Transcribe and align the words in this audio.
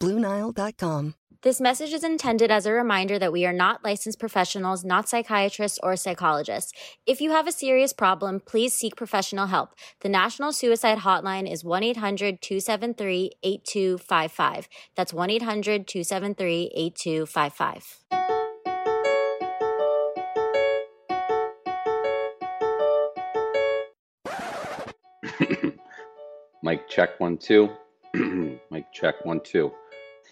BlueNile.com. 0.00 1.14
This 1.42 1.60
message 1.60 1.92
is 1.92 2.02
intended 2.02 2.50
as 2.50 2.66
a 2.66 2.72
reminder 2.72 3.20
that 3.20 3.32
we 3.32 3.46
are 3.46 3.52
not 3.52 3.84
licensed 3.84 4.18
professionals, 4.18 4.84
not 4.84 5.08
psychiatrists 5.08 5.78
or 5.80 5.94
psychologists. 5.94 6.72
If 7.06 7.20
you 7.20 7.30
have 7.30 7.46
a 7.46 7.52
serious 7.52 7.92
problem, 7.92 8.40
please 8.44 8.74
seek 8.74 8.96
professional 8.96 9.46
help. 9.46 9.70
The 10.00 10.08
National 10.08 10.50
Suicide 10.50 10.98
Hotline 10.98 11.48
is 11.48 11.62
1 11.62 11.84
800 11.84 12.42
273 12.42 13.30
8255. 13.44 14.68
That's 14.96 15.14
1 15.14 15.30
800 15.30 15.86
273 15.86 16.72
8255. 16.74 17.98
Mic 26.62 26.88
check 26.88 27.20
one, 27.20 27.38
two. 27.38 27.70
Mic, 28.70 28.92
check 28.92 29.24
one, 29.24 29.40
two. 29.40 29.70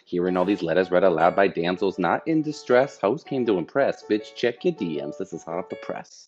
Hearing 0.06 0.36
all 0.36 0.44
these 0.44 0.62
letters 0.62 0.90
read 0.90 1.02
aloud 1.02 1.34
by 1.34 1.48
damsels 1.48 1.98
not 1.98 2.26
in 2.28 2.42
distress. 2.42 2.98
Host 2.98 3.26
came 3.26 3.46
to 3.46 3.56
impress. 3.56 4.04
Bitch, 4.04 4.34
check 4.34 4.62
your 4.62 4.74
DMs. 4.74 5.16
This 5.16 5.32
is 5.32 5.42
hot 5.42 5.58
off 5.58 5.70
the 5.70 5.76
press. 5.76 6.26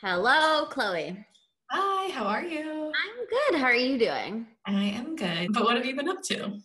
Hello, 0.00 0.66
Chloe. 0.66 1.26
Hi, 1.70 2.12
how 2.12 2.24
are 2.24 2.44
you? 2.44 2.60
I'm 2.60 3.26
good. 3.28 3.58
How 3.58 3.66
are 3.66 3.74
you 3.74 3.98
doing? 3.98 4.46
I 4.64 4.84
am 4.84 5.16
good. 5.16 5.52
But 5.52 5.64
what 5.64 5.76
have 5.76 5.84
you 5.84 5.96
been 5.96 6.08
up 6.08 6.22
to? 6.22 6.60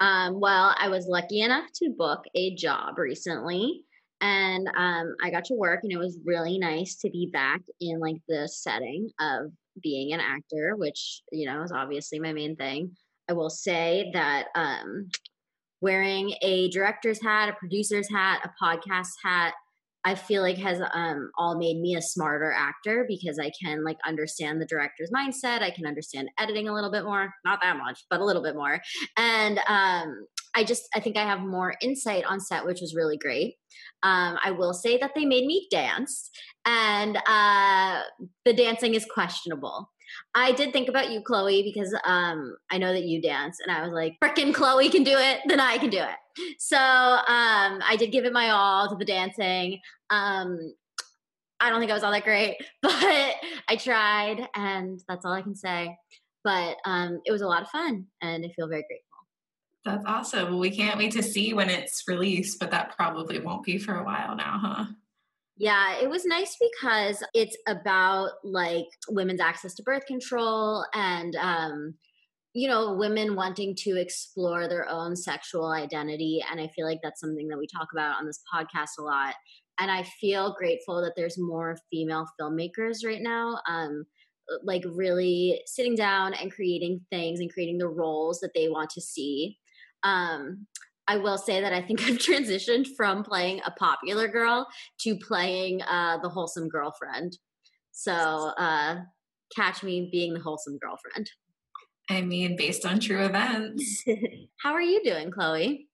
Um, 0.00 0.40
well, 0.40 0.74
I 0.78 0.88
was 0.88 1.06
lucky 1.06 1.42
enough 1.42 1.70
to 1.74 1.90
book 1.90 2.24
a 2.34 2.54
job 2.54 2.98
recently 2.98 3.82
and 4.22 4.66
um, 4.68 5.14
I 5.22 5.30
got 5.30 5.44
to 5.46 5.54
work 5.54 5.80
and 5.82 5.92
it 5.92 5.98
was 5.98 6.18
really 6.24 6.58
nice 6.58 6.96
to 6.96 7.10
be 7.10 7.28
back 7.32 7.60
in 7.80 8.00
like 8.00 8.16
the 8.28 8.48
setting 8.48 9.10
of 9.20 9.52
being 9.82 10.14
an 10.14 10.20
actor, 10.20 10.74
which, 10.74 11.20
you 11.32 11.46
know, 11.46 11.62
is 11.62 11.72
obviously 11.72 12.18
my 12.18 12.32
main 12.32 12.56
thing. 12.56 12.96
I 13.28 13.32
will 13.34 13.50
say 13.50 14.10
that 14.14 14.46
um, 14.54 15.08
wearing 15.80 16.34
a 16.42 16.70
director's 16.70 17.22
hat, 17.22 17.48
a 17.48 17.52
producer's 17.52 18.10
hat, 18.10 18.40
a 18.44 18.64
podcast 18.64 19.10
hat, 19.22 19.54
I 20.04 20.14
feel 20.14 20.42
like 20.42 20.56
has 20.58 20.80
um, 20.94 21.30
all 21.36 21.58
made 21.58 21.78
me 21.80 21.96
a 21.96 22.00
smarter 22.00 22.52
actor 22.52 23.04
because 23.08 23.38
I 23.38 23.50
can 23.60 23.84
like 23.84 23.98
understand 24.06 24.60
the 24.60 24.66
director's 24.66 25.10
mindset. 25.10 25.60
I 25.60 25.70
can 25.70 25.86
understand 25.86 26.30
editing 26.38 26.68
a 26.68 26.72
little 26.72 26.90
bit 26.90 27.04
more, 27.04 27.34
not 27.44 27.60
that 27.62 27.76
much, 27.76 28.04
but 28.08 28.20
a 28.20 28.24
little 28.24 28.42
bit 28.42 28.54
more. 28.54 28.80
And 29.16 29.58
um, 29.68 30.24
I 30.54 30.64
just 30.64 30.88
I 30.94 31.00
think 31.00 31.16
I 31.16 31.24
have 31.24 31.40
more 31.40 31.74
insight 31.82 32.24
on 32.24 32.40
set, 32.40 32.64
which 32.64 32.80
was 32.80 32.94
really 32.94 33.18
great. 33.18 33.56
Um, 34.02 34.38
I 34.42 34.52
will 34.52 34.72
say 34.72 34.98
that 34.98 35.12
they 35.14 35.24
made 35.24 35.46
me 35.46 35.66
dance, 35.70 36.30
and 36.64 37.18
uh, 37.26 38.02
the 38.44 38.54
dancing 38.54 38.94
is 38.94 39.04
questionable. 39.04 39.90
I 40.34 40.52
did 40.52 40.72
think 40.72 40.88
about 40.88 41.10
you, 41.10 41.22
Chloe, 41.22 41.62
because 41.62 41.94
um, 42.04 42.56
I 42.70 42.78
know 42.78 42.92
that 42.92 43.04
you 43.04 43.20
dance, 43.20 43.58
and 43.60 43.74
I 43.74 43.82
was 43.82 43.92
like, 43.92 44.16
"Frickin' 44.22 44.54
Chloe 44.54 44.88
can 44.88 45.04
do 45.04 45.16
it, 45.16 45.40
then 45.46 45.60
I 45.60 45.78
can 45.78 45.90
do 45.90 45.98
it." 45.98 46.54
So 46.58 46.76
um, 46.76 47.82
I 47.86 47.96
did 47.98 48.12
give 48.12 48.24
it 48.24 48.32
my 48.32 48.50
all 48.50 48.88
to 48.88 48.96
the 48.96 49.04
dancing. 49.04 49.80
Um, 50.10 50.74
I 51.60 51.70
don't 51.70 51.80
think 51.80 51.90
I 51.90 51.94
was 51.94 52.04
all 52.04 52.12
that 52.12 52.24
great, 52.24 52.56
but 52.82 52.92
I 52.92 53.76
tried, 53.76 54.48
and 54.54 55.00
that's 55.08 55.24
all 55.24 55.32
I 55.32 55.42
can 55.42 55.54
say. 55.54 55.96
But 56.44 56.76
um, 56.84 57.20
it 57.24 57.32
was 57.32 57.42
a 57.42 57.48
lot 57.48 57.62
of 57.62 57.68
fun, 57.68 58.06
and 58.22 58.44
I 58.44 58.48
feel 58.54 58.68
very 58.68 58.82
grateful. 58.82 59.04
That's 59.84 60.04
awesome. 60.06 60.58
We 60.58 60.70
can't 60.70 60.98
wait 60.98 61.12
to 61.12 61.22
see 61.22 61.54
when 61.54 61.70
it's 61.70 62.04
released, 62.06 62.58
but 62.60 62.70
that 62.70 62.94
probably 62.96 63.38
won't 63.38 63.64
be 63.64 63.78
for 63.78 63.96
a 63.96 64.04
while 64.04 64.36
now, 64.36 64.60
huh? 64.62 64.84
Yeah, 65.58 65.98
it 66.00 66.08
was 66.08 66.24
nice 66.24 66.56
because 66.60 67.22
it's 67.34 67.56
about 67.66 68.30
like 68.44 68.86
women's 69.08 69.40
access 69.40 69.74
to 69.74 69.82
birth 69.82 70.06
control 70.06 70.84
and 70.94 71.34
um 71.36 71.94
you 72.54 72.68
know, 72.68 72.94
women 72.94 73.36
wanting 73.36 73.76
to 73.76 73.96
explore 74.00 74.68
their 74.68 74.88
own 74.88 75.16
sexual 75.16 75.68
identity 75.72 76.42
and 76.50 76.60
I 76.60 76.68
feel 76.68 76.86
like 76.86 77.00
that's 77.02 77.20
something 77.20 77.48
that 77.48 77.58
we 77.58 77.66
talk 77.68 77.88
about 77.92 78.16
on 78.18 78.26
this 78.26 78.42
podcast 78.54 78.98
a 78.98 79.02
lot. 79.02 79.34
And 79.78 79.90
I 79.90 80.04
feel 80.20 80.54
grateful 80.58 81.02
that 81.02 81.14
there's 81.16 81.38
more 81.38 81.76
female 81.92 82.26
filmmakers 82.40 83.04
right 83.06 83.22
now 83.22 83.60
um 83.68 84.04
like 84.64 84.84
really 84.94 85.62
sitting 85.66 85.94
down 85.96 86.34
and 86.34 86.52
creating 86.52 87.00
things 87.10 87.40
and 87.40 87.52
creating 87.52 87.78
the 87.78 87.88
roles 87.88 88.40
that 88.40 88.52
they 88.54 88.68
want 88.68 88.90
to 88.90 89.00
see. 89.00 89.58
Um 90.04 90.66
I 91.08 91.16
will 91.16 91.38
say 91.38 91.60
that 91.60 91.72
I 91.72 91.82
think 91.82 92.02
I've 92.06 92.18
transitioned 92.18 92.86
from 92.96 93.24
playing 93.24 93.60
a 93.66 93.70
popular 93.72 94.28
girl 94.28 94.68
to 95.00 95.16
playing 95.16 95.82
uh, 95.82 96.18
the 96.18 96.28
wholesome 96.28 96.68
girlfriend. 96.68 97.38
So 97.90 98.12
uh, 98.12 99.00
catch 99.56 99.82
me 99.82 100.08
being 100.12 100.34
the 100.34 100.40
wholesome 100.40 100.78
girlfriend. 100.78 101.30
I 102.10 102.22
mean, 102.22 102.56
based 102.56 102.86
on 102.86 103.00
true 103.00 103.24
events. 103.24 104.04
How 104.62 104.72
are 104.72 104.80
you 104.80 105.02
doing, 105.02 105.30
Chloe? 105.30 105.88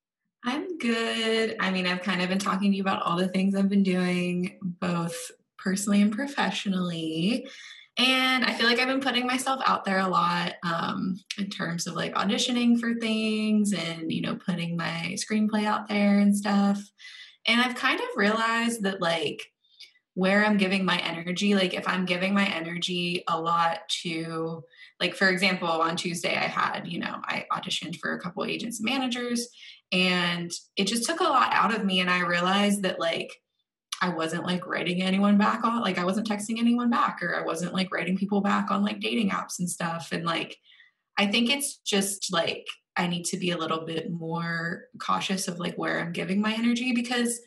I'm 0.45 0.77
good. 0.79 1.57
I 1.59 1.71
mean, 1.71 1.87
I've 1.87 2.03
kind 2.03 2.21
of 2.21 2.29
been 2.29 2.39
talking 2.39 2.71
to 2.71 2.77
you 2.77 2.83
about 2.83 3.03
all 3.03 3.17
the 3.17 3.29
things 3.29 3.55
I've 3.55 3.71
been 3.71 3.83
doing, 3.83 4.59
both 4.63 5.17
personally 5.59 6.03
and 6.03 6.13
professionally. 6.13 7.49
And 7.97 8.45
I 8.45 8.53
feel 8.53 8.67
like 8.67 8.81
I've 8.81 8.89
been 8.89 9.01
putting 9.01 9.27
myself 9.27 9.63
out 9.67 9.85
there 9.85 10.01
a 10.01 10.09
lot 10.09 10.55
um, 10.65 11.21
in 11.39 11.49
terms 11.49 11.87
of 11.87 11.95
like 11.95 12.15
auditioning 12.15 12.79
for 12.79 12.95
things 12.95 13.73
and, 13.73 14.11
you 14.11 14.21
know, 14.21 14.35
putting 14.35 14.77
my 14.77 15.15
screenplay 15.15 15.65
out 15.65 15.89
there 15.89 16.19
and 16.19 16.37
stuff. 16.37 16.81
And 17.47 17.61
I've 17.61 17.77
kind 17.77 18.01
of 18.01 18.07
realized 18.17 18.83
that 18.83 19.01
like 19.01 19.43
where 20.15 20.45
I'm 20.45 20.57
giving 20.57 20.85
my 20.85 20.99
energy, 20.99 21.55
like 21.55 21.73
if 21.73 21.87
I'm 21.87 22.05
giving 22.05 22.35
my 22.35 22.47
energy 22.47 23.23
a 23.29 23.41
lot 23.41 23.81
to, 24.03 24.65
like, 25.01 25.15
for 25.15 25.29
example, 25.29 25.69
on 25.69 25.97
Tuesday, 25.97 26.35
I 26.35 26.47
had, 26.47 26.89
you 26.89 26.99
know, 26.99 27.21
I 27.25 27.47
auditioned 27.53 27.99
for 28.01 28.13
a 28.13 28.21
couple 28.21 28.45
agents 28.45 28.81
and 28.81 28.89
managers 28.89 29.49
and 29.93 30.51
it 30.77 30.87
just 30.87 31.05
took 31.05 31.21
a 31.21 31.25
lot 31.25 31.53
out 31.53 31.75
of 31.75 31.85
me. 31.85 32.01
And 32.01 32.11
I 32.11 32.23
realized 32.23 32.83
that 32.83 32.99
like, 32.99 33.31
I 34.03 34.09
wasn't 34.09 34.45
like 34.45 34.67
writing 34.67 35.03
anyone 35.03 35.39
back 35.39 35.65
on 35.65 35.81
like 35.81 35.99
I 35.99 36.05
wasn't 36.05 36.29
texting 36.29 36.59
anyone 36.59 36.91
back 36.91 37.23
or 37.23 37.35
I 37.37 37.43
wasn't 37.43 37.75
like 37.75 37.93
writing 37.93 38.17
people 38.17 38.41
back 38.41 38.71
on 38.71 38.83
like 38.83 39.01
dating 39.01 39.31
apps 39.31 39.59
and 39.59 39.71
stuff 39.71 40.11
and 40.13 40.25
like 40.25 40.59
I 41.17 41.27
think 41.27 41.51
it's 41.51 41.77
just 41.77 42.33
like 42.33 42.67
I 42.97 43.07
need 43.07 43.25
to 43.27 43.37
be 43.37 43.51
a 43.51 43.59
little 43.59 43.85
bit 43.85 44.11
more 44.11 44.85
cautious 44.99 45.49
of 45.49 45.59
like 45.59 45.77
where 45.77 46.01
I'm 46.01 46.13
giving 46.13 46.41
my 46.41 46.53
energy 46.53 46.93
because 46.93 47.41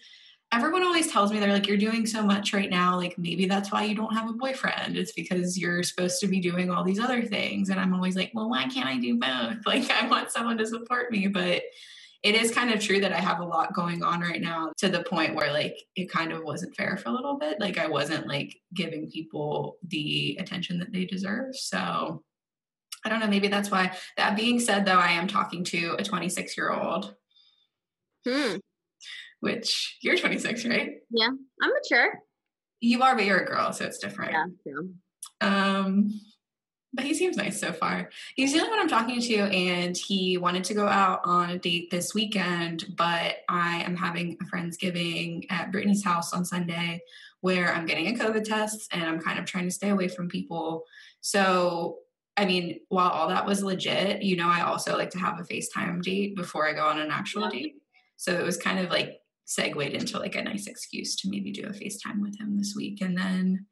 everyone 0.53 0.83
always 0.83 1.11
tells 1.11 1.31
me 1.31 1.39
they're 1.39 1.51
like 1.51 1.67
you're 1.67 1.77
doing 1.77 2.05
so 2.05 2.23
much 2.23 2.53
right 2.53 2.69
now 2.69 2.95
like 2.95 3.17
maybe 3.17 3.45
that's 3.45 3.71
why 3.71 3.83
you 3.83 3.95
don't 3.95 4.13
have 4.13 4.29
a 4.29 4.33
boyfriend. 4.33 4.97
It's 4.97 5.11
because 5.11 5.57
you're 5.57 5.83
supposed 5.83 6.19
to 6.21 6.27
be 6.27 6.39
doing 6.39 6.69
all 6.69 6.83
these 6.83 6.99
other 6.99 7.23
things. 7.23 7.69
And 7.69 7.79
I'm 7.79 7.93
always 7.93 8.15
like 8.15 8.31
well 8.33 8.49
why 8.49 8.67
can't 8.67 8.87
I 8.87 8.97
do 8.97 9.19
both? 9.19 9.57
Like 9.65 9.89
I 9.91 10.07
want 10.07 10.31
someone 10.31 10.57
to 10.57 10.65
support 10.65 11.11
me. 11.11 11.27
But 11.27 11.63
it 12.27 12.35
is 12.35 12.51
kind 12.51 12.73
of 12.73 12.81
true 12.81 12.99
that 12.99 13.13
I 13.13 13.21
have 13.21 13.39
a 13.39 13.45
lot 13.45 13.73
going 13.73 14.03
on 14.03 14.19
right 14.19 14.41
now 14.41 14.73
to 14.79 14.89
the 14.89 15.01
point 15.03 15.33
where 15.33 15.53
like 15.53 15.77
it 15.95 16.11
kind 16.11 16.33
of 16.33 16.43
wasn't 16.43 16.75
fair 16.75 16.97
for 16.97 17.07
a 17.07 17.13
little 17.13 17.37
bit. 17.37 17.61
Like 17.61 17.77
I 17.77 17.87
wasn't 17.87 18.27
like 18.27 18.53
giving 18.73 19.09
people 19.09 19.77
the 19.87 20.35
attention 20.37 20.77
that 20.79 20.91
they 20.91 21.05
deserve. 21.05 21.55
So 21.55 22.21
I 23.05 23.09
don't 23.09 23.21
know, 23.21 23.27
maybe 23.27 23.47
that's 23.47 23.71
why. 23.71 23.95
That 24.17 24.35
being 24.35 24.59
said 24.59 24.83
though, 24.83 24.99
I 24.99 25.11
am 25.11 25.29
talking 25.29 25.63
to 25.65 25.95
a 25.97 26.03
26 26.03 26.57
year 26.57 26.69
old. 26.69 27.15
Hmm. 28.27 28.57
Which 29.39 29.97
you're 30.01 30.17
26, 30.17 30.65
right? 30.65 30.95
Yeah, 31.09 31.29
I'm 31.61 31.71
mature. 31.71 32.11
You 32.81 33.03
are, 33.03 33.15
but 33.15 33.23
you're 33.23 33.39
a 33.39 33.45
girl, 33.45 33.71
so 33.71 33.85
it's 33.85 33.99
different. 33.99 34.33
Yeah, 34.33 34.73
true. 34.73 34.89
Um, 35.39 36.19
but 36.97 37.05
he 37.05 37.13
seems 37.13 37.37
nice 37.37 37.59
so 37.59 37.71
far. 37.71 38.09
He's 38.35 38.51
the 38.51 38.59
only 38.59 38.71
one 38.71 38.79
I'm 38.79 38.89
talking 38.89 39.21
to, 39.21 39.35
and 39.35 39.95
he 39.95 40.39
wanted 40.39 40.63
to 40.65 40.73
go 40.73 40.87
out 40.87 41.21
on 41.23 41.51
a 41.51 41.59
date 41.59 41.91
this 41.91 42.15
weekend, 42.15 42.85
but 42.97 43.37
I 43.47 43.83
am 43.83 43.95
having 43.95 44.35
a 44.41 44.45
Friendsgiving 44.45 45.45
at 45.51 45.71
Brittany's 45.71 46.03
house 46.03 46.33
on 46.33 46.43
Sunday 46.43 47.01
where 47.41 47.71
I'm 47.71 47.85
getting 47.85 48.07
a 48.07 48.17
COVID 48.17 48.43
test 48.43 48.89
and 48.91 49.03
I'm 49.03 49.19
kind 49.19 49.37
of 49.37 49.45
trying 49.45 49.65
to 49.65 49.71
stay 49.71 49.89
away 49.89 50.07
from 50.07 50.27
people. 50.27 50.85
So, 51.21 51.99
I 52.35 52.45
mean, 52.45 52.79
while 52.89 53.11
all 53.11 53.27
that 53.27 53.45
was 53.45 53.63
legit, 53.63 54.23
you 54.23 54.35
know, 54.35 54.49
I 54.49 54.61
also 54.61 54.97
like 54.97 55.11
to 55.11 55.19
have 55.19 55.39
a 55.39 55.43
FaceTime 55.43 56.01
date 56.01 56.35
before 56.35 56.67
I 56.67 56.73
go 56.73 56.87
on 56.87 56.99
an 56.99 57.11
actual 57.11 57.43
yeah. 57.43 57.49
date. 57.51 57.75
So 58.15 58.33
it 58.33 58.43
was 58.43 58.57
kind 58.57 58.79
of 58.79 58.89
like 58.89 59.19
segued 59.45 59.93
into 59.93 60.17
like 60.17 60.35
a 60.35 60.43
nice 60.43 60.65
excuse 60.65 61.15
to 61.17 61.29
maybe 61.29 61.51
do 61.51 61.67
a 61.67 61.69
FaceTime 61.69 62.21
with 62.21 62.39
him 62.39 62.57
this 62.57 62.73
week. 62.75 63.01
And 63.01 63.15
then 63.15 63.67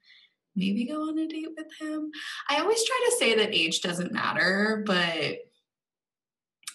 maybe 0.56 0.86
go 0.86 1.02
on 1.02 1.18
a 1.18 1.28
date 1.28 1.50
with 1.58 1.68
him. 1.80 2.12
I 2.50 2.60
always 2.60 2.84
try 2.84 3.00
to 3.06 3.16
say 3.18 3.36
that 3.36 3.54
age 3.54 3.82
doesn't 3.82 4.12
matter, 4.12 4.84
but 4.86 5.38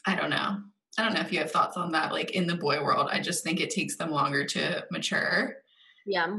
I 0.07 0.15
don't 0.15 0.31
know. 0.31 0.59
I 0.99 1.05
don't 1.05 1.15
know 1.15 1.21
if 1.21 1.33
you 1.33 1.39
have 1.39 1.51
thoughts 1.51 1.77
on 1.77 1.93
that. 1.93 2.13
Like 2.13 2.33
in 2.33 2.47
the 2.47 2.57
boy 2.57 2.83
world, 2.83 3.09
I 3.11 3.21
just 3.21 3.45
think 3.45 3.61
it 3.61 3.71
takes 3.71 3.97
them 3.97 4.11
longer 4.11 4.45
to 4.45 4.85
mature. 4.91 5.57
Yeah. 6.07 6.39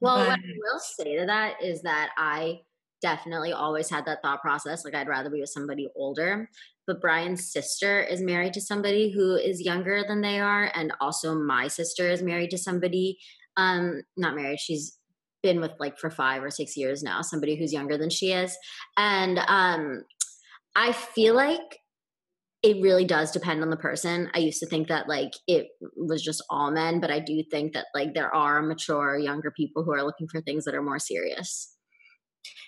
Well, 0.00 0.18
but, 0.18 0.28
what 0.28 0.38
I 0.38 0.42
will 0.58 0.80
say 0.80 1.16
to 1.18 1.26
that 1.26 1.62
is 1.62 1.82
that 1.82 2.10
I 2.16 2.60
definitely 3.00 3.52
always 3.52 3.90
had 3.90 4.06
that 4.06 4.22
thought 4.22 4.42
process. 4.42 4.84
Like 4.84 4.94
I'd 4.94 5.08
rather 5.08 5.30
be 5.30 5.40
with 5.40 5.50
somebody 5.50 5.88
older. 5.96 6.48
But 6.86 7.00
Brian's 7.00 7.50
sister 7.50 8.02
is 8.02 8.20
married 8.20 8.52
to 8.54 8.60
somebody 8.60 9.10
who 9.10 9.36
is 9.36 9.62
younger 9.62 10.04
than 10.06 10.20
they 10.20 10.38
are, 10.38 10.70
and 10.74 10.92
also 11.00 11.34
my 11.34 11.68
sister 11.68 12.10
is 12.10 12.22
married 12.22 12.50
to 12.50 12.58
somebody 12.58 13.18
um 13.56 14.02
not 14.16 14.34
married. 14.34 14.60
She's 14.60 14.98
been 15.44 15.60
with 15.60 15.72
like 15.78 15.96
for 15.98 16.10
5 16.10 16.42
or 16.42 16.50
6 16.50 16.76
years 16.76 17.04
now, 17.04 17.22
somebody 17.22 17.54
who's 17.54 17.72
younger 17.72 17.96
than 17.96 18.10
she 18.10 18.32
is. 18.32 18.56
And 18.96 19.38
um 19.46 20.02
I 20.74 20.90
feel 20.90 21.34
like 21.36 21.78
it 22.64 22.82
really 22.82 23.04
does 23.04 23.30
depend 23.30 23.62
on 23.62 23.68
the 23.68 23.76
person. 23.76 24.30
I 24.34 24.38
used 24.38 24.58
to 24.60 24.66
think 24.66 24.88
that 24.88 25.06
like 25.06 25.32
it 25.46 25.68
was 25.96 26.22
just 26.22 26.42
all 26.48 26.70
men, 26.70 26.98
but 26.98 27.10
I 27.10 27.20
do 27.20 27.44
think 27.50 27.74
that 27.74 27.86
like 27.94 28.14
there 28.14 28.34
are 28.34 28.62
mature 28.62 29.18
younger 29.18 29.50
people 29.50 29.84
who 29.84 29.92
are 29.92 30.02
looking 30.02 30.26
for 30.26 30.40
things 30.40 30.64
that 30.64 30.74
are 30.74 30.82
more 30.82 30.98
serious. 30.98 31.76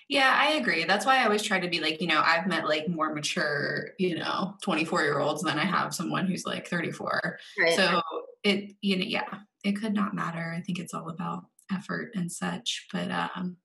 Yeah, 0.07 0.33
I 0.39 0.53
agree. 0.53 0.85
That's 0.85 1.05
why 1.05 1.17
I 1.17 1.25
always 1.25 1.41
try 1.41 1.59
to 1.59 1.67
be 1.67 1.81
like, 1.81 1.99
you 1.99 2.07
know, 2.07 2.21
I've 2.23 2.47
met 2.47 2.67
like 2.67 2.87
more 2.87 3.13
mature, 3.13 3.89
you 3.97 4.17
know, 4.17 4.53
24 4.61 5.01
year 5.01 5.19
olds 5.19 5.41
than 5.41 5.57
I 5.57 5.65
have 5.65 5.93
someone 5.95 6.27
who's 6.27 6.45
like 6.45 6.67
34. 6.67 7.39
Right. 7.59 7.75
So 7.75 8.01
it, 8.43 8.73
you 8.81 8.97
know, 8.97 9.05
yeah, 9.05 9.39
it 9.63 9.73
could 9.73 9.93
not 9.93 10.13
matter. 10.13 10.53
I 10.55 10.61
think 10.61 10.79
it's 10.79 10.93
all 10.93 11.09
about 11.09 11.45
effort 11.71 12.11
and 12.15 12.31
such, 12.31 12.87
but 12.91 13.11
um, 13.11 13.57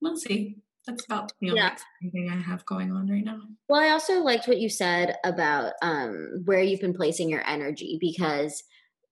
we'll 0.00 0.16
see. 0.16 0.58
That's 0.86 1.04
about 1.04 1.32
the 1.40 1.50
only 1.50 1.60
yeah. 1.60 1.76
thing 2.10 2.30
I 2.32 2.40
have 2.40 2.64
going 2.64 2.90
on 2.90 3.08
right 3.08 3.24
now. 3.24 3.40
Well, 3.68 3.80
I 3.80 3.90
also 3.90 4.22
liked 4.22 4.48
what 4.48 4.60
you 4.60 4.70
said 4.70 5.16
about 5.24 5.74
um, 5.82 6.42
where 6.46 6.62
you've 6.62 6.80
been 6.80 6.94
placing 6.94 7.28
your 7.28 7.46
energy 7.46 7.98
because 8.00 8.62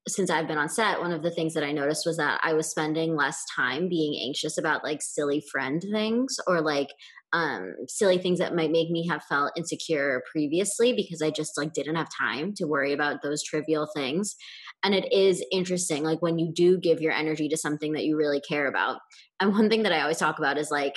since 0.09 0.31
I've 0.31 0.49
been 0.49 0.59
on 0.59 0.69
set, 0.69 1.01
one 1.01 1.13
of 1.13 1.23
the 1.23 1.31
things 1.31 1.55
that 1.55 1.65
I 1.65 1.73
noticed 1.73 2.07
was 2.07 2.17
that 2.17 2.41
I 2.43 2.55
was 2.55 2.71
spending 2.71 3.15
less 3.15 3.45
time 3.55 3.89
being 3.89 4.19
anxious 4.23 4.57
about 4.57 4.83
like 4.83 5.03
silly 5.03 5.43
friend 5.53 5.83
things 5.93 6.37
or 6.47 6.61
like 6.61 6.89
um 7.35 7.75
silly 7.89 8.17
things 8.17 8.39
that 8.39 8.55
might 8.55 8.71
make 8.71 8.91
me 8.91 9.07
have 9.07 9.23
felt 9.25 9.53
insecure 9.55 10.23
previously 10.33 10.95
because 10.95 11.21
I 11.21 11.31
just 11.31 11.59
like 11.59 11.75
didn't 11.75 11.97
have 11.97 12.09
time 12.19 12.55
to 12.57 12.65
worry 12.65 12.95
about 12.95 13.21
those 13.23 13.43
trivial 13.43 13.87
things. 13.95 14.35
And 14.85 14.95
it 14.95 15.13
is 15.13 15.45
interesting 15.51 16.05
like 16.05 16.23
when 16.23 16.39
you 16.39 16.53
do 16.53 16.79
give 16.79 17.01
your 17.01 17.13
energy 17.13 17.49
to 17.49 17.57
something 17.57 17.93
that 17.93 18.05
you 18.05 18.17
really 18.17 18.41
care 18.41 18.67
about. 18.69 19.01
And 19.41 19.53
one 19.53 19.69
thing 19.69 19.83
that 19.83 19.93
I 19.93 20.01
always 20.01 20.19
talk 20.19 20.39
about 20.39 20.59
is 20.59 20.71
like 20.71 20.95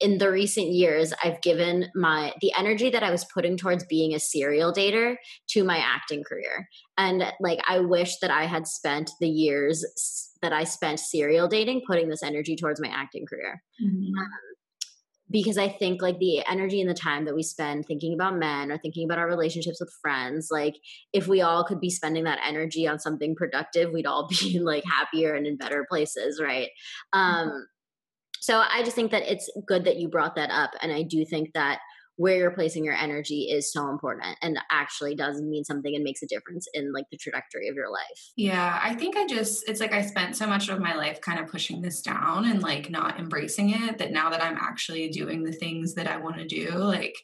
in 0.00 0.18
the 0.18 0.30
recent 0.30 0.68
years 0.68 1.12
i've 1.24 1.40
given 1.42 1.86
my 1.94 2.32
the 2.40 2.52
energy 2.56 2.90
that 2.90 3.02
i 3.02 3.10
was 3.10 3.24
putting 3.24 3.56
towards 3.56 3.84
being 3.86 4.14
a 4.14 4.20
serial 4.20 4.72
dater 4.72 5.16
to 5.48 5.64
my 5.64 5.78
acting 5.78 6.22
career 6.22 6.68
and 6.96 7.24
like 7.40 7.58
i 7.68 7.78
wish 7.78 8.16
that 8.18 8.30
i 8.30 8.44
had 8.44 8.66
spent 8.66 9.10
the 9.20 9.28
years 9.28 10.32
that 10.40 10.52
i 10.52 10.64
spent 10.64 11.00
serial 11.00 11.48
dating 11.48 11.82
putting 11.86 12.08
this 12.08 12.22
energy 12.22 12.54
towards 12.54 12.80
my 12.80 12.88
acting 12.88 13.26
career 13.26 13.62
mm-hmm. 13.82 14.18
um, 14.18 14.28
because 15.30 15.58
i 15.58 15.68
think 15.68 16.02
like 16.02 16.18
the 16.18 16.44
energy 16.46 16.80
and 16.80 16.88
the 16.88 16.94
time 16.94 17.24
that 17.24 17.34
we 17.34 17.42
spend 17.42 17.84
thinking 17.86 18.14
about 18.14 18.36
men 18.36 18.70
or 18.70 18.78
thinking 18.78 19.04
about 19.04 19.18
our 19.18 19.28
relationships 19.28 19.80
with 19.80 19.92
friends 20.00 20.48
like 20.50 20.76
if 21.12 21.26
we 21.26 21.40
all 21.40 21.64
could 21.64 21.80
be 21.80 21.90
spending 21.90 22.24
that 22.24 22.40
energy 22.46 22.86
on 22.86 22.98
something 22.98 23.34
productive 23.34 23.92
we'd 23.92 24.06
all 24.06 24.28
be 24.40 24.58
like 24.58 24.84
happier 24.84 25.34
and 25.34 25.46
in 25.46 25.56
better 25.56 25.86
places 25.88 26.40
right 26.42 26.68
mm-hmm. 27.14 27.18
um 27.18 27.66
so 28.40 28.58
I 28.58 28.82
just 28.82 28.94
think 28.94 29.10
that 29.10 29.30
it's 29.30 29.50
good 29.66 29.84
that 29.84 29.96
you 29.96 30.08
brought 30.08 30.36
that 30.36 30.50
up. 30.50 30.70
And 30.80 30.92
I 30.92 31.02
do 31.02 31.24
think 31.24 31.50
that 31.54 31.80
where 32.18 32.36
you're 32.36 32.50
placing 32.50 32.84
your 32.84 32.94
energy 32.94 33.48
is 33.48 33.72
so 33.72 33.88
important 33.88 34.36
and 34.42 34.58
actually 34.72 35.14
does 35.14 35.40
mean 35.40 35.62
something 35.62 35.94
and 35.94 36.02
makes 36.02 36.20
a 36.20 36.26
difference 36.26 36.66
in 36.74 36.92
like 36.92 37.04
the 37.12 37.16
trajectory 37.16 37.68
of 37.68 37.76
your 37.76 37.90
life. 37.92 38.32
Yeah, 38.36 38.80
I 38.82 38.94
think 38.96 39.16
I 39.16 39.24
just 39.24 39.68
it's 39.68 39.78
like 39.78 39.92
I 39.92 40.02
spent 40.02 40.36
so 40.36 40.44
much 40.44 40.68
of 40.68 40.80
my 40.80 40.96
life 40.96 41.20
kind 41.20 41.38
of 41.38 41.46
pushing 41.46 41.80
this 41.80 42.02
down 42.02 42.44
and 42.44 42.60
like 42.60 42.90
not 42.90 43.20
embracing 43.20 43.70
it 43.70 43.98
that 43.98 44.10
now 44.10 44.30
that 44.30 44.42
I'm 44.42 44.58
actually 44.60 45.08
doing 45.10 45.44
the 45.44 45.52
things 45.52 45.94
that 45.94 46.08
I 46.08 46.16
want 46.16 46.38
to 46.38 46.44
do, 46.44 46.70
like 46.70 47.14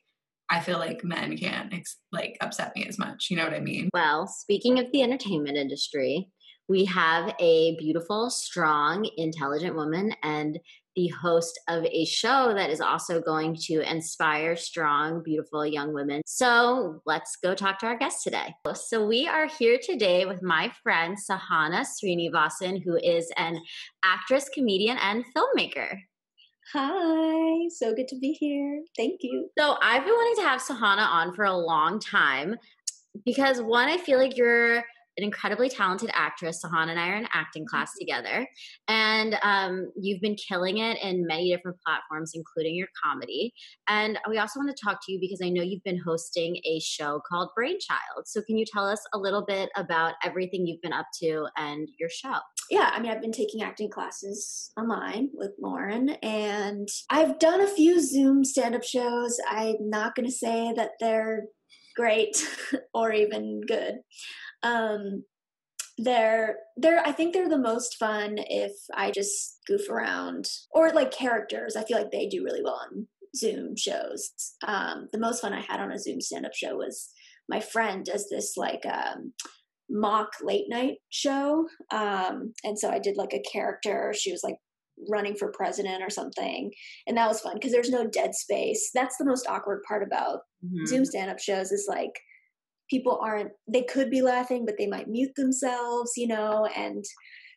I 0.48 0.60
feel 0.60 0.78
like 0.78 1.02
men 1.02 1.36
can't 1.36 1.74
ex- 1.74 1.98
like 2.12 2.36
upset 2.40 2.72
me 2.76 2.86
as 2.86 2.96
much. 2.96 3.28
You 3.30 3.36
know 3.36 3.44
what 3.44 3.54
I 3.54 3.60
mean? 3.60 3.90
Well, 3.92 4.28
speaking 4.28 4.78
of 4.78 4.86
the 4.92 5.02
entertainment 5.02 5.56
industry, 5.56 6.28
we 6.68 6.84
have 6.84 7.34
a 7.40 7.76
beautiful, 7.78 8.30
strong, 8.30 9.08
intelligent 9.16 9.74
woman, 9.74 10.14
and 10.22 10.60
the 10.96 11.08
host 11.08 11.58
of 11.68 11.84
a 11.84 12.04
show 12.04 12.52
that 12.54 12.70
is 12.70 12.80
also 12.80 13.20
going 13.20 13.56
to 13.62 13.80
inspire 13.90 14.56
strong, 14.56 15.22
beautiful 15.22 15.66
young 15.66 15.92
women. 15.92 16.22
So 16.26 17.00
let's 17.06 17.36
go 17.36 17.54
talk 17.54 17.78
to 17.80 17.86
our 17.86 17.98
guest 17.98 18.22
today. 18.22 18.54
So 18.74 19.06
we 19.06 19.26
are 19.26 19.48
here 19.58 19.78
today 19.82 20.24
with 20.24 20.42
my 20.42 20.72
friend 20.82 21.16
Sahana 21.18 21.84
Srinivasan, 21.84 22.82
who 22.84 22.96
is 22.96 23.30
an 23.36 23.60
actress, 24.04 24.48
comedian, 24.48 24.98
and 24.98 25.24
filmmaker. 25.36 25.98
Hi, 26.72 27.68
so 27.68 27.94
good 27.94 28.08
to 28.08 28.18
be 28.18 28.32
here. 28.32 28.82
Thank 28.96 29.20
you. 29.22 29.50
So 29.58 29.76
I've 29.82 30.04
been 30.04 30.14
wanting 30.14 30.44
to 30.44 30.48
have 30.48 30.62
Sahana 30.62 31.06
on 31.06 31.34
for 31.34 31.44
a 31.44 31.56
long 31.56 32.00
time 32.00 32.56
because 33.24 33.60
one, 33.60 33.88
I 33.88 33.98
feel 33.98 34.18
like 34.18 34.36
you're 34.36 34.82
an 35.16 35.24
incredibly 35.24 35.68
talented 35.68 36.10
actress. 36.12 36.62
Sahan 36.64 36.88
and 36.88 36.98
I 36.98 37.10
are 37.10 37.16
in 37.16 37.28
acting 37.32 37.66
class 37.66 37.90
mm-hmm. 37.90 38.06
together, 38.06 38.48
and 38.88 39.36
um, 39.42 39.90
you've 39.96 40.20
been 40.20 40.36
killing 40.36 40.78
it 40.78 40.98
in 41.02 41.26
many 41.26 41.54
different 41.54 41.78
platforms, 41.84 42.32
including 42.34 42.74
your 42.74 42.88
comedy. 43.02 43.52
And 43.88 44.18
we 44.28 44.38
also 44.38 44.60
want 44.60 44.74
to 44.74 44.84
talk 44.84 44.98
to 45.04 45.12
you 45.12 45.18
because 45.20 45.40
I 45.42 45.48
know 45.48 45.62
you've 45.62 45.84
been 45.84 46.00
hosting 46.04 46.56
a 46.64 46.80
show 46.80 47.20
called 47.28 47.50
Brainchild. 47.54 48.26
So, 48.26 48.42
can 48.42 48.56
you 48.56 48.64
tell 48.70 48.86
us 48.86 49.00
a 49.14 49.18
little 49.18 49.44
bit 49.44 49.70
about 49.76 50.14
everything 50.24 50.66
you've 50.66 50.82
been 50.82 50.92
up 50.92 51.06
to 51.22 51.46
and 51.56 51.88
your 51.98 52.08
show? 52.08 52.38
Yeah, 52.70 52.90
I 52.92 53.00
mean, 53.00 53.10
I've 53.10 53.20
been 53.20 53.32
taking 53.32 53.62
acting 53.62 53.90
classes 53.90 54.72
online 54.78 55.30
with 55.34 55.52
Lauren, 55.60 56.10
and 56.22 56.88
I've 57.10 57.38
done 57.38 57.60
a 57.60 57.68
few 57.68 58.00
Zoom 58.00 58.44
stand 58.44 58.74
up 58.74 58.84
shows. 58.84 59.38
I'm 59.48 59.76
not 59.80 60.14
going 60.14 60.26
to 60.26 60.32
say 60.32 60.72
that 60.74 60.92
they're 61.00 61.44
great 61.94 62.36
or 62.94 63.12
even 63.12 63.60
good 63.66 63.96
um 64.64 65.22
they're 65.98 66.56
they're 66.76 67.06
i 67.06 67.12
think 67.12 67.32
they're 67.32 67.48
the 67.48 67.56
most 67.56 67.96
fun 67.96 68.34
if 68.36 68.72
i 68.94 69.10
just 69.12 69.60
goof 69.66 69.88
around 69.88 70.46
or 70.72 70.90
like 70.90 71.12
characters. 71.12 71.76
I 71.76 71.84
feel 71.84 71.98
like 71.98 72.10
they 72.10 72.26
do 72.26 72.42
really 72.44 72.62
well 72.62 72.80
on 72.90 73.06
zoom 73.36 73.76
shows. 73.76 74.30
Um 74.66 75.08
the 75.12 75.18
most 75.18 75.40
fun 75.40 75.52
i 75.52 75.60
had 75.60 75.80
on 75.80 75.92
a 75.92 75.98
zoom 75.98 76.20
stand-up 76.20 76.54
show 76.54 76.76
was 76.76 77.10
my 77.48 77.60
friend 77.60 78.04
does 78.04 78.28
this 78.28 78.56
like 78.56 78.84
um 78.86 79.32
mock 79.88 80.30
late 80.42 80.66
night 80.68 80.96
show. 81.10 81.66
Um 81.92 82.54
and 82.64 82.78
so 82.78 82.90
i 82.90 82.98
did 82.98 83.16
like 83.16 83.32
a 83.32 83.42
character. 83.52 84.12
She 84.16 84.32
was 84.32 84.42
like 84.42 84.56
running 85.08 85.34
for 85.34 85.52
president 85.52 86.02
or 86.02 86.10
something. 86.10 86.72
And 87.06 87.16
that 87.16 87.28
was 87.28 87.40
fun 87.40 87.54
because 87.54 87.72
there's 87.72 87.90
no 87.90 88.06
dead 88.06 88.34
space. 88.34 88.90
That's 88.94 89.16
the 89.16 89.24
most 89.24 89.46
awkward 89.48 89.82
part 89.86 90.02
about 90.02 90.40
mm-hmm. 90.64 90.86
zoom 90.86 91.04
stand-up 91.04 91.38
shows 91.38 91.72
is 91.72 91.86
like 91.88 92.12
people 92.94 93.18
aren't 93.20 93.50
they 93.66 93.82
could 93.82 94.08
be 94.08 94.22
laughing 94.22 94.64
but 94.64 94.76
they 94.78 94.86
might 94.86 95.08
mute 95.08 95.34
themselves 95.34 96.12
you 96.16 96.28
know 96.28 96.68
and 96.76 97.04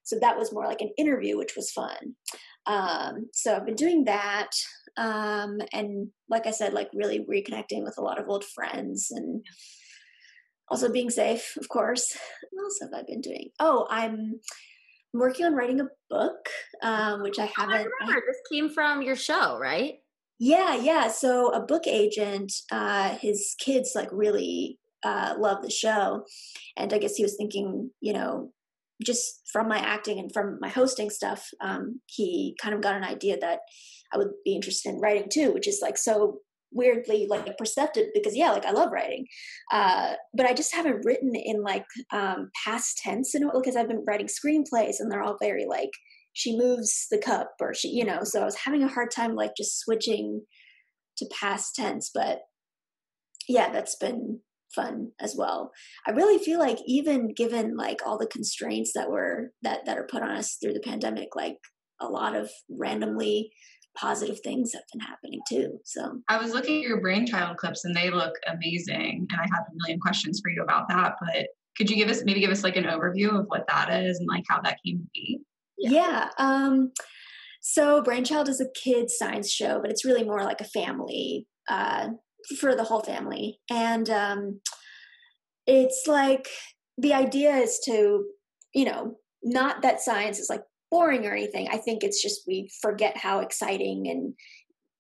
so 0.03 0.17
that 0.21 0.37
was 0.37 0.53
more 0.53 0.65
like 0.65 0.79
an 0.79 0.93
interview 0.97 1.37
which 1.37 1.55
was 1.57 1.69
fun. 1.71 2.15
Um, 2.65 3.27
so 3.33 3.55
i've 3.55 3.65
been 3.65 3.75
doing 3.85 4.05
that 4.05 4.49
um, 4.97 5.51
and 5.73 6.07
like 6.33 6.47
i 6.47 6.51
said 6.51 6.73
like 6.73 6.89
really 7.01 7.19
reconnecting 7.33 7.83
with 7.83 7.97
a 7.97 8.01
lot 8.01 8.19
of 8.19 8.27
old 8.27 8.45
friends 8.55 9.09
and 9.11 9.45
also 10.69 10.91
being 10.91 11.09
safe 11.09 11.45
of 11.61 11.69
course. 11.69 12.17
What 12.51 12.63
else 12.63 12.79
have 12.81 12.93
i 12.99 13.03
been 13.11 13.21
doing? 13.21 13.49
Oh 13.59 13.85
i'm 13.89 14.39
working 15.13 15.45
on 15.45 15.55
writing 15.55 15.81
a 15.81 15.87
book 16.09 16.41
um, 16.81 17.21
which 17.21 17.39
i 17.39 17.49
haven't 17.57 17.75
I 17.75 17.85
remember. 17.93 18.17
I, 18.17 18.27
this 18.27 18.41
came 18.51 18.69
from 18.69 19.01
your 19.01 19.15
show 19.15 19.57
right? 19.59 19.95
Yeah 20.39 20.75
yeah. 20.75 21.07
So 21.07 21.29
a 21.59 21.61
book 21.71 21.85
agent 21.87 22.51
uh, 22.71 23.09
his 23.25 23.55
kids 23.65 23.93
like 23.99 24.09
really 24.11 24.79
uh, 25.07 25.35
love 25.39 25.61
the 25.61 25.69
show. 25.69 26.25
And 26.75 26.93
I 26.93 26.97
guess 26.97 27.15
he 27.15 27.23
was 27.23 27.37
thinking, 27.37 27.91
you 28.01 28.11
know, 28.11 28.51
just 29.01 29.41
from 29.53 29.69
my 29.69 29.77
acting 29.77 30.19
and 30.19 30.31
from 30.33 30.57
my 30.59 30.67
hosting 30.69 31.09
stuff, 31.09 31.47
um, 31.61 32.01
he 32.07 32.57
kind 32.61 32.75
of 32.75 32.81
got 32.81 32.95
an 32.95 33.03
idea 33.03 33.37
that 33.39 33.59
I 34.13 34.17
would 34.17 34.31
be 34.43 34.53
interested 34.53 34.89
in 34.89 34.99
writing 34.99 35.29
too, 35.31 35.53
which 35.53 35.67
is 35.67 35.79
like 35.81 35.97
so 35.97 36.39
weirdly 36.73 37.27
like 37.29 37.57
perceptive 37.57 38.07
because 38.13 38.35
yeah 38.35 38.51
like 38.51 38.65
i 38.65 38.71
love 38.71 38.91
writing 38.91 39.25
uh 39.71 40.15
but 40.33 40.45
i 40.45 40.53
just 40.53 40.75
haven't 40.75 41.05
written 41.05 41.33
in 41.33 41.63
like 41.63 41.85
um 42.11 42.49
past 42.65 42.97
tense 42.97 43.33
and 43.33 43.49
because 43.53 43.77
i've 43.77 43.87
been 43.87 44.03
writing 44.05 44.27
screenplays 44.27 44.95
and 44.99 45.09
they're 45.09 45.23
all 45.23 45.37
very 45.41 45.65
like 45.65 45.91
she 46.33 46.57
moves 46.57 47.07
the 47.09 47.17
cup 47.17 47.51
or 47.61 47.73
she 47.73 47.87
you 47.87 48.03
know 48.03 48.19
so 48.23 48.41
i 48.41 48.45
was 48.45 48.57
having 48.65 48.83
a 48.83 48.89
hard 48.89 49.09
time 49.09 49.33
like 49.33 49.51
just 49.55 49.79
switching 49.79 50.41
to 51.17 51.25
past 51.39 51.73
tense 51.73 52.11
but 52.13 52.41
yeah 53.47 53.71
that's 53.71 53.95
been 53.95 54.41
fun 54.73 55.11
as 55.19 55.35
well. 55.37 55.71
I 56.07 56.11
really 56.11 56.43
feel 56.43 56.59
like 56.59 56.79
even 56.85 57.33
given 57.33 57.75
like 57.75 57.99
all 58.05 58.17
the 58.17 58.27
constraints 58.27 58.91
that 58.95 59.09
were 59.09 59.51
that 59.61 59.85
that 59.85 59.97
are 59.97 60.07
put 60.09 60.23
on 60.23 60.31
us 60.31 60.57
through 60.61 60.73
the 60.73 60.79
pandemic, 60.79 61.29
like 61.35 61.57
a 61.99 62.07
lot 62.07 62.35
of 62.35 62.49
randomly 62.69 63.51
positive 63.97 64.39
things 64.41 64.73
have 64.73 64.83
been 64.93 65.01
happening 65.01 65.39
too. 65.49 65.79
So 65.83 66.21
I 66.27 66.37
was 66.37 66.53
looking 66.53 66.77
at 66.77 66.87
your 66.87 67.01
brainchild 67.01 67.57
clips 67.57 67.83
and 67.83 67.95
they 67.95 68.11
look 68.11 68.33
amazing. 68.47 69.27
And 69.29 69.39
I 69.41 69.47
have 69.55 69.65
a 69.67 69.75
million 69.75 69.99
questions 69.99 70.39
for 70.43 70.51
you 70.51 70.61
about 70.61 70.87
that. 70.89 71.15
But 71.19 71.47
could 71.75 71.89
you 71.89 71.95
give 71.95 72.09
us 72.09 72.23
maybe 72.23 72.39
give 72.39 72.51
us 72.51 72.63
like 72.63 72.75
an 72.75 72.85
overview 72.85 73.39
of 73.39 73.45
what 73.47 73.67
that 73.67 73.91
is 73.91 74.19
and 74.19 74.27
like 74.27 74.43
how 74.47 74.61
that 74.61 74.77
came 74.85 74.99
to 74.99 75.07
be? 75.13 75.39
Yeah. 75.77 75.91
yeah 75.91 76.29
um, 76.37 76.91
so 77.61 78.01
Brainchild 78.01 78.49
is 78.49 78.61
a 78.61 78.69
kids 78.81 79.15
science 79.17 79.51
show, 79.51 79.79
but 79.81 79.91
it's 79.91 80.05
really 80.05 80.23
more 80.23 80.43
like 80.43 80.61
a 80.61 80.65
family 80.65 81.47
uh, 81.69 82.09
for 82.59 82.75
the 82.75 82.83
whole 82.83 83.01
family. 83.01 83.59
And 83.69 84.09
um, 84.09 84.61
it's 85.65 86.05
like 86.07 86.47
the 86.97 87.13
idea 87.13 87.55
is 87.55 87.79
to, 87.85 88.25
you 88.73 88.85
know, 88.85 89.15
not 89.43 89.81
that 89.81 90.01
science 90.01 90.39
is 90.39 90.49
like 90.49 90.63
boring 90.89 91.25
or 91.25 91.31
anything. 91.31 91.67
I 91.69 91.77
think 91.77 92.03
it's 92.03 92.21
just 92.21 92.41
we 92.47 92.69
forget 92.81 93.17
how 93.17 93.39
exciting 93.39 94.07
and 94.07 94.33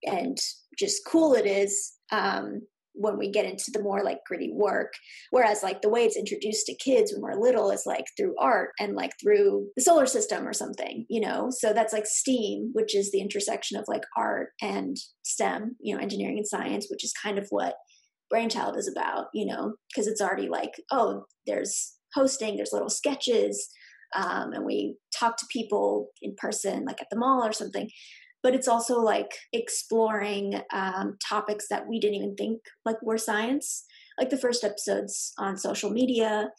and 0.03 0.37
just 0.77 1.05
cool 1.05 1.33
it 1.33 1.45
is 1.45 1.93
um, 2.11 2.61
when 2.97 3.17
we 3.17 3.31
get 3.31 3.45
into 3.45 3.71
the 3.71 3.81
more 3.81 4.03
like 4.03 4.19
gritty 4.25 4.51
work. 4.53 4.93
Whereas 5.31 5.63
like 5.63 5.81
the 5.81 5.89
way 5.89 6.03
it's 6.03 6.17
introduced 6.17 6.65
to 6.65 6.75
kids 6.75 7.13
when 7.13 7.21
we're 7.21 7.41
little 7.41 7.69
is 7.71 7.83
like 7.85 8.05
through 8.17 8.35
art 8.39 8.71
and 8.79 8.95
like 8.95 9.11
through 9.21 9.67
the 9.75 9.81
solar 9.81 10.05
system 10.05 10.47
or 10.47 10.53
something, 10.53 11.05
you 11.09 11.21
know? 11.21 11.49
So 11.51 11.73
that's 11.73 11.93
like 11.93 12.05
STEAM, 12.05 12.71
which 12.73 12.95
is 12.95 13.11
the 13.11 13.21
intersection 13.21 13.77
of 13.77 13.85
like 13.87 14.03
art 14.15 14.49
and 14.61 14.97
STEM, 15.23 15.75
you 15.79 15.95
know, 15.95 16.01
engineering 16.01 16.37
and 16.37 16.47
science, 16.47 16.87
which 16.89 17.03
is 17.03 17.13
kind 17.23 17.37
of 17.37 17.47
what 17.49 17.75
Brainchild 18.29 18.77
is 18.77 18.87
about, 18.87 19.25
you 19.33 19.45
know, 19.45 19.75
because 19.89 20.07
it's 20.07 20.21
already 20.21 20.49
like, 20.49 20.73
oh, 20.91 21.23
there's 21.45 21.93
hosting, 22.13 22.55
there's 22.55 22.73
little 22.73 22.89
sketches, 22.89 23.69
um, 24.15 24.53
and 24.53 24.65
we 24.65 24.95
talk 25.17 25.37
to 25.37 25.45
people 25.51 26.09
in 26.21 26.33
person, 26.37 26.85
like 26.85 27.01
at 27.01 27.07
the 27.11 27.17
mall 27.17 27.45
or 27.45 27.53
something 27.53 27.89
but 28.47 28.55
it's 28.55 28.69
also 28.69 29.01
like 29.01 29.33
exploring 29.51 30.61
um, 30.71 31.17
topics 31.21 31.65
that 31.69 31.85
we 31.85 31.99
didn't 31.99 32.15
even 32.15 32.33
think 32.33 32.61
like 32.85 32.95
were 33.01 33.17
science. 33.17 33.83
Like 34.17 34.29
the 34.29 34.37
first 34.37 34.63
episodes 34.63 35.33
on 35.37 35.57
social 35.57 35.89
media 35.89 36.51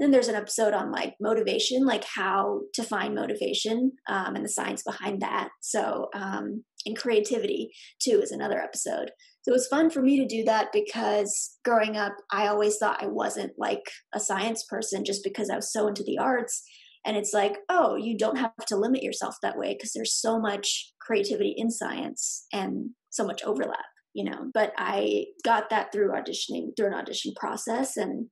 then 0.00 0.10
there's 0.10 0.28
an 0.28 0.34
episode 0.34 0.72
on 0.72 0.90
like 0.90 1.14
motivation 1.20 1.84
like 1.84 2.04
how 2.04 2.62
to 2.74 2.82
find 2.82 3.14
motivation 3.14 3.92
um, 4.08 4.34
and 4.34 4.44
the 4.44 4.48
science 4.48 4.82
behind 4.82 5.20
that. 5.20 5.50
So 5.60 6.08
um, 6.14 6.64
and 6.84 6.98
creativity 6.98 7.70
too 8.00 8.20
is 8.20 8.32
another 8.32 8.58
episode. 8.58 9.12
So 9.42 9.52
it 9.52 9.54
was 9.54 9.68
fun 9.68 9.90
for 9.90 10.02
me 10.02 10.18
to 10.18 10.26
do 10.26 10.42
that 10.44 10.68
because 10.72 11.56
growing 11.64 11.96
up 11.96 12.12
i 12.30 12.46
always 12.46 12.76
thought 12.76 13.02
i 13.02 13.06
wasn't 13.06 13.52
like 13.56 13.90
a 14.14 14.20
science 14.20 14.64
person 14.64 15.02
just 15.02 15.24
because 15.24 15.48
i 15.48 15.56
was 15.56 15.72
so 15.72 15.88
into 15.88 16.04
the 16.04 16.18
arts 16.18 16.62
and 17.04 17.16
it's 17.16 17.32
like 17.32 17.58
oh 17.68 17.96
you 17.96 18.16
don't 18.16 18.38
have 18.38 18.52
to 18.66 18.76
limit 18.76 19.02
yourself 19.02 19.36
that 19.42 19.58
way 19.58 19.74
because 19.74 19.92
there's 19.92 20.14
so 20.14 20.38
much 20.38 20.92
creativity 21.00 21.54
in 21.56 21.70
science 21.70 22.46
and 22.52 22.90
so 23.10 23.24
much 23.24 23.42
overlap 23.44 23.84
you 24.14 24.24
know 24.24 24.50
but 24.52 24.72
i 24.76 25.24
got 25.44 25.70
that 25.70 25.92
through 25.92 26.10
auditioning 26.10 26.68
through 26.76 26.88
an 26.88 26.94
audition 26.94 27.32
process 27.36 27.96
and 27.96 28.28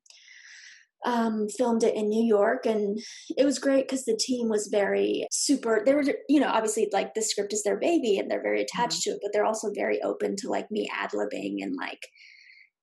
um, 1.07 1.47
filmed 1.57 1.85
it 1.85 1.95
in 1.95 2.09
New 2.09 2.25
York, 2.25 2.67
and 2.67 2.99
it 3.37 3.45
was 3.45 3.59
great 3.59 3.87
because 3.87 4.05
the 4.05 4.19
team 4.19 4.49
was 4.49 4.69
very 4.71 5.27
super. 5.31 5.83
They 5.85 5.95
were, 5.95 6.03
you 6.29 6.41
know, 6.41 6.49
obviously 6.49 6.89
like 6.93 7.15
the 7.15 7.23
script 7.23 7.53
is 7.53 7.63
their 7.63 7.79
baby, 7.79 8.19
and 8.19 8.31
they're 8.31 8.43
very 8.43 8.63
attached 8.63 9.03
mm-hmm. 9.07 9.11
to 9.11 9.17
it, 9.17 9.21
but 9.23 9.31
they're 9.33 9.47
also 9.47 9.71
very 9.75 10.03
open 10.03 10.35
to 10.39 10.49
like 10.49 10.71
me 10.71 10.89
ad 10.93 11.11
libbing 11.11 11.57
and 11.63 11.75
like 11.77 12.01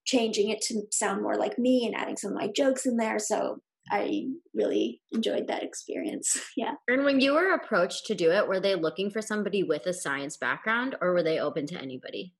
changing 0.05 0.49
it 0.49 0.61
to 0.61 0.83
sound 0.91 1.21
more 1.21 1.35
like 1.35 1.57
me 1.57 1.85
and 1.85 1.95
adding 1.95 2.15
some 2.15 2.31
of 2.31 2.37
my 2.37 2.47
jokes 2.55 2.85
in 2.85 2.97
there. 2.97 3.19
So 3.19 3.57
I 3.91 4.27
really 4.53 5.01
enjoyed 5.11 5.47
that 5.47 5.63
experience. 5.63 6.37
Yeah. 6.57 6.75
And 6.87 7.03
when 7.03 7.19
you 7.19 7.33
were 7.33 7.53
approached 7.53 8.05
to 8.05 8.15
do 8.15 8.31
it, 8.31 8.47
were 8.47 8.61
they 8.61 8.75
looking 8.75 9.09
for 9.09 9.21
somebody 9.21 9.61
with 9.61 9.85
a 9.85 9.93
science 9.93 10.37
background 10.37 10.95
or 11.01 11.11
were 11.11 11.23
they 11.23 11.37
open 11.37 11.67
to 11.67 11.79
anybody? 11.79 12.33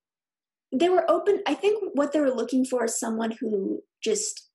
They 0.74 0.90
were 0.90 1.10
open. 1.10 1.42
I 1.46 1.54
think 1.54 1.84
what 1.94 2.14
they 2.14 2.22
were 2.22 2.34
looking 2.34 2.64
for 2.64 2.86
is 2.86 2.98
someone 2.98 3.36
who 3.40 3.82
just 4.02 4.50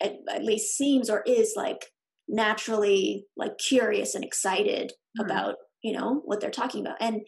at, 0.00 0.16
at 0.30 0.44
least 0.44 0.76
seems 0.76 1.10
or 1.10 1.22
is 1.26 1.54
like 1.56 1.86
naturally 2.28 3.26
like 3.36 3.58
curious 3.58 4.14
and 4.14 4.24
excited 4.24 4.92
mm-hmm. 5.18 5.28
about, 5.28 5.56
you 5.82 5.92
know, 5.92 6.22
what 6.24 6.40
they're 6.40 6.50
talking 6.50 6.80
about. 6.80 6.96
And 7.00 7.22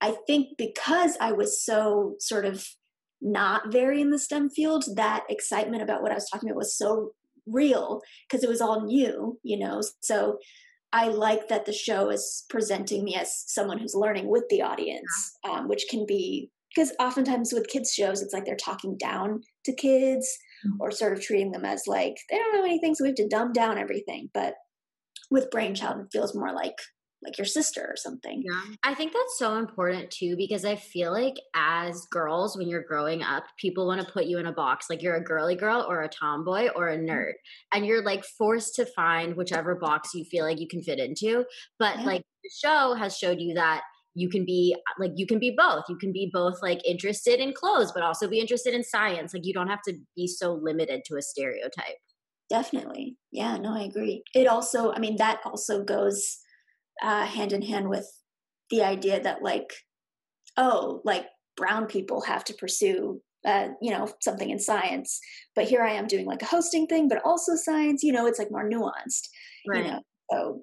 I 0.00 0.16
think 0.26 0.58
because 0.58 1.16
I 1.20 1.32
was 1.32 1.64
so 1.64 2.16
sort 2.18 2.44
of 2.44 2.66
not 3.20 3.72
very 3.72 4.00
in 4.00 4.10
the 4.10 4.18
STEM 4.18 4.50
field, 4.50 4.84
that 4.96 5.24
excitement 5.28 5.82
about 5.82 6.02
what 6.02 6.12
I 6.12 6.16
was 6.16 6.28
talking 6.28 6.50
about 6.50 6.58
was 6.58 6.76
so 6.76 7.12
real 7.46 8.00
because 8.28 8.44
it 8.44 8.48
was 8.48 8.60
all 8.60 8.84
new, 8.84 9.38
you 9.42 9.58
know. 9.58 9.82
So 10.00 10.38
I 10.92 11.08
like 11.08 11.48
that 11.48 11.66
the 11.66 11.72
show 11.72 12.10
is 12.10 12.44
presenting 12.48 13.04
me 13.04 13.16
as 13.16 13.44
someone 13.46 13.78
who's 13.78 13.94
learning 13.94 14.28
with 14.28 14.44
the 14.48 14.62
audience, 14.62 15.36
um, 15.48 15.68
which 15.68 15.86
can 15.90 16.06
be 16.06 16.50
because 16.74 16.92
oftentimes 16.98 17.52
with 17.52 17.68
kids 17.68 17.92
shows, 17.92 18.20
it's 18.20 18.32
like 18.32 18.44
they're 18.44 18.56
talking 18.56 18.96
down 18.96 19.42
to 19.64 19.72
kids 19.72 20.28
mm-hmm. 20.66 20.76
or 20.80 20.90
sort 20.90 21.12
of 21.12 21.20
treating 21.22 21.52
them 21.52 21.64
as 21.64 21.84
like 21.86 22.16
they 22.30 22.36
don't 22.36 22.54
know 22.54 22.64
anything, 22.64 22.94
so 22.94 23.04
we 23.04 23.08
have 23.08 23.16
to 23.16 23.28
dumb 23.28 23.52
down 23.52 23.78
everything. 23.78 24.28
But 24.34 24.54
with 25.30 25.50
Brainchild, 25.50 26.00
it 26.00 26.08
feels 26.12 26.34
more 26.34 26.52
like 26.52 26.76
like 27.24 27.38
your 27.38 27.44
sister 27.44 27.82
or 27.82 27.96
something. 27.96 28.42
Yeah. 28.44 28.74
I 28.82 28.94
think 28.94 29.12
that's 29.12 29.38
so 29.38 29.56
important 29.56 30.10
too 30.10 30.36
because 30.36 30.64
I 30.64 30.76
feel 30.76 31.12
like 31.12 31.36
as 31.54 32.06
girls 32.10 32.56
when 32.56 32.68
you're 32.68 32.82
growing 32.82 33.22
up, 33.22 33.44
people 33.58 33.86
want 33.86 34.00
to 34.00 34.12
put 34.12 34.26
you 34.26 34.38
in 34.38 34.46
a 34.46 34.52
box 34.52 34.86
like 34.88 35.02
you're 35.02 35.16
a 35.16 35.24
girly 35.24 35.56
girl 35.56 35.84
or 35.88 36.02
a 36.02 36.08
tomboy 36.08 36.68
or 36.76 36.88
a 36.88 36.96
mm-hmm. 36.96 37.10
nerd. 37.10 37.32
And 37.72 37.86
you're 37.86 38.04
like 38.04 38.24
forced 38.24 38.74
to 38.76 38.86
find 38.86 39.36
whichever 39.36 39.74
box 39.74 40.10
you 40.14 40.24
feel 40.24 40.44
like 40.44 40.60
you 40.60 40.68
can 40.68 40.82
fit 40.82 40.98
into. 40.98 41.44
But 41.78 41.98
yeah. 42.00 42.04
like 42.04 42.22
the 42.42 42.50
show 42.62 42.94
has 42.94 43.16
showed 43.16 43.40
you 43.40 43.54
that 43.54 43.82
you 44.14 44.28
can 44.28 44.44
be 44.44 44.76
like 44.98 45.12
you 45.16 45.26
can 45.26 45.38
be 45.38 45.54
both 45.56 45.82
you 45.88 45.96
can 45.96 46.12
be 46.12 46.30
both 46.32 46.62
like 46.62 46.80
interested 46.86 47.40
in 47.40 47.52
clothes 47.52 47.90
but 47.92 48.02
also 48.02 48.28
be 48.28 48.38
interested 48.38 48.72
in 48.72 48.84
science 48.84 49.34
like 49.34 49.44
you 49.44 49.52
don't 49.52 49.66
have 49.66 49.82
to 49.82 49.94
be 50.14 50.26
so 50.26 50.54
limited 50.54 51.02
to 51.04 51.16
a 51.16 51.22
stereotype 51.22 51.98
definitely 52.48 53.16
yeah 53.32 53.56
no 53.56 53.74
i 53.74 53.82
agree 53.82 54.22
it 54.34 54.46
also 54.46 54.92
i 54.92 55.00
mean 55.00 55.16
that 55.16 55.40
also 55.44 55.82
goes 55.82 56.38
uh, 57.02 57.26
hand 57.26 57.52
in 57.52 57.62
hand 57.62 57.88
with 57.88 58.06
the 58.70 58.82
idea 58.82 59.20
that 59.22 59.42
like 59.42 59.72
oh 60.56 61.00
like 61.04 61.26
brown 61.56 61.86
people 61.86 62.22
have 62.22 62.44
to 62.44 62.54
pursue 62.54 63.20
uh, 63.44 63.68
you 63.82 63.90
know 63.90 64.08
something 64.22 64.50
in 64.50 64.58
science. 64.58 65.20
But 65.54 65.66
here 65.66 65.82
i 65.82 65.92
am 65.92 66.06
doing 66.06 66.26
like 66.26 66.42
a 66.42 66.46
hosting 66.46 66.86
thing 66.86 67.08
but 67.08 67.22
also 67.24 67.54
science 67.56 68.02
you 68.02 68.12
know 68.12 68.26
it's 68.26 68.38
like 68.38 68.50
more 68.50 68.68
nuanced 68.68 69.28
right. 69.68 69.84
you 69.84 69.90
know? 69.90 70.00
So 70.30 70.62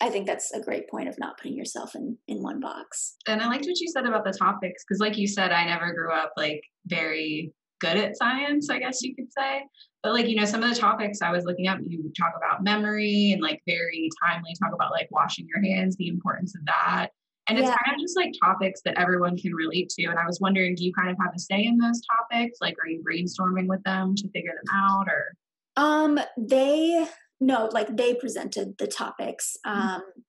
i 0.00 0.08
think 0.08 0.26
that's 0.26 0.52
a 0.52 0.60
great 0.60 0.88
point 0.88 1.08
of 1.08 1.18
not 1.18 1.36
putting 1.36 1.56
yourself 1.56 1.94
in 1.94 2.16
in 2.28 2.42
one 2.42 2.60
box. 2.60 3.16
And 3.26 3.42
i 3.42 3.46
liked 3.46 3.66
what 3.66 3.80
you 3.80 3.88
said 3.88 4.06
about 4.06 4.24
the 4.24 4.32
topics 4.32 4.84
because 4.84 5.00
like 5.00 5.18
you 5.18 5.26
said 5.26 5.52
i 5.52 5.64
never 5.66 5.92
grew 5.92 6.12
up 6.12 6.32
like 6.36 6.62
very 6.86 7.52
good 7.82 7.96
at 7.96 8.16
science 8.16 8.70
i 8.70 8.78
guess 8.78 9.02
you 9.02 9.14
could 9.14 9.30
say 9.30 9.62
but 10.02 10.12
like 10.12 10.28
you 10.28 10.36
know 10.36 10.44
some 10.44 10.62
of 10.62 10.70
the 10.70 10.80
topics 10.80 11.20
i 11.20 11.30
was 11.30 11.44
looking 11.44 11.66
up 11.66 11.78
you 11.84 12.10
talk 12.18 12.32
about 12.36 12.62
memory 12.62 13.32
and 13.32 13.42
like 13.42 13.60
very 13.66 14.08
timely 14.24 14.54
talk 14.62 14.72
about 14.72 14.92
like 14.92 15.08
washing 15.10 15.46
your 15.48 15.62
hands 15.62 15.96
the 15.96 16.06
importance 16.06 16.54
of 16.54 16.64
that 16.64 17.08
and 17.48 17.58
it's 17.58 17.68
yeah. 17.68 17.76
kind 17.84 17.96
of 17.96 18.00
just 18.00 18.16
like 18.16 18.32
topics 18.42 18.80
that 18.84 18.98
everyone 18.98 19.36
can 19.36 19.52
relate 19.52 19.88
to 19.88 20.04
and 20.04 20.18
i 20.18 20.26
was 20.26 20.40
wondering 20.40 20.74
do 20.74 20.84
you 20.84 20.92
kind 20.92 21.10
of 21.10 21.16
have 21.20 21.34
a 21.34 21.38
say 21.38 21.64
in 21.64 21.76
those 21.76 22.00
topics 22.18 22.58
like 22.60 22.76
are 22.82 22.88
you 22.88 23.02
brainstorming 23.02 23.66
with 23.66 23.82
them 23.82 24.14
to 24.14 24.28
figure 24.30 24.52
them 24.52 24.74
out 24.74 25.08
or 25.08 25.34
um 25.76 26.18
they 26.38 27.04
no 27.40 27.68
like 27.72 27.96
they 27.96 28.14
presented 28.14 28.76
the 28.78 28.86
topics 28.86 29.56
mm-hmm. 29.66 29.78
um 29.78 30.00
mm-hmm. 30.00 30.20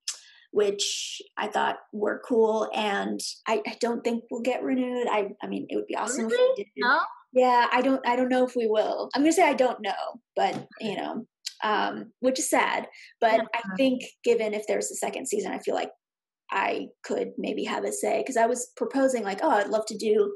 which 0.52 1.22
i 1.38 1.48
thought 1.48 1.78
were 1.92 2.22
cool 2.26 2.70
and 2.74 3.20
I, 3.48 3.62
I, 3.68 3.78
don't 3.80 4.04
think 4.04 4.24
we'll 4.32 4.42
get 4.42 4.64
renewed 4.64 5.08
i 5.10 5.30
i 5.42 5.48
mean 5.48 5.68
it 5.70 5.76
would 5.76 5.88
be 5.88 5.96
awesome 5.96 6.28
really? 6.28 6.36
if 6.36 6.58
we 6.58 6.64
did 6.64 6.72
no? 6.78 7.00
Yeah, 7.34 7.68
I 7.72 7.82
don't 7.82 8.06
I 8.08 8.16
don't 8.16 8.30
know 8.30 8.46
if 8.46 8.56
we 8.56 8.68
will. 8.68 9.10
I'm 9.16 9.22
gonna 9.22 9.34
say 9.34 9.48
I 9.48 9.54
don't 9.54 9.82
know, 9.82 10.22
but 10.36 10.68
you 10.80 10.96
know, 10.96 11.26
um, 11.64 12.12
which 12.20 12.40
is 12.40 12.50
sad. 12.50 12.88
But 13.20 13.38
yeah. 13.38 13.46
I 13.56 13.76
think 13.76 14.04
given 14.24 14.54
if 14.54 14.66
there's 14.68 14.92
a 14.92 14.96
second 14.96 15.28
season, 15.28 15.52
I 15.52 15.60
feel 15.60 15.76
like 15.76 15.90
I 16.52 16.88
could 17.04 17.32
maybe 17.38 17.64
have 17.64 17.84
a 17.84 17.92
say 17.92 18.20
because 18.20 18.38
I 18.38 18.46
was 18.46 18.72
proposing 18.78 19.24
like, 19.24 19.40
oh, 19.42 19.50
I'd 19.50 19.70
love 19.70 19.86
to 19.88 19.98
do 19.98 20.36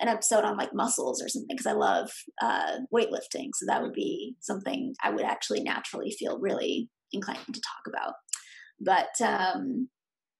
an 0.00 0.08
episode 0.08 0.44
on 0.44 0.56
like 0.56 0.74
muscles 0.74 1.22
or 1.22 1.28
something 1.28 1.56
because 1.56 1.66
I 1.66 1.72
love 1.72 2.10
uh, 2.42 2.78
weightlifting. 2.92 3.50
So 3.54 3.66
that 3.66 3.82
would 3.82 3.92
be 3.92 4.34
something 4.40 4.94
I 5.02 5.10
would 5.10 5.24
actually 5.24 5.62
naturally 5.62 6.10
feel 6.18 6.40
really 6.40 6.88
inclined 7.12 7.38
to 7.46 7.52
talk 7.52 7.86
about. 7.86 8.14
But 8.80 9.24
um, 9.24 9.88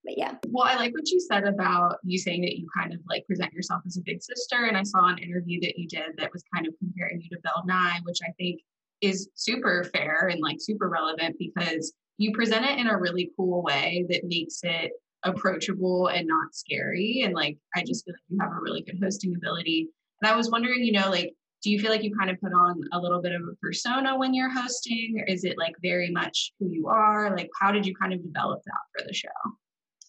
but 0.05 0.19
yeah. 0.19 0.35
Well, 0.49 0.65
I 0.65 0.77
like 0.77 0.93
what 0.93 1.11
you 1.11 1.21
said 1.21 1.45
about 1.45 1.97
you 2.03 2.19
saying 2.19 2.43
that 2.43 2.59
you 2.59 2.67
kind 2.77 2.93
of 2.93 3.01
like 3.09 3.27
present 3.27 3.53
yourself 3.53 3.83
as 3.87 3.97
a 3.97 4.03
big 4.03 4.23
sister. 4.23 4.65
And 4.65 4.77
I 4.77 4.83
saw 4.83 5.07
an 5.07 5.19
interview 5.19 5.61
that 5.61 5.79
you 5.79 5.87
did 5.87 6.17
that 6.19 6.33
was 6.33 6.43
kind 6.55 6.67
of 6.67 6.75
comparing 6.79 7.21
you 7.21 7.29
to 7.31 7.39
Bill 7.43 7.63
Nye, 7.65 8.01
which 8.05 8.19
I 8.27 8.33
think 8.39 8.61
is 9.01 9.29
super 9.35 9.85
fair 9.85 10.29
and 10.29 10.41
like 10.41 10.59
super 10.61 10.89
relevant 10.89 11.37
because 11.39 11.93
you 12.19 12.33
present 12.33 12.65
it 12.65 12.79
in 12.79 12.89
a 12.89 12.99
really 12.99 13.31
cool 13.37 13.63
way 13.63 14.07
that 14.09 14.25
makes 14.25 14.61
it 14.63 14.93
approachable 15.25 16.09
and 16.09 16.27
not 16.27 16.55
scary. 16.55 17.23
And 17.25 17.35
like, 17.35 17.57
I 17.77 17.83
just 17.85 18.05
feel 18.05 18.15
like 18.15 18.23
you 18.29 18.39
have 18.41 18.53
a 18.53 18.61
really 18.61 18.83
good 18.83 18.99
hosting 19.03 19.35
ability. 19.35 19.89
And 20.21 20.31
I 20.31 20.37
was 20.37 20.51
wondering, 20.51 20.85
you 20.85 20.93
know, 20.93 21.11
like, 21.11 21.33
do 21.63 21.71
you 21.71 21.79
feel 21.79 21.91
like 21.91 22.03
you 22.03 22.15
kind 22.17 22.31
of 22.31 22.41
put 22.41 22.53
on 22.53 22.81
a 22.93 22.99
little 22.99 23.23
bit 23.23 23.33
of 23.33 23.43
a 23.43 23.55
persona 23.63 24.17
when 24.19 24.35
you're 24.35 24.51
hosting? 24.51 25.15
Or 25.21 25.25
is 25.25 25.45
it 25.45 25.57
like 25.59 25.75
very 25.81 26.11
much 26.11 26.53
who 26.59 26.69
you 26.69 26.89
are? 26.89 27.37
Like, 27.37 27.51
how 27.61 27.71
did 27.71 27.87
you 27.87 27.95
kind 27.95 28.13
of 28.13 28.23
develop 28.23 28.63
that 28.67 29.01
for 29.01 29.07
the 29.07 29.15
show? 29.15 29.29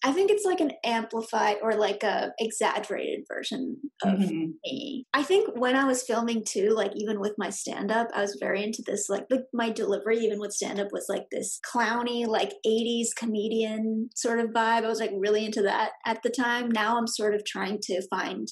I 0.06 0.12
think 0.12 0.30
it's 0.30 0.44
like 0.44 0.60
an 0.60 0.72
amplified 0.84 1.56
or 1.62 1.74
like 1.76 2.02
a 2.02 2.32
exaggerated 2.38 3.24
version 3.26 3.80
of 4.02 4.18
Mhm. 4.18 4.52
me. 4.62 5.06
I 5.14 5.22
think 5.22 5.48
when 5.58 5.76
I 5.76 5.86
was 5.86 6.02
filming 6.02 6.44
too, 6.44 6.70
like 6.70 6.92
even 6.94 7.20
with 7.20 7.32
my 7.38 7.48
stand 7.48 7.90
up, 7.90 8.08
I 8.12 8.20
was 8.20 8.36
very 8.38 8.62
into 8.62 8.82
this 8.86 9.08
like 9.08 9.26
my 9.54 9.70
delivery 9.70 10.18
even 10.18 10.40
with 10.40 10.52
stand 10.52 10.78
up 10.78 10.88
was 10.92 11.06
like 11.08 11.30
this 11.30 11.58
clowny 11.66 12.26
like 12.26 12.52
80s 12.66 13.14
comedian 13.14 14.10
sort 14.14 14.40
of 14.40 14.50
vibe. 14.50 14.84
I 14.84 14.88
was 14.88 15.00
like 15.00 15.12
really 15.16 15.46
into 15.46 15.62
that 15.62 15.92
at 16.04 16.22
the 16.22 16.30
time. 16.30 16.70
Now 16.70 16.98
I'm 16.98 17.06
sort 17.06 17.34
of 17.34 17.44
trying 17.46 17.78
to 17.84 18.06
find 18.08 18.46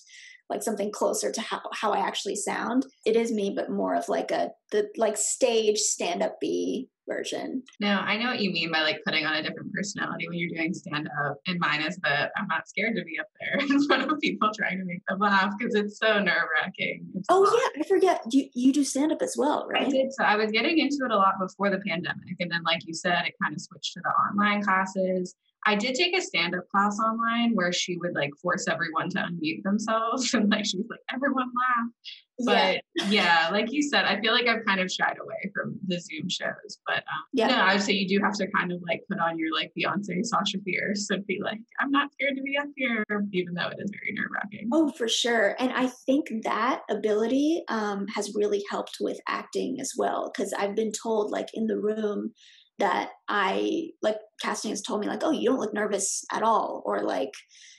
like 0.48 0.62
something 0.62 0.90
closer 0.90 1.30
to 1.32 1.40
how, 1.40 1.60
how 1.72 1.92
I 1.92 1.98
actually 2.06 2.36
sound. 2.36 2.86
It 3.06 3.16
is 3.16 3.32
me, 3.32 3.52
but 3.54 3.70
more 3.70 3.94
of 3.94 4.08
like 4.08 4.30
a 4.30 4.50
the 4.70 4.88
like 4.96 5.16
stage 5.16 5.78
stand 5.78 6.22
up 6.22 6.36
B 6.40 6.88
version. 7.08 7.62
No, 7.80 7.98
I 7.98 8.16
know 8.16 8.26
what 8.26 8.40
you 8.40 8.50
mean 8.50 8.70
by 8.70 8.82
like 8.82 9.00
putting 9.04 9.24
on 9.24 9.34
a 9.34 9.42
different 9.42 9.72
personality 9.72 10.28
when 10.28 10.38
you're 10.38 10.56
doing 10.56 10.74
stand 10.74 11.08
up. 11.26 11.38
And 11.46 11.58
mine 11.58 11.82
is 11.82 11.98
that 12.04 12.32
I'm 12.36 12.46
not 12.48 12.68
scared 12.68 12.96
to 12.96 13.04
be 13.04 13.18
up 13.18 13.26
there 13.40 13.66
in 13.76 13.86
front 13.86 14.10
of 14.10 14.18
people 14.20 14.50
trying 14.56 14.78
to 14.78 14.84
make 14.84 15.02
them 15.08 15.18
laugh 15.18 15.52
because 15.58 15.74
it's 15.74 15.98
so 15.98 16.18
nerve 16.20 16.48
wracking. 16.60 17.06
Oh 17.28 17.44
yeah, 17.44 17.82
I 17.82 17.86
forget. 17.86 18.22
You 18.30 18.48
you 18.54 18.72
do 18.72 18.84
stand 18.84 19.12
up 19.12 19.22
as 19.22 19.36
well, 19.36 19.66
right? 19.68 19.86
I 19.86 19.90
did. 19.90 20.12
So 20.12 20.24
I 20.24 20.36
was 20.36 20.50
getting 20.50 20.78
into 20.78 20.98
it 21.04 21.10
a 21.10 21.16
lot 21.16 21.34
before 21.40 21.70
the 21.70 21.80
pandemic. 21.86 22.36
And 22.40 22.50
then, 22.50 22.62
like 22.64 22.86
you 22.86 22.94
said, 22.94 23.24
it 23.26 23.34
kind 23.42 23.54
of 23.54 23.60
switched 23.60 23.92
to 23.94 24.00
the 24.02 24.10
online 24.10 24.62
classes. 24.62 25.34
I 25.64 25.76
did 25.76 25.94
take 25.94 26.16
a 26.16 26.20
stand 26.20 26.54
up 26.54 26.68
class 26.68 26.98
online 26.98 27.54
where 27.54 27.72
she 27.72 27.96
would 27.98 28.14
like 28.14 28.30
force 28.40 28.66
everyone 28.68 29.08
to 29.10 29.18
unmute 29.18 29.62
themselves. 29.62 30.34
And 30.42 30.50
like 30.50 30.64
she 30.66 30.78
was 30.78 30.86
like, 30.90 31.00
everyone 31.12 31.46
laugh. 31.46 31.90
Yeah. 32.38 32.78
But 32.96 33.08
yeah, 33.08 33.48
like 33.52 33.72
you 33.72 33.82
said, 33.82 34.04
I 34.04 34.20
feel 34.20 34.32
like 34.32 34.46
I've 34.46 34.64
kind 34.64 34.80
of 34.80 34.90
shied 34.90 35.16
away 35.22 35.50
from 35.54 35.78
the 35.86 35.98
Zoom 36.00 36.28
shows. 36.28 36.78
But 36.86 36.98
um, 36.98 37.24
Yeah. 37.32 37.48
no, 37.48 37.56
I 37.56 37.74
would 37.74 37.82
say 37.82 37.92
you 37.92 38.08
do 38.08 38.22
have 38.24 38.34
to 38.34 38.46
kind 38.50 38.72
of 38.72 38.80
like 38.88 39.02
put 39.08 39.18
on 39.20 39.38
your 39.38 39.54
like 39.54 39.72
Beyonce, 39.78 40.24
Sasha 40.24 40.58
Fierce 40.64 41.10
and 41.10 41.26
be 41.26 41.40
like, 41.42 41.60
I'm 41.80 41.90
not 41.90 42.12
scared 42.12 42.36
to 42.36 42.42
be 42.42 42.56
up 42.58 42.68
here, 42.76 43.04
even 43.32 43.54
though 43.54 43.68
it 43.68 43.78
is 43.78 43.90
very 43.90 44.12
nerve 44.14 44.30
wracking. 44.34 44.68
Oh, 44.72 44.90
for 44.92 45.08
sure. 45.08 45.56
And 45.58 45.72
I 45.72 45.88
think 46.06 46.28
that 46.44 46.82
ability 46.90 47.64
um, 47.68 48.06
has 48.08 48.34
really 48.34 48.62
helped 48.70 48.96
with 49.00 49.18
acting 49.28 49.78
as 49.80 49.92
well. 49.96 50.30
Because 50.32 50.52
I've 50.52 50.74
been 50.74 50.92
told, 50.92 51.30
like 51.30 51.48
in 51.54 51.66
the 51.66 51.78
room, 51.78 52.32
that 52.78 53.10
I 53.28 53.90
like 54.00 54.16
casting 54.40 54.70
has 54.70 54.82
told 54.82 55.00
me, 55.00 55.06
like, 55.06 55.22
oh, 55.22 55.30
you 55.30 55.48
don't 55.48 55.60
look 55.60 55.74
nervous 55.74 56.24
at 56.32 56.42
all, 56.42 56.82
or 56.84 57.02
like 57.02 57.30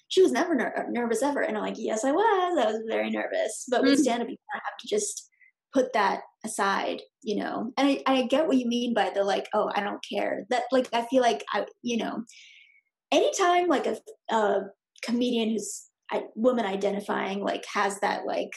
she 0.07 0.21
was 0.21 0.31
never 0.31 0.55
ner- 0.55 0.87
nervous 0.89 1.23
ever. 1.23 1.41
And 1.41 1.57
I'm 1.57 1.63
like, 1.63 1.75
yes, 1.77 2.03
I 2.03 2.11
was. 2.11 2.57
I 2.59 2.71
was 2.71 2.81
very 2.87 3.09
nervous. 3.09 3.65
But 3.69 3.83
with 3.83 3.95
Mhm. 3.95 4.01
stand 4.01 4.21
up, 4.21 4.29
you 4.29 4.37
kind 4.51 4.61
of 4.61 4.63
have 4.65 4.77
to 4.79 4.87
just 4.87 5.29
put 5.73 5.93
that 5.93 6.21
aside, 6.45 7.01
you 7.23 7.37
know. 7.37 7.71
And 7.77 7.87
I, 7.87 8.03
I 8.05 8.23
get 8.23 8.47
what 8.47 8.57
you 8.57 8.67
mean 8.67 8.93
by 8.93 9.09
the 9.09 9.23
like, 9.23 9.47
oh, 9.53 9.71
I 9.73 9.81
don't 9.81 10.03
care. 10.07 10.45
That 10.49 10.63
like 10.71 10.87
I 10.93 11.05
feel 11.07 11.21
like 11.21 11.43
I, 11.51 11.65
you 11.81 11.97
know, 11.97 12.23
anytime 13.11 13.67
like 13.67 13.87
a, 13.87 13.97
a 14.29 14.61
comedian 15.03 15.49
who's 15.49 15.89
I, 16.11 16.25
woman 16.35 16.65
identifying 16.65 17.39
like 17.43 17.65
has 17.73 17.99
that 18.01 18.25
like 18.25 18.51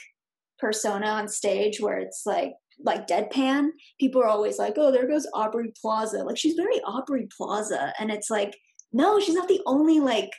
persona 0.59 1.07
on 1.07 1.29
stage 1.29 1.81
where 1.81 1.99
it's 1.99 2.23
like 2.27 2.53
like 2.85 3.07
deadpan 3.07 3.69
people 3.99 4.21
are 4.21 4.29
always 4.29 4.59
like 4.59 4.75
oh 4.77 4.93
there 4.93 5.09
goes 5.09 5.27
aubrey 5.33 5.73
plaza 5.81 6.23
like 6.25 6.37
she's 6.37 6.55
very 6.55 6.81
aubrey 6.83 7.27
plaza 7.37 7.93
and 7.99 8.11
it's 8.11 8.31
like 8.31 8.55
no 8.93 9.19
she's 9.19 9.35
not 9.35 9.49
the 9.49 9.61
only 9.67 10.01
like 10.01 10.31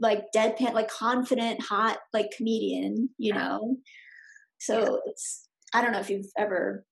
like 0.00 0.24
deadpan 0.34 0.72
like 0.72 0.90
confident 0.90 1.62
hot 1.62 1.98
like 2.12 2.30
comedian 2.36 3.08
you 3.18 3.32
know 3.32 3.76
so 4.58 5.00
it's 5.06 5.48
i 5.74 5.80
don't 5.80 5.92
know 5.92 6.00
if 6.00 6.10
you've 6.10 6.26
ever 6.38 6.84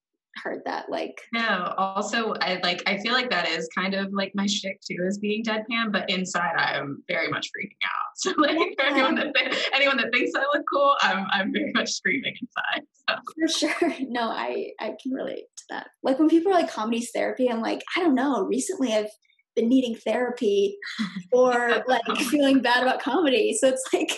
heard 0.42 0.62
that 0.64 0.88
like 0.90 1.20
No, 1.32 1.74
also 1.76 2.34
I 2.40 2.60
like 2.62 2.82
I 2.86 2.98
feel 2.98 3.12
like 3.12 3.30
that 3.30 3.48
is 3.48 3.68
kind 3.76 3.94
of 3.94 4.12
like 4.12 4.32
my 4.34 4.46
shtick 4.46 4.80
too, 4.80 4.96
is 5.06 5.18
being 5.18 5.42
deadpan, 5.44 5.92
but 5.92 6.08
inside 6.08 6.54
I'm 6.56 7.02
very 7.08 7.28
much 7.28 7.46
freaking 7.46 7.82
out. 7.84 7.92
So 8.20 8.32
like 8.36 8.56
for 8.76 8.84
anyone 8.84 9.14
that 9.14 9.32
thi- 9.36 9.56
anyone 9.72 9.96
that 9.98 10.12
thinks 10.12 10.32
I 10.36 10.40
look 10.40 10.64
cool, 10.72 10.96
I'm 11.02 11.26
I'm 11.30 11.52
very 11.52 11.70
much 11.72 11.90
screaming 11.90 12.34
inside. 12.40 12.82
So 13.08 13.16
For 13.38 13.48
sure. 13.48 13.94
No, 14.08 14.22
I 14.28 14.70
I 14.80 14.94
can 15.00 15.12
relate 15.12 15.44
to 15.56 15.62
that. 15.70 15.88
Like 16.02 16.18
when 16.18 16.28
people 16.28 16.52
are 16.52 16.60
like 16.60 16.70
comedy's 16.70 17.10
therapy, 17.12 17.48
I'm 17.48 17.60
like, 17.60 17.82
I 17.96 18.00
don't 18.00 18.16
know. 18.16 18.42
Recently, 18.42 18.92
I've 18.92 19.10
been 19.58 19.68
needing 19.68 19.96
therapy 19.96 20.78
or 21.32 21.84
like 21.86 22.04
feeling 22.30 22.60
bad 22.60 22.82
about 22.82 23.00
comedy. 23.00 23.56
So 23.58 23.68
it's 23.68 23.84
like, 23.92 24.16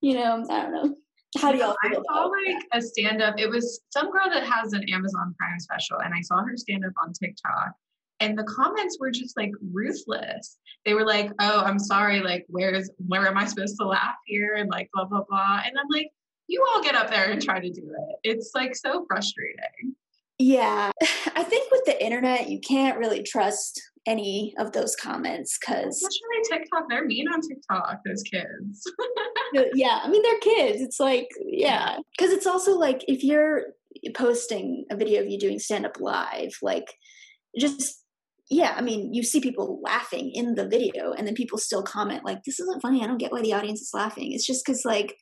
you 0.00 0.14
know, 0.14 0.44
I 0.50 0.62
don't 0.62 0.72
know. 0.72 0.94
How 1.38 1.50
do 1.50 1.58
y'all 1.58 1.74
I 1.82 1.92
saw 1.92 2.26
like 2.26 2.64
a 2.72 2.80
stand 2.80 3.20
up. 3.20 3.34
It 3.38 3.48
was 3.48 3.80
some 3.90 4.10
girl 4.12 4.28
that 4.32 4.44
has 4.44 4.72
an 4.72 4.84
Amazon 4.88 5.34
Prime 5.36 5.58
special, 5.58 5.98
and 5.98 6.14
I 6.14 6.20
saw 6.20 6.36
her 6.44 6.56
stand 6.56 6.84
up 6.84 6.92
on 7.02 7.12
TikTok. 7.12 7.72
And 8.20 8.38
the 8.38 8.44
comments 8.44 8.98
were 9.00 9.10
just 9.10 9.36
like 9.36 9.50
ruthless. 9.72 10.58
They 10.84 10.94
were 10.94 11.04
like, 11.04 11.32
"Oh, 11.40 11.62
I'm 11.64 11.80
sorry. 11.80 12.20
Like, 12.20 12.44
where's 12.46 12.88
where 13.08 13.26
am 13.26 13.36
I 13.36 13.46
supposed 13.46 13.76
to 13.80 13.86
laugh 13.86 14.14
here?" 14.26 14.54
And 14.54 14.70
like 14.70 14.88
blah 14.94 15.06
blah 15.06 15.24
blah. 15.28 15.62
And 15.66 15.76
I'm 15.76 15.88
like, 15.90 16.10
"You 16.46 16.64
all 16.72 16.80
get 16.84 16.94
up 16.94 17.10
there 17.10 17.32
and 17.32 17.42
try 17.42 17.58
to 17.58 17.68
do 17.68 17.82
it. 17.82 18.16
It's 18.22 18.52
like 18.54 18.76
so 18.76 19.04
frustrating." 19.08 19.96
Yeah, 20.38 20.90
I 21.34 21.44
think 21.44 21.70
with 21.70 21.84
the 21.84 22.02
internet, 22.04 22.48
you 22.48 22.60
can't 22.60 22.98
really 22.98 23.22
trust 23.22 23.80
any 24.06 24.54
of 24.58 24.72
those 24.72 24.94
comments 24.96 25.58
because 25.58 25.96
Especially 25.96 26.58
TikTok, 26.58 26.84
they're 26.88 27.06
mean 27.06 27.26
on 27.28 27.40
TikTok. 27.40 27.98
Those 28.04 28.22
kids. 28.22 28.82
yeah, 29.74 30.00
I 30.02 30.08
mean 30.08 30.22
they're 30.22 30.38
kids. 30.40 30.82
It's 30.82 31.00
like 31.00 31.28
yeah, 31.46 31.96
because 32.16 32.32
it's 32.32 32.46
also 32.46 32.76
like 32.76 33.04
if 33.08 33.22
you're 33.22 33.62
posting 34.14 34.84
a 34.90 34.96
video 34.96 35.22
of 35.22 35.28
you 35.28 35.38
doing 35.38 35.58
stand 35.58 35.86
up 35.86 36.00
live, 36.00 36.56
like 36.60 36.92
just 37.58 38.02
yeah, 38.50 38.74
I 38.76 38.82
mean 38.82 39.14
you 39.14 39.22
see 39.22 39.40
people 39.40 39.80
laughing 39.82 40.32
in 40.34 40.54
the 40.54 40.68
video, 40.68 41.12
and 41.12 41.26
then 41.26 41.34
people 41.34 41.58
still 41.58 41.82
comment 41.82 42.24
like 42.24 42.42
this 42.44 42.60
isn't 42.60 42.82
funny. 42.82 43.02
I 43.02 43.06
don't 43.06 43.18
get 43.18 43.32
why 43.32 43.40
the 43.40 43.54
audience 43.54 43.80
is 43.80 43.90
laughing. 43.94 44.32
It's 44.32 44.46
just 44.46 44.64
because 44.66 44.84
like 44.84 45.16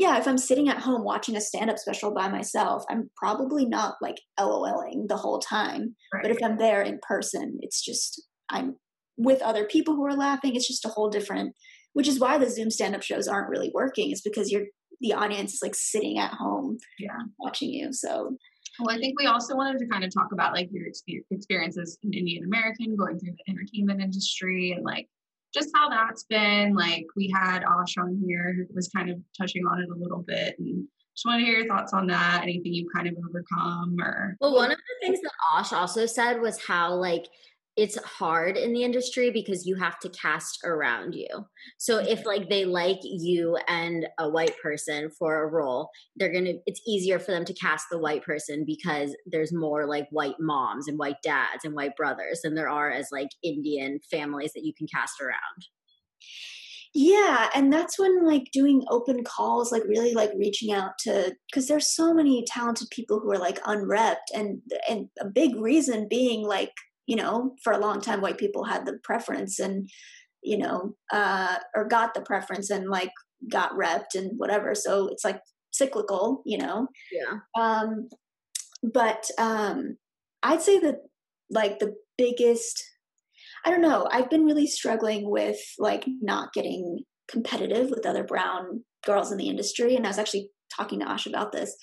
yeah, 0.00 0.16
if 0.18 0.26
I'm 0.26 0.38
sitting 0.38 0.70
at 0.70 0.78
home 0.78 1.04
watching 1.04 1.36
a 1.36 1.42
stand 1.42 1.68
up 1.68 1.78
special 1.78 2.10
by 2.14 2.26
myself, 2.26 2.82
I'm 2.88 3.10
probably 3.16 3.66
not 3.66 3.96
like 4.00 4.16
LOLing 4.38 5.08
the 5.08 5.18
whole 5.18 5.38
time. 5.40 5.94
But 6.22 6.30
if 6.30 6.38
I'm 6.42 6.56
there 6.56 6.80
in 6.80 6.98
person, 7.06 7.58
it's 7.60 7.84
just 7.84 8.22
I'm 8.48 8.76
with 9.18 9.42
other 9.42 9.66
people 9.66 9.94
who 9.94 10.06
are 10.06 10.16
laughing. 10.16 10.56
It's 10.56 10.66
just 10.66 10.86
a 10.86 10.88
whole 10.88 11.10
different, 11.10 11.54
which 11.92 12.08
is 12.08 12.18
why 12.18 12.38
the 12.38 12.48
Zoom 12.48 12.70
stand 12.70 12.94
up 12.96 13.02
shows 13.02 13.28
aren't 13.28 13.50
really 13.50 13.70
working, 13.74 14.10
is 14.10 14.22
because 14.22 14.50
you're 14.50 14.64
the 15.02 15.12
audience 15.12 15.52
is 15.52 15.60
like 15.62 15.74
sitting 15.74 16.18
at 16.18 16.32
home 16.32 16.78
Yeah. 16.98 17.18
watching 17.38 17.68
you. 17.68 17.92
So 17.92 18.36
Well, 18.78 18.96
I 18.96 18.98
think 18.98 19.20
we 19.20 19.26
also 19.26 19.54
wanted 19.54 19.78
to 19.80 19.86
kind 19.86 20.02
of 20.02 20.14
talk 20.14 20.32
about 20.32 20.54
like 20.54 20.70
your 20.72 20.86
expe- 20.88 21.24
experiences 21.30 21.98
in 22.02 22.14
Indian 22.14 22.44
American, 22.44 22.96
going 22.96 23.18
through 23.18 23.32
the 23.32 23.52
entertainment 23.52 24.00
industry, 24.00 24.72
and 24.72 24.82
like 24.82 25.08
just 25.52 25.70
how 25.74 25.88
that's 25.88 26.24
been. 26.24 26.74
Like 26.74 27.06
we 27.16 27.32
had 27.34 27.62
Ash 27.62 27.96
on 27.98 28.22
here 28.26 28.54
who 28.56 28.74
was 28.74 28.88
kind 28.88 29.10
of 29.10 29.18
touching 29.38 29.66
on 29.66 29.82
it 29.82 29.88
a 29.88 29.98
little 29.98 30.24
bit, 30.26 30.56
and 30.58 30.86
just 31.14 31.26
want 31.26 31.40
to 31.40 31.44
hear 31.44 31.58
your 31.58 31.66
thoughts 31.66 31.92
on 31.92 32.06
that. 32.06 32.40
Anything 32.42 32.72
you 32.72 32.88
kind 32.94 33.08
of 33.08 33.14
overcome, 33.28 33.96
or 34.00 34.36
Well, 34.40 34.54
one 34.54 34.70
of 34.70 34.78
the 34.78 35.06
things 35.06 35.20
that 35.22 35.32
Ash 35.54 35.72
also 35.72 36.06
said 36.06 36.40
was 36.40 36.62
how 36.64 36.94
like 36.94 37.26
it's 37.76 37.96
hard 38.04 38.56
in 38.56 38.72
the 38.72 38.82
industry 38.82 39.30
because 39.30 39.64
you 39.64 39.76
have 39.76 39.98
to 40.00 40.08
cast 40.10 40.60
around 40.64 41.14
you. 41.14 41.28
So 41.78 41.98
if 41.98 42.20
mm-hmm. 42.20 42.28
like 42.28 42.50
they 42.50 42.64
like 42.64 42.98
you 43.02 43.56
and 43.68 44.06
a 44.18 44.28
white 44.28 44.54
person 44.62 45.10
for 45.10 45.42
a 45.42 45.46
role, 45.46 45.90
they're 46.16 46.32
going 46.32 46.46
to 46.46 46.58
it's 46.66 46.82
easier 46.86 47.18
for 47.18 47.30
them 47.30 47.44
to 47.44 47.54
cast 47.54 47.86
the 47.90 47.98
white 47.98 48.24
person 48.24 48.64
because 48.66 49.16
there's 49.26 49.52
more 49.52 49.86
like 49.86 50.06
white 50.10 50.34
moms 50.40 50.88
and 50.88 50.98
white 50.98 51.22
dads 51.22 51.64
and 51.64 51.74
white 51.74 51.96
brothers 51.96 52.40
than 52.42 52.54
there 52.54 52.68
are 52.68 52.90
as 52.90 53.08
like 53.12 53.28
Indian 53.42 54.00
families 54.10 54.52
that 54.54 54.64
you 54.64 54.72
can 54.76 54.86
cast 54.92 55.20
around. 55.20 55.66
yeah, 56.92 57.48
and 57.54 57.72
that's 57.72 57.98
when 58.00 58.26
like 58.26 58.50
doing 58.52 58.84
open 58.90 59.22
calls, 59.22 59.70
like 59.70 59.84
really 59.84 60.12
like 60.12 60.32
reaching 60.36 60.72
out 60.72 60.98
to 61.04 61.34
because 61.48 61.68
there's 61.68 61.94
so 61.94 62.12
many 62.12 62.44
talented 62.46 62.88
people 62.90 63.20
who 63.20 63.30
are 63.30 63.38
like 63.38 63.60
unrepped, 63.64 64.32
and 64.34 64.60
and 64.88 65.08
a 65.20 65.26
big 65.26 65.54
reason 65.56 66.08
being 66.10 66.44
like 66.44 66.72
you 67.06 67.16
know 67.16 67.54
for 67.62 67.72
a 67.72 67.78
long 67.78 68.00
time 68.00 68.20
white 68.20 68.38
people 68.38 68.64
had 68.64 68.86
the 68.86 68.98
preference 69.02 69.58
and 69.58 69.88
you 70.42 70.58
know 70.58 70.94
uh 71.12 71.56
or 71.74 71.86
got 71.86 72.14
the 72.14 72.22
preference 72.22 72.70
and 72.70 72.88
like 72.88 73.10
got 73.50 73.72
repped 73.72 74.14
and 74.14 74.32
whatever. 74.36 74.74
So 74.74 75.08
it's 75.08 75.24
like 75.24 75.40
cyclical 75.72 76.42
you 76.44 76.58
know? 76.58 76.88
Yeah. 77.12 77.38
um 77.58 78.08
but 78.82 79.30
um 79.38 79.96
i'd 80.42 80.62
say 80.62 80.78
that 80.80 80.96
like 81.50 81.78
the 81.78 81.94
biggest 82.16 82.82
i 83.64 83.70
don't 83.70 83.82
know 83.82 84.08
i've 84.10 84.30
been 84.30 84.44
really 84.44 84.66
struggling 84.66 85.30
with 85.30 85.58
like 85.78 86.04
not 86.22 86.52
getting 86.52 87.00
competitive 87.30 87.90
with 87.90 88.06
other 88.06 88.24
brown 88.24 88.84
girls 89.06 89.30
in 89.30 89.38
the 89.38 89.48
industry. 89.48 89.94
And 89.96 90.06
i 90.06 90.10
was 90.10 90.18
actually 90.18 90.50
talking 90.76 91.00
to 91.00 91.08
ash 91.08 91.26
about 91.26 91.52
this 91.52 91.74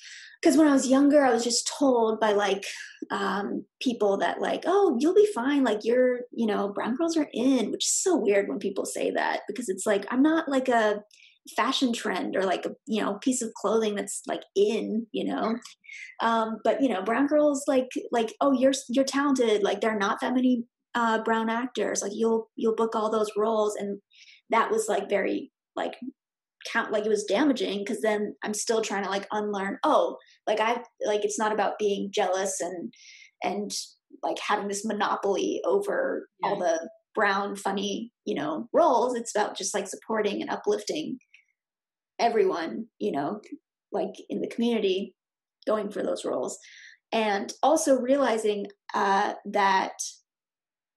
because 0.41 0.57
when 0.57 0.67
i 0.67 0.73
was 0.73 0.87
younger 0.87 1.23
i 1.23 1.33
was 1.33 1.43
just 1.43 1.71
told 1.77 2.19
by 2.19 2.31
like 2.31 2.65
um 3.11 3.65
people 3.81 4.17
that 4.17 4.39
like 4.41 4.63
oh 4.65 4.97
you'll 4.99 5.15
be 5.15 5.27
fine 5.33 5.63
like 5.63 5.79
you're 5.83 6.21
you 6.31 6.45
know 6.45 6.69
brown 6.69 6.95
girls 6.95 7.17
are 7.17 7.29
in 7.33 7.71
which 7.71 7.85
is 7.85 7.93
so 7.93 8.15
weird 8.15 8.47
when 8.47 8.59
people 8.59 8.85
say 8.85 9.11
that 9.11 9.41
because 9.47 9.69
it's 9.69 9.85
like 9.85 10.05
i'm 10.11 10.21
not 10.21 10.47
like 10.49 10.67
a 10.69 11.01
fashion 11.55 11.93
trend 11.93 12.35
or 12.35 12.43
like 12.43 12.65
a 12.65 12.71
you 12.85 13.01
know 13.01 13.15
piece 13.15 13.41
of 13.41 13.53
clothing 13.53 13.95
that's 13.95 14.21
like 14.27 14.43
in 14.55 15.07
you 15.11 15.23
know? 15.23 15.55
Um 16.19 16.57
but 16.63 16.81
you 16.81 16.89
know 16.89 17.01
brown 17.01 17.27
girls 17.27 17.63
like 17.67 17.89
like 18.11 18.33
oh 18.41 18.51
you're 18.51 18.73
you're 18.89 19.05
talented 19.05 19.63
like 19.63 19.81
there 19.81 19.91
are 19.91 19.99
not 19.99 20.19
that 20.21 20.33
many 20.33 20.65
uh 20.95 21.23
brown 21.23 21.49
actors 21.49 22.01
like 22.01 22.11
you'll 22.13 22.49
you'll 22.55 22.75
book 22.75 22.95
all 22.95 23.11
those 23.11 23.31
roles 23.37 23.75
and 23.75 23.99
that 24.49 24.71
was 24.71 24.87
like 24.89 25.09
very 25.09 25.51
like 25.75 25.95
count 26.71 26.91
like 26.91 27.05
it 27.05 27.09
was 27.09 27.23
damaging 27.25 27.79
because 27.79 28.01
then 28.01 28.35
i'm 28.43 28.53
still 28.53 28.81
trying 28.81 29.03
to 29.03 29.09
like 29.09 29.27
unlearn 29.31 29.77
oh 29.83 30.17
like 30.45 30.59
i 30.59 30.81
like 31.05 31.23
it's 31.23 31.39
not 31.39 31.51
about 31.51 31.79
being 31.79 32.09
jealous 32.13 32.59
and 32.61 32.93
and 33.43 33.71
like 34.23 34.39
having 34.39 34.67
this 34.67 34.85
monopoly 34.85 35.61
over 35.65 36.27
yeah. 36.41 36.49
all 36.49 36.57
the 36.57 36.89
brown 37.15 37.55
funny 37.55 38.11
you 38.25 38.35
know 38.35 38.67
roles 38.73 39.15
it's 39.15 39.35
about 39.35 39.57
just 39.57 39.73
like 39.73 39.87
supporting 39.87 40.41
and 40.41 40.49
uplifting 40.49 41.17
everyone 42.19 42.85
you 42.99 43.11
know 43.11 43.39
like 43.91 44.13
in 44.29 44.41
the 44.41 44.49
community 44.49 45.15
going 45.65 45.89
for 45.89 46.03
those 46.03 46.25
roles 46.25 46.57
and 47.11 47.53
also 47.63 47.99
realizing 47.99 48.67
uh 48.93 49.33
that 49.45 49.93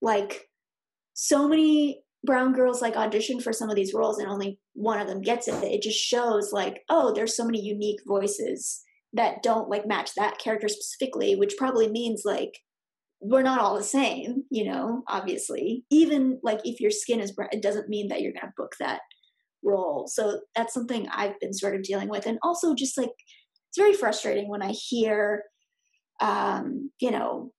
like 0.01 0.47
so 1.13 1.47
many 1.47 2.01
brown 2.23 2.53
girls 2.53 2.81
like 2.81 2.95
audition 2.95 3.39
for 3.39 3.51
some 3.51 3.69
of 3.69 3.75
these 3.75 3.93
roles 3.93 4.19
and 4.19 4.29
only 4.29 4.59
one 4.73 4.99
of 4.99 5.07
them 5.07 5.21
gets 5.21 5.47
it 5.47 5.63
it 5.63 5.81
just 5.81 5.97
shows 5.97 6.51
like 6.51 6.81
oh 6.89 7.13
there's 7.13 7.35
so 7.35 7.43
many 7.43 7.59
unique 7.59 7.99
voices 8.07 8.83
that 9.13 9.43
don't 9.43 9.69
like 9.69 9.87
match 9.87 10.11
that 10.15 10.37
character 10.37 10.67
specifically 10.67 11.35
which 11.35 11.55
probably 11.57 11.89
means 11.89 12.21
like 12.25 12.51
we're 13.21 13.43
not 13.43 13.59
all 13.59 13.77
the 13.77 13.83
same 13.83 14.43
you 14.49 14.65
know 14.65 15.03
obviously. 15.07 15.85
Even 15.91 16.39
like 16.43 16.59
if 16.63 16.79
your 16.79 16.91
skin 16.91 17.19
is 17.19 17.31
brown 17.31 17.49
it 17.51 17.61
doesn't 17.61 17.89
mean 17.89 18.07
that 18.07 18.21
you're 18.21 18.33
going 18.33 18.47
to 18.47 18.53
book 18.57 18.73
that 18.79 19.01
role. 19.63 20.07
So 20.07 20.41
that's 20.55 20.73
something 20.73 21.07
i've 21.13 21.39
been 21.39 21.53
sort 21.53 21.75
of 21.75 21.83
dealing 21.83 22.09
with. 22.09 22.25
And 22.25 22.39
also 22.43 22.73
just 22.75 22.97
like 22.97 23.11
it's 23.69 23.77
very 23.77 23.93
frustrating 23.93 24.49
when 24.49 24.61
i 24.61 24.71
hear 24.71 25.43
um 26.19 26.91
you 26.99 27.11
know 27.11 27.51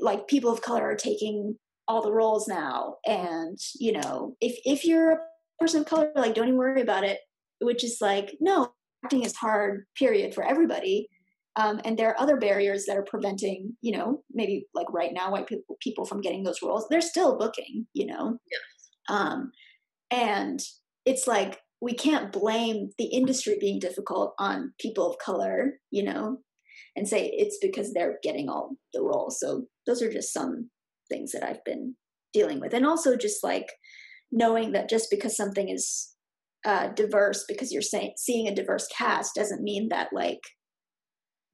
like 0.00 0.28
people 0.28 0.52
of 0.52 0.60
color 0.62 0.82
are 0.82 0.96
taking 0.96 1.56
all 1.90 2.02
the 2.02 2.12
roles 2.12 2.46
now. 2.46 2.96
And 3.04 3.58
you 3.78 3.92
know 3.92 4.36
if 4.40 4.58
if 4.64 4.84
you're 4.84 5.12
a 5.12 5.18
person 5.58 5.80
of 5.80 5.86
color 5.86 6.12
like 6.14 6.34
don't 6.34 6.46
even 6.46 6.56
worry 6.56 6.80
about 6.80 7.04
it 7.04 7.18
which 7.60 7.84
is 7.84 7.98
like 8.00 8.36
no 8.40 8.72
acting 9.04 9.24
is 9.24 9.36
hard 9.36 9.84
period 9.98 10.34
for 10.34 10.44
everybody. 10.44 11.08
Um, 11.56 11.80
and 11.84 11.98
there 11.98 12.08
are 12.10 12.20
other 12.20 12.36
barriers 12.36 12.84
that 12.86 12.96
are 12.96 13.02
preventing 13.02 13.76
you 13.82 13.96
know 13.96 14.22
maybe 14.32 14.66
like 14.72 14.86
right 14.92 15.12
now 15.12 15.32
white 15.32 15.48
people 15.48 15.76
people 15.80 16.04
from 16.04 16.20
getting 16.20 16.44
those 16.44 16.62
roles. 16.62 16.86
They're 16.88 17.00
still 17.00 17.36
booking 17.36 17.86
you 17.92 18.06
know? 18.06 18.38
Yeah. 18.52 19.16
um, 19.16 19.50
and 20.12 20.60
it's 21.04 21.26
like 21.26 21.58
we 21.80 21.94
can't 21.94 22.30
blame 22.30 22.90
the 22.98 23.06
industry 23.06 23.56
being 23.58 23.78
difficult 23.80 24.34
on 24.38 24.74
people 24.78 25.10
of 25.10 25.18
color 25.18 25.80
you 25.90 26.04
know 26.04 26.38
and 26.96 27.08
say 27.08 27.26
it's 27.26 27.58
because 27.60 27.92
they're 27.92 28.18
getting 28.22 28.48
all 28.48 28.76
the 28.92 29.02
roles. 29.02 29.40
So 29.40 29.66
those 29.86 30.02
are 30.02 30.12
just 30.12 30.32
some 30.32 30.70
things 31.10 31.32
that 31.32 31.44
I've 31.44 31.64
been 31.64 31.96
dealing 32.32 32.60
with. 32.60 32.72
And 32.72 32.86
also 32.86 33.16
just 33.16 33.42
like 33.42 33.72
knowing 34.30 34.72
that 34.72 34.88
just 34.88 35.08
because 35.10 35.36
something 35.36 35.68
is 35.68 36.14
uh, 36.64 36.88
diverse, 36.88 37.44
because 37.48 37.72
you're 37.72 37.82
seeing 37.82 38.48
a 38.48 38.54
diverse 38.54 38.86
cast 38.96 39.34
doesn't 39.34 39.62
mean 39.62 39.88
that 39.88 40.08
like 40.12 40.40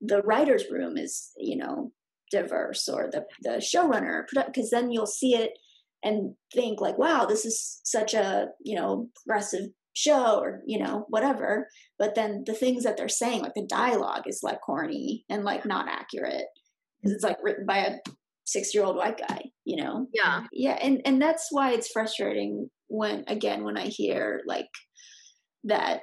the 0.00 0.22
writer's 0.22 0.64
room 0.70 0.96
is, 0.96 1.30
you 1.38 1.56
know, 1.56 1.92
diverse 2.30 2.88
or 2.88 3.08
the, 3.10 3.24
the 3.42 3.56
showrunner, 3.58 4.24
because 4.46 4.70
then 4.70 4.90
you'll 4.90 5.06
see 5.06 5.34
it 5.34 5.52
and 6.02 6.34
think 6.52 6.80
like, 6.80 6.98
wow, 6.98 7.24
this 7.24 7.44
is 7.44 7.80
such 7.84 8.14
a, 8.14 8.48
you 8.64 8.76
know, 8.76 9.08
progressive 9.24 9.70
show 9.96 10.38
or 10.40 10.60
you 10.66 10.78
know 10.78 11.06
whatever 11.08 11.68
but 11.98 12.14
then 12.14 12.44
the 12.44 12.52
things 12.52 12.84
that 12.84 12.98
they're 12.98 13.08
saying 13.08 13.40
like 13.40 13.54
the 13.54 13.66
dialogue 13.66 14.24
is 14.26 14.40
like 14.42 14.60
corny 14.60 15.24
and 15.30 15.42
like 15.42 15.64
not 15.64 15.88
accurate 15.88 16.44
because 17.00 17.14
it's 17.14 17.24
like 17.24 17.38
written 17.42 17.64
by 17.64 17.78
a 17.78 17.92
six 18.46 18.74
year 18.74 18.84
old 18.84 18.96
white 18.96 19.18
guy 19.18 19.42
you 19.64 19.76
know? 19.76 20.06
Yeah. 20.14 20.44
Yeah 20.52 20.78
and 20.80 21.02
and 21.04 21.20
that's 21.20 21.48
why 21.50 21.72
it's 21.72 21.90
frustrating 21.90 22.70
when 22.88 23.24
again 23.26 23.64
when 23.64 23.76
i 23.76 23.86
hear 23.86 24.42
like 24.46 24.68
that 25.64 26.02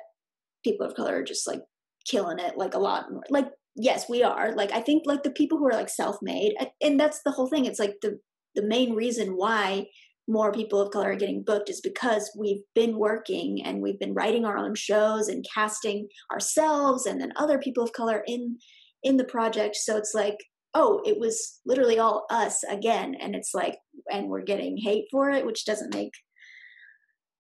people 0.64 0.86
of 0.86 0.96
color 0.96 1.20
are 1.20 1.24
just 1.24 1.48
like 1.48 1.62
killing 2.06 2.40
it 2.40 2.58
like 2.58 2.74
a 2.74 2.80
lot 2.80 3.12
more 3.12 3.24
like 3.30 3.50
yes 3.76 4.10
we 4.10 4.24
are 4.24 4.54
like 4.54 4.72
i 4.74 4.82
think 4.82 5.04
like 5.06 5.24
the 5.24 5.32
people 5.32 5.58
who 5.58 5.66
are 5.66 5.74
like 5.74 5.90
self-made 5.90 6.54
and 6.82 7.00
that's 7.00 7.22
the 7.24 7.32
whole 7.32 7.48
thing 7.48 7.66
it's 7.66 7.80
like 7.80 7.96
the 8.02 8.20
the 8.56 8.64
main 8.64 8.94
reason 8.94 9.30
why 9.38 9.86
more 10.28 10.52
people 10.54 10.80
of 10.80 10.92
color 10.92 11.12
are 11.12 11.18
getting 11.18 11.44
booked 11.44 11.70
is 11.70 11.82
because 11.82 12.32
we've 12.38 12.62
been 12.76 12.98
working 12.98 13.62
and 13.64 13.82
we've 13.82 14.00
been 14.00 14.14
writing 14.14 14.46
our 14.46 14.58
own 14.58 14.74
shows 14.74 15.28
and 15.28 15.46
casting 15.54 16.08
ourselves 16.32 17.06
and 17.06 17.20
then 17.20 17.34
other 17.36 17.58
people 17.58 17.84
of 17.84 17.94
color 17.94 18.24
in 18.28 18.58
in 19.04 19.18
the 19.18 19.26
project 19.26 19.76
so 19.76 19.98
it's 19.98 20.14
like 20.14 20.38
oh, 20.74 21.02
it 21.06 21.20
was 21.20 21.60
literally 21.66 22.00
all 22.00 22.26
us 22.30 22.64
again. 22.64 23.16
And 23.16 23.36
it's 23.36 23.54
like, 23.54 23.78
and 24.12 24.28
we're 24.28 24.42
getting 24.42 24.78
hate 24.78 25.06
for 25.12 25.30
it, 25.30 25.46
which 25.46 25.66
doesn't 25.66 25.94
make 25.94 26.14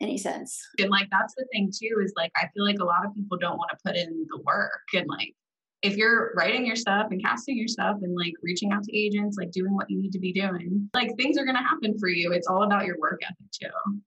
any 0.02 0.18
sense. 0.18 0.60
And 0.80 0.90
like, 0.90 1.08
that's 1.12 1.34
the 1.36 1.46
thing 1.52 1.72
too, 1.72 2.02
is 2.04 2.14
like, 2.16 2.32
I 2.36 2.48
feel 2.54 2.66
like 2.66 2.80
a 2.80 2.86
lot 2.86 3.06
of 3.06 3.16
people 3.16 3.38
don't 3.38 3.58
want 3.58 3.72
to 3.72 3.78
put 3.86 3.96
in 3.96 4.26
the 4.30 4.42
work. 4.44 4.82
And 4.94 5.08
like, 5.08 5.34
if 5.82 5.98
you're 5.98 6.32
writing 6.38 6.66
your 6.66 6.76
stuff 6.76 7.08
and 7.10 7.24
casting 7.24 7.58
your 7.58 7.68
stuff 7.68 7.98
and 8.02 8.16
like 8.16 8.34
reaching 8.42 8.72
out 8.72 8.84
to 8.84 8.98
agents, 8.98 9.36
like 9.38 9.52
doing 9.52 9.74
what 9.76 9.90
you 9.90 10.02
need 10.02 10.12
to 10.12 10.20
be 10.20 10.32
doing, 10.32 10.90
like 10.94 11.10
things 11.18 11.38
are 11.38 11.44
going 11.44 11.58
to 11.58 11.62
happen 11.62 11.98
for 12.00 12.08
you. 12.08 12.32
It's 12.32 12.48
all 12.48 12.64
about 12.64 12.86
your 12.86 12.98
work 13.00 13.20
ethic 13.24 13.52
too. 13.52 14.00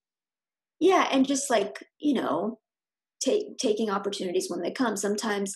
Yeah. 0.81 1.09
And 1.11 1.27
just 1.27 1.51
like, 1.51 1.85
you 1.99 2.15
know, 2.15 2.61
take, 3.21 3.59
taking 3.59 3.91
opportunities 3.91 4.49
when 4.49 4.63
they 4.63 4.71
come. 4.71 4.97
Sometimes 4.97 5.55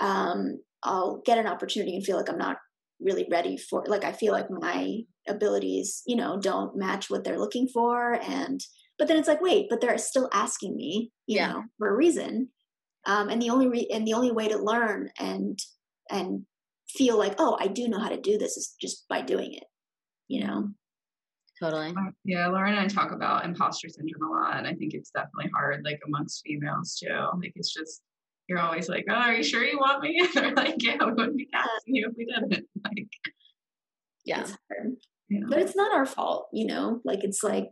um, 0.00 0.60
I'll 0.82 1.22
get 1.26 1.38
an 1.38 1.46
opportunity 1.46 1.94
and 1.94 2.04
feel 2.04 2.16
like 2.16 2.30
I'm 2.30 2.38
not 2.38 2.56
really 3.00 3.26
ready 3.30 3.56
for 3.56 3.84
like 3.86 4.04
i 4.04 4.12
feel 4.12 4.32
like 4.32 4.50
my 4.50 4.98
abilities 5.28 6.02
you 6.06 6.16
know 6.16 6.38
don't 6.40 6.76
match 6.76 7.10
what 7.10 7.24
they're 7.24 7.38
looking 7.38 7.68
for 7.68 8.20
and 8.22 8.60
but 8.98 9.08
then 9.08 9.16
it's 9.16 9.28
like 9.28 9.40
wait 9.40 9.66
but 9.70 9.80
they're 9.80 9.98
still 9.98 10.28
asking 10.32 10.76
me 10.76 11.10
you 11.26 11.36
yeah. 11.36 11.52
know 11.52 11.64
for 11.78 11.88
a 11.88 11.96
reason. 11.96 12.48
Um 13.06 13.28
and 13.28 13.40
the 13.40 13.50
only 13.50 13.68
re- 13.68 13.90
and 13.92 14.06
the 14.06 14.14
only 14.14 14.30
way 14.30 14.48
to 14.48 14.58
learn 14.58 15.10
and 15.18 15.58
and 16.10 16.44
feel 16.88 17.16
like 17.16 17.34
oh 17.38 17.56
i 17.60 17.66
do 17.66 17.88
know 17.88 17.98
how 17.98 18.08
to 18.08 18.20
do 18.20 18.36
this 18.36 18.56
is 18.56 18.74
just 18.80 19.06
by 19.08 19.22
doing 19.22 19.54
it 19.54 19.64
you 20.28 20.44
know? 20.44 20.68
Totally. 21.58 21.92
Yeah 22.24 22.48
lauren 22.48 22.74
and 22.74 22.80
i 22.80 22.88
talk 22.88 23.12
about 23.12 23.44
imposter 23.44 23.88
syndrome 23.88 24.30
a 24.30 24.32
lot 24.32 24.56
and 24.56 24.66
i 24.66 24.74
think 24.74 24.94
it's 24.94 25.10
definitely 25.10 25.50
hard 25.54 25.82
like 25.84 26.00
amongst 26.06 26.42
females 26.44 26.96
too. 26.96 27.28
Like 27.38 27.52
it's 27.54 27.72
just 27.72 28.02
you're 28.50 28.58
always 28.58 28.88
like, 28.88 29.04
"Oh, 29.08 29.14
are 29.14 29.34
you 29.34 29.44
sure 29.44 29.64
you 29.64 29.78
want 29.78 30.02
me?" 30.02 30.20
And 30.34 30.34
they're 30.34 30.54
like, 30.54 30.74
"Yeah, 30.80 30.96
we 31.00 31.12
wouldn't 31.12 31.36
be 31.36 31.46
casting 31.52 31.94
you 31.94 32.08
if 32.08 32.16
we 32.16 32.26
didn't." 32.26 32.66
Like, 32.84 33.06
yeah, 34.24 34.40
it's 34.40 34.56
yeah. 35.30 35.40
but 35.48 35.58
it's 35.60 35.76
not 35.76 35.94
our 35.94 36.04
fault, 36.04 36.48
you 36.52 36.66
know. 36.66 37.00
Like 37.04 37.22
it's 37.22 37.42
like 37.44 37.70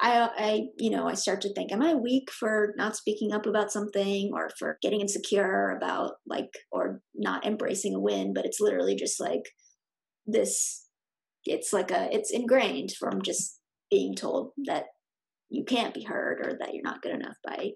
I, 0.00 0.28
I, 0.36 0.62
you 0.78 0.90
know, 0.90 1.06
I 1.06 1.14
start 1.14 1.42
to 1.42 1.52
think, 1.52 1.72
am 1.72 1.82
I 1.82 1.94
weak 1.94 2.30
for 2.30 2.74
not 2.76 2.96
speaking 2.96 3.32
up 3.32 3.46
about 3.46 3.70
something 3.70 4.30
or 4.34 4.50
for 4.58 4.78
getting 4.82 5.00
insecure 5.00 5.70
about 5.76 6.14
like 6.26 6.50
or 6.72 7.02
not 7.14 7.46
embracing 7.46 7.94
a 7.94 8.00
win? 8.00 8.32
But 8.34 8.46
it's 8.46 8.60
literally 8.60 8.96
just 8.96 9.20
like 9.20 9.42
this. 10.26 10.86
It's 11.44 11.72
like 11.72 11.90
a, 11.90 12.08
it's 12.10 12.30
ingrained 12.32 12.92
from 12.98 13.22
just 13.22 13.60
being 13.90 14.14
told 14.14 14.52
that 14.66 14.84
you 15.50 15.64
can't 15.64 15.94
be 15.94 16.02
heard 16.02 16.40
or 16.44 16.58
that 16.58 16.74
you're 16.74 16.82
not 16.82 17.02
good 17.02 17.14
enough 17.14 17.36
by 17.44 17.70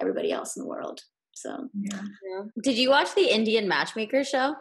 everybody 0.00 0.32
else 0.32 0.56
in 0.56 0.62
the 0.62 0.68
world. 0.68 1.00
So, 1.34 1.68
yeah. 1.74 2.00
yeah. 2.00 2.42
Did 2.62 2.78
you 2.78 2.90
watch 2.90 3.14
the 3.14 3.32
Indian 3.32 3.68
Matchmaker 3.68 4.24
show? 4.24 4.54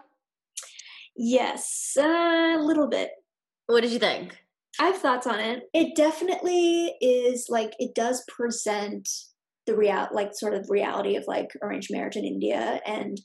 Yes, 1.16 1.96
a 2.00 2.58
little 2.60 2.88
bit. 2.88 3.12
What 3.68 3.82
did 3.82 3.92
you 3.92 4.00
think? 4.00 4.38
I 4.80 4.88
have 4.88 4.98
thoughts 4.98 5.28
on 5.28 5.40
it. 5.40 5.70
It 5.74 5.96
definitely 5.96 6.96
is 7.00 7.48
like 7.50 7.74
it 7.78 7.94
does 7.94 8.24
present 8.28 9.08
the 9.66 9.76
real 9.76 10.08
like 10.12 10.32
sort 10.34 10.56
of 10.56 10.70
reality 10.70 11.16
of 11.16 11.26
like 11.28 11.52
arranged 11.62 11.90
marriage 11.92 12.16
in 12.16 12.26
India 12.26 12.82
and 12.86 13.22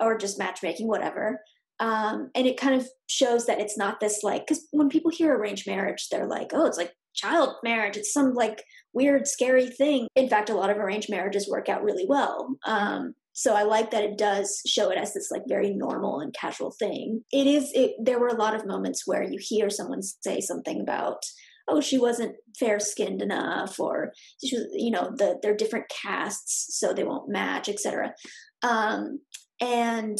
or 0.00 0.18
just 0.18 0.38
matchmaking, 0.38 0.88
whatever. 0.88 1.40
Um, 1.78 2.30
and 2.34 2.46
it 2.46 2.60
kind 2.60 2.74
of 2.74 2.88
shows 3.06 3.46
that 3.46 3.60
it's 3.60 3.78
not 3.78 4.00
this 4.00 4.22
like 4.22 4.46
because 4.46 4.66
when 4.72 4.88
people 4.88 5.10
hear 5.10 5.34
arranged 5.34 5.66
marriage, 5.66 6.08
they're 6.10 6.26
like, 6.26 6.50
oh, 6.52 6.66
it's 6.66 6.76
like 6.76 6.92
child 7.14 7.56
marriage. 7.62 7.96
It's 7.96 8.12
some 8.12 8.34
like 8.34 8.64
weird, 8.92 9.26
scary 9.26 9.68
thing. 9.68 10.08
In 10.14 10.28
fact, 10.28 10.50
a 10.50 10.54
lot 10.54 10.70
of 10.70 10.78
arranged 10.78 11.10
marriages 11.10 11.48
work 11.48 11.68
out 11.68 11.82
really 11.82 12.06
well. 12.06 12.56
Um, 12.66 13.14
so 13.32 13.54
I 13.54 13.62
like 13.62 13.90
that 13.90 14.04
it 14.04 14.18
does 14.18 14.60
show 14.66 14.90
it 14.90 14.98
as 14.98 15.14
this 15.14 15.30
like 15.30 15.42
very 15.48 15.72
normal 15.72 16.20
and 16.20 16.34
casual 16.34 16.72
thing. 16.72 17.24
It 17.32 17.46
is. 17.46 17.70
It, 17.74 17.92
there 18.02 18.18
were 18.18 18.28
a 18.28 18.36
lot 18.36 18.54
of 18.54 18.66
moments 18.66 19.06
where 19.06 19.22
you 19.22 19.38
hear 19.40 19.70
someone 19.70 20.02
say 20.02 20.40
something 20.40 20.80
about, 20.80 21.24
"Oh, 21.68 21.80
she 21.80 21.98
wasn't 21.98 22.36
fair 22.58 22.80
skinned 22.80 23.22
enough," 23.22 23.78
or 23.78 24.12
you 24.42 24.90
know, 24.90 25.12
the 25.16 25.38
they're 25.42 25.56
different 25.56 25.86
castes, 25.88 26.76
so 26.78 26.92
they 26.92 27.04
won't 27.04 27.30
match, 27.30 27.68
etc. 27.68 28.14
Um, 28.62 29.20
and 29.60 30.18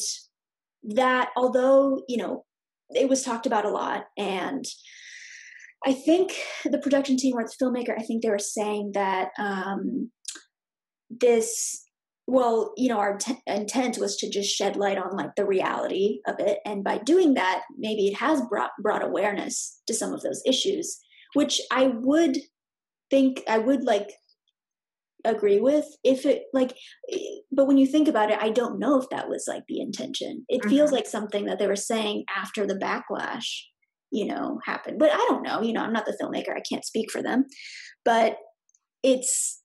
that, 0.84 1.30
although 1.36 2.02
you 2.08 2.16
know, 2.16 2.44
it 2.90 3.08
was 3.08 3.22
talked 3.22 3.46
about 3.46 3.66
a 3.66 3.70
lot, 3.70 4.04
and 4.16 4.64
I 5.84 5.92
think 5.92 6.32
the 6.64 6.78
production 6.78 7.16
team 7.16 7.36
or 7.36 7.44
the 7.44 7.64
filmmaker, 7.64 7.98
I 7.98 8.02
think 8.02 8.22
they 8.22 8.30
were 8.30 8.38
saying 8.38 8.92
that 8.94 9.30
um, 9.38 10.10
this, 11.08 11.82
well, 12.26 12.72
you 12.76 12.88
know, 12.88 12.98
our 12.98 13.16
t- 13.16 13.40
intent 13.46 13.98
was 13.98 14.16
to 14.18 14.28
just 14.28 14.54
shed 14.54 14.76
light 14.76 14.98
on 14.98 15.16
like 15.16 15.34
the 15.36 15.46
reality 15.46 16.20
of 16.26 16.36
it, 16.38 16.58
and 16.66 16.84
by 16.84 16.98
doing 16.98 17.34
that, 17.34 17.62
maybe 17.78 18.08
it 18.08 18.16
has 18.16 18.42
brought 18.42 18.72
brought 18.82 19.04
awareness 19.04 19.80
to 19.86 19.94
some 19.94 20.12
of 20.12 20.22
those 20.22 20.42
issues, 20.46 21.00
which 21.32 21.60
I 21.72 21.86
would 21.86 22.36
think 23.10 23.42
I 23.48 23.58
would 23.58 23.84
like 23.84 24.10
agree 25.24 25.60
with 25.60 25.84
if 26.02 26.24
it 26.24 26.44
like 26.52 26.74
but 27.52 27.66
when 27.66 27.76
you 27.76 27.86
think 27.86 28.08
about 28.08 28.30
it 28.30 28.38
i 28.40 28.48
don't 28.48 28.78
know 28.78 28.98
if 28.98 29.08
that 29.10 29.28
was 29.28 29.44
like 29.46 29.62
the 29.68 29.78
intention 29.78 30.44
it 30.48 30.60
mm-hmm. 30.60 30.70
feels 30.70 30.92
like 30.92 31.06
something 31.06 31.44
that 31.44 31.58
they 31.58 31.66
were 31.66 31.76
saying 31.76 32.24
after 32.34 32.66
the 32.66 32.74
backlash 32.74 33.64
you 34.10 34.24
know 34.24 34.58
happened 34.64 34.98
but 34.98 35.10
i 35.12 35.26
don't 35.28 35.42
know 35.42 35.60
you 35.62 35.72
know 35.72 35.82
i'm 35.82 35.92
not 35.92 36.04
the 36.04 36.16
filmmaker 36.20 36.56
i 36.56 36.62
can't 36.68 36.84
speak 36.84 37.10
for 37.10 37.22
them. 37.22 37.44
But 38.04 38.38
it's 39.02 39.58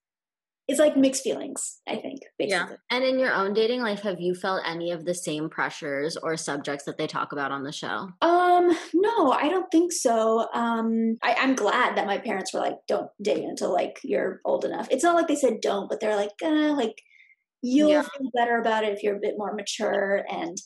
it's 0.68 0.80
like 0.80 0.98
mixed 0.98 1.24
feelings 1.24 1.80
i 1.88 1.96
think 1.96 2.20
basically. 2.38 2.50
yeah 2.50 2.76
and 2.92 3.04
in 3.04 3.20
your 3.20 3.34
own 3.34 3.54
dating 3.54 3.82
life 3.82 4.02
have 4.02 4.20
you 4.20 4.34
felt 4.34 4.62
any 4.66 4.92
of 4.92 5.06
the 5.06 5.14
same 5.14 5.50
pressures 5.50 6.18
or 6.18 6.36
subjects 6.36 6.86
that 6.86 6.98
they 6.98 7.08
talk 7.08 7.32
about 7.32 7.52
on 7.52 7.64
the 7.64 7.72
show? 7.72 8.10
Um 8.22 8.76
no 8.94 9.32
i 9.32 9.48
don't 9.50 9.72
think 9.72 9.92
so. 9.92 10.48
Um 10.54 11.18
I, 11.24 11.36
i'm 11.40 11.56
glad 11.56 11.98
that 11.98 12.08
my 12.08 12.18
parents 12.18 12.54
were 12.54 12.60
like 12.60 12.78
don't 12.88 13.10
date 13.22 13.44
until 13.44 13.72
like 13.72 14.00
you're 14.04 14.42
old 14.44 14.66
enough. 14.66 14.88
It's 14.92 15.04
not 15.04 15.16
like 15.16 15.28
they 15.28 15.36
said 15.36 15.62
don't 15.62 15.90
but 15.90 16.00
they're 16.00 16.16
like 16.16 16.32
uh, 16.44 16.74
like 16.74 17.02
you'll 17.62 17.90
yeah. 17.90 18.02
feel 18.02 18.30
better 18.36 18.60
about 18.60 18.84
it 18.84 18.94
if 18.94 19.02
you're 19.02 19.18
a 19.18 19.22
bit 19.22 19.36
more 19.38 19.54
mature 19.54 20.24
and 20.30 20.58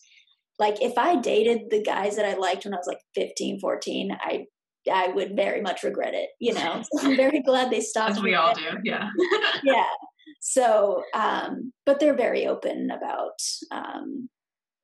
like 0.59 0.81
if 0.81 0.97
i 0.97 1.15
dated 1.15 1.61
the 1.69 1.81
guys 1.81 2.15
that 2.15 2.25
i 2.25 2.35
liked 2.35 2.65
when 2.65 2.73
i 2.73 2.77
was 2.77 2.87
like 2.87 2.99
15 3.15 3.59
14 3.59 4.17
i 4.21 4.45
I 4.89 5.09
would 5.09 5.35
very 5.35 5.61
much 5.61 5.83
regret 5.83 6.13
it, 6.13 6.29
you 6.39 6.53
know. 6.53 6.81
So 6.93 7.07
I'm 7.09 7.17
very 7.17 7.41
glad 7.41 7.69
they 7.69 7.81
stopped. 7.81 8.11
As 8.11 8.21
we 8.21 8.33
all 8.35 8.53
do, 8.55 8.77
yeah. 8.83 9.09
yeah. 9.63 9.83
So, 10.39 11.03
um, 11.13 11.73
but 11.85 11.99
they're 11.99 12.15
very 12.15 12.47
open 12.47 12.89
about 12.89 13.39
um, 13.71 14.29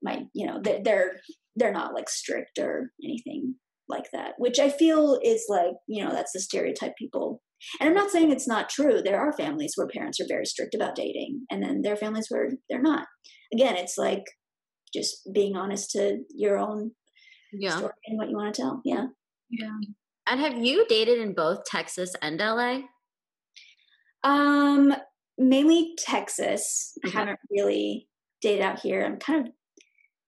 my, 0.03 0.25
you 0.33 0.45
know, 0.45 0.59
they're, 0.61 0.81
they're 0.83 1.11
they're 1.55 1.71
not 1.71 1.93
like 1.93 2.09
strict 2.09 2.59
or 2.59 2.91
anything 3.03 3.55
like 3.87 4.05
that, 4.11 4.33
which 4.37 4.59
I 4.59 4.69
feel 4.69 5.17
is 5.23 5.45
like, 5.47 5.73
you 5.87 6.03
know, 6.03 6.11
that's 6.11 6.33
the 6.33 6.41
stereotype 6.41 6.97
people. 6.97 7.41
And 7.79 7.87
I'm 7.87 7.95
not 7.95 8.11
saying 8.11 8.31
it's 8.31 8.47
not 8.47 8.69
true. 8.69 9.01
There 9.01 9.19
are 9.19 9.31
families 9.31 9.73
where 9.75 9.87
parents 9.87 10.19
are 10.19 10.27
very 10.27 10.45
strict 10.45 10.75
about 10.75 10.95
dating, 10.95 11.45
and 11.49 11.63
then 11.63 11.81
there 11.81 11.93
are 11.93 11.97
families 11.97 12.27
where 12.29 12.49
they're 12.69 12.81
not. 12.81 13.07
Again, 13.53 13.77
it's 13.77 13.97
like 13.97 14.23
just 14.95 15.31
being 15.33 15.55
honest 15.55 15.91
to 15.91 16.19
your 16.33 16.57
own 16.57 16.91
yeah. 17.51 17.77
story 17.77 17.93
and 18.07 18.17
what 18.17 18.29
you 18.29 18.37
want 18.37 18.53
to 18.53 18.61
tell. 18.61 18.81
Yeah. 18.83 19.07
Yeah. 19.49 19.69
And 20.27 20.39
have 20.39 20.57
you 20.57 20.85
dated 20.87 21.19
in 21.19 21.33
both 21.33 21.65
Texas 21.65 22.15
and 22.21 22.39
LA? 22.39 22.79
Um, 24.23 24.95
mainly 25.37 25.93
Texas. 25.97 26.97
Okay. 27.05 27.15
I 27.15 27.19
haven't 27.19 27.39
really 27.51 28.07
dated 28.41 28.61
out 28.61 28.79
here. 28.79 29.05
I'm 29.05 29.17
kind 29.17 29.47
of 29.47 29.53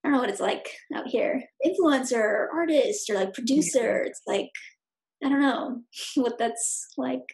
I 0.04 0.08
don't 0.08 0.12
know 0.12 0.20
what 0.20 0.30
it's 0.30 0.40
like 0.40 0.68
out 0.94 1.08
here. 1.08 1.42
Influencer 1.66 2.14
or 2.14 2.50
artist 2.54 3.10
or 3.10 3.14
like 3.14 3.34
producer. 3.34 4.02
It's 4.02 4.22
like 4.26 4.50
I 5.24 5.28
don't 5.28 5.40
know 5.40 5.80
what 6.14 6.38
that's 6.38 6.86
like. 6.96 7.24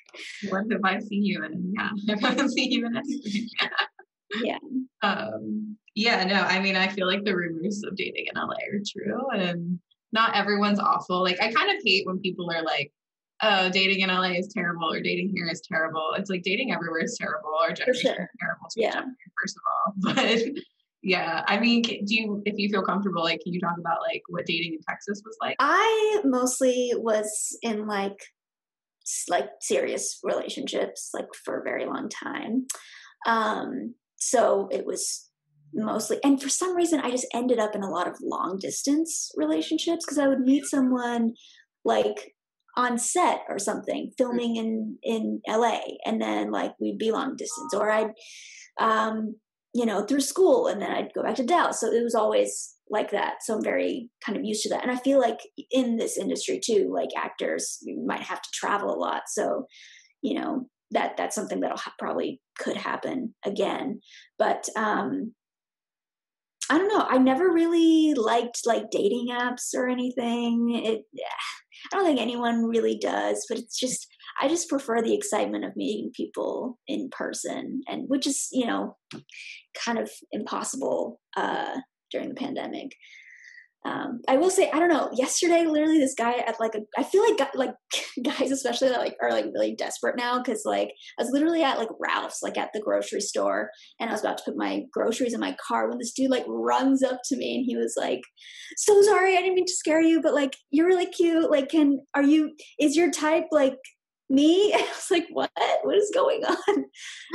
What 0.49 0.65
have 0.71 0.81
I 0.85 1.01
seen 1.01 1.25
you 1.25 1.45
in? 1.45 1.75
Yeah. 1.77 2.17
I 2.23 2.47
seen 2.47 2.73
you 2.73 2.87
in 2.87 2.97
anything? 2.97 3.49
yeah. 4.43 4.59
Um 5.03 5.77
yeah, 5.95 6.25
no, 6.25 6.35
I 6.35 6.61
mean 6.61 6.77
I 6.77 6.89
feel 6.89 7.07
like 7.07 7.25
the 7.25 7.37
rumors 7.37 7.83
of 7.85 7.97
dating 7.97 8.27
in 8.27 8.41
LA 8.41 8.55
are 8.55 8.81
true 8.87 9.31
and 9.31 9.79
not 10.13 10.37
everyone's 10.37 10.79
awful. 10.79 11.23
Like 11.23 11.41
I 11.41 11.53
kind 11.53 11.71
of 11.71 11.83
hate 11.85 12.07
when 12.07 12.21
people 12.21 12.51
are 12.51 12.63
like, 12.63 12.93
oh, 13.43 13.69
dating 13.69 14.01
in 14.01 14.09
LA 14.09 14.33
is 14.33 14.53
terrible 14.55 14.91
or 14.91 15.01
dating 15.01 15.33
here 15.35 15.49
is 15.51 15.61
terrible. 15.61 16.15
It's 16.17 16.31
like 16.31 16.43
dating 16.43 16.73
everywhere 16.73 17.01
is 17.01 17.19
terrible 17.21 17.51
or 17.61 17.73
generation 17.73 18.15
sure. 18.15 18.23
is 18.23 18.29
terrible 18.41 18.67
to 18.71 18.81
yeah. 18.81 19.03
first 19.41 19.57
of 19.57 19.63
all. 19.67 19.95
But 20.15 20.63
yeah, 21.03 21.45
I 21.47 21.59
mean, 21.59 21.83
do 21.83 22.15
you, 22.15 22.43
if 22.47 22.55
you 22.57 22.71
feel 22.71 22.83
comfortable, 22.83 23.23
like, 23.23 23.41
can 23.43 23.53
you 23.53 23.61
talk 23.61 23.77
about 23.79 23.99
like 24.01 24.23
what 24.29 24.47
dating 24.47 24.73
in 24.73 24.81
Texas 24.89 25.21
was 25.23 25.37
like? 25.39 25.55
I 25.59 26.23
mostly 26.25 26.93
was 26.97 27.59
in 27.61 27.87
like, 27.87 28.19
like 29.29 29.51
serious 29.61 30.19
relationships, 30.23 31.11
like 31.13 31.29
for 31.45 31.61
a 31.61 31.63
very 31.63 31.85
long 31.85 32.09
time. 32.09 32.67
Um, 33.27 33.95
so 34.31 34.69
it 34.71 34.87
was 34.87 35.31
mostly 35.73 36.19
and 36.23 36.41
for 36.41 36.49
some 36.49 36.77
reason 36.77 37.01
i 37.01 37.11
just 37.11 37.27
ended 37.35 37.59
up 37.59 37.75
in 37.75 37.83
a 37.83 37.91
lot 37.91 38.07
of 38.07 38.15
long 38.23 38.59
distance 38.61 39.31
relationships 39.37 40.05
because 40.05 40.19
i 40.19 40.29
would 40.29 40.41
meet 40.41 40.65
someone 40.65 41.33
like 41.85 42.35
on 42.77 42.99
set 42.99 43.41
or 43.49 43.59
something 43.59 44.11
filming 44.17 44.57
in 44.57 44.99
in 45.03 45.41
la 45.49 45.79
and 46.05 46.21
then 46.21 46.51
like 46.51 46.73
we'd 46.81 46.99
be 46.99 47.11
long 47.11 47.35
distance 47.37 47.75
or 47.75 47.91
i'd 47.91 48.11
um 48.81 49.35
you 49.75 49.85
know 49.85 50.05
through 50.05 50.21
school 50.21 50.69
and 50.69 50.81
then 50.81 50.91
i'd 50.91 51.13
go 51.15 51.23
back 51.23 51.35
to 51.35 51.45
dallas. 51.45 51.81
So 51.81 51.93
it 51.93 52.03
was 52.03 52.15
always 52.15 52.71
like 52.91 53.11
that. 53.11 53.37
So 53.43 53.55
i'm 53.55 53.63
very 53.63 54.11
kind 54.25 54.39
of 54.39 54.45
used 54.45 54.63
to 54.63 54.69
that. 54.71 54.83
And 54.83 54.93
i 54.93 54.97
feel 54.97 55.19
like 55.19 55.39
in 55.71 55.97
this 55.97 56.17
industry 56.17 56.61
too 56.65 56.91
like 56.95 57.11
actors 57.17 57.79
you 57.83 58.03
might 58.07 58.21
have 58.21 58.41
to 58.41 58.49
travel 58.55 58.95
a 58.95 58.99
lot. 58.99 59.23
So 59.27 59.67
you 60.23 60.41
know 60.41 60.69
that 60.95 61.17
that's 61.17 61.35
something 61.35 61.61
that'll 61.61 61.77
ha- 61.77 61.95
probably 61.99 62.41
could 62.59 62.77
happen 62.77 63.35
again 63.45 64.01
but 64.39 64.69
um 64.77 65.33
I 66.71 66.79
don't 66.79 66.89
know. 66.89 67.07
I 67.07 67.19
never 67.19 67.53
really 67.53 68.15
liked 68.15 68.61
like 68.65 68.91
dating 68.91 69.29
apps 69.31 69.75
or 69.75 69.87
anything. 69.87 70.71
It, 70.85 71.03
I 71.93 71.97
don't 71.97 72.07
think 72.07 72.21
anyone 72.21 72.65
really 72.65 72.97
does, 72.97 73.45
but 73.49 73.59
it's 73.59 73.79
just 73.79 74.07
I 74.41 74.49
just 74.49 74.69
prefer 74.69 75.03
the 75.03 75.15
excitement 75.15 75.65
of 75.65 75.77
meeting 75.77 76.11
people 76.15 76.79
in 76.89 77.11
person, 77.11 77.83
and 77.87 78.09
which 78.09 78.27
is 78.27 78.49
you 78.53 78.67
know 78.67 78.97
kind 79.85 79.99
of 79.99 80.11
impossible 80.33 81.21
uh, 81.37 81.77
during 82.11 82.31
the 82.31 82.35
pandemic 82.35 82.95
um, 83.87 84.21
I 84.29 84.37
will 84.39 84.51
say, 84.51 84.71
I 84.71 84.79
don't 84.79 84.89
know. 84.89 85.11
Yesterday, 85.13 85.67
literally, 85.67 85.99
this 85.99 86.15
guy 86.15 86.33
at 86.33 86.59
like 86.59 86.75
a, 86.75 86.81
I 86.97 87.03
feel 87.03 87.23
like 87.23 87.55
like 87.55 87.75
guys, 88.25 88.51
especially 88.51 88.89
that 88.89 89.01
like 89.01 89.15
are 89.21 89.31
like 89.31 89.47
really 89.47 89.75
desperate 89.77 90.17
now 90.17 90.39
because 90.39 90.63
like 90.65 90.89
I 91.19 91.23
was 91.23 91.31
literally 91.33 91.63
at 91.63 91.79
like 91.79 91.91
Ralph's, 92.01 92.43
like 92.43 92.57
at 92.57 92.71
the 92.73 92.81
grocery 92.81 93.21
store, 93.21 93.71
and 94.01 94.09
I 94.09 94.13
was 94.13 94.23
about 94.23 94.39
to 94.39 94.45
put 94.47 94.57
my 94.57 94.83
groceries 94.91 95.35
in 95.35 95.41
my 95.41 95.55
car 95.69 95.89
when 95.89 95.99
this 95.99 96.13
dude 96.13 96.31
like 96.31 96.45
runs 96.49 97.03
up 97.03 97.21
to 97.27 97.37
me 97.37 97.57
and 97.57 97.65
he 97.67 97.77
was 97.77 97.95
like, 97.99 98.21
"So 98.79 99.03
sorry, 99.03 99.37
I 99.37 99.43
didn't 99.43 99.57
mean 99.57 99.67
to 99.67 99.73
scare 99.73 100.01
you, 100.01 100.23
but 100.23 100.35
like 100.35 100.57
you're 100.71 100.87
really 100.87 101.07
cute. 101.07 101.51
Like, 101.51 101.69
can 101.69 101.99
are 102.15 102.23
you? 102.23 102.53
Is 102.81 102.97
your 102.97 103.11
type 103.11 103.45
like 103.53 103.75
me? 104.35 104.73
I 104.75 104.81
was 104.81 105.09
like, 105.11 105.27
what? 105.31 105.51
What 105.83 105.97
is 105.97 106.11
going 106.15 106.45
on? 106.45 106.85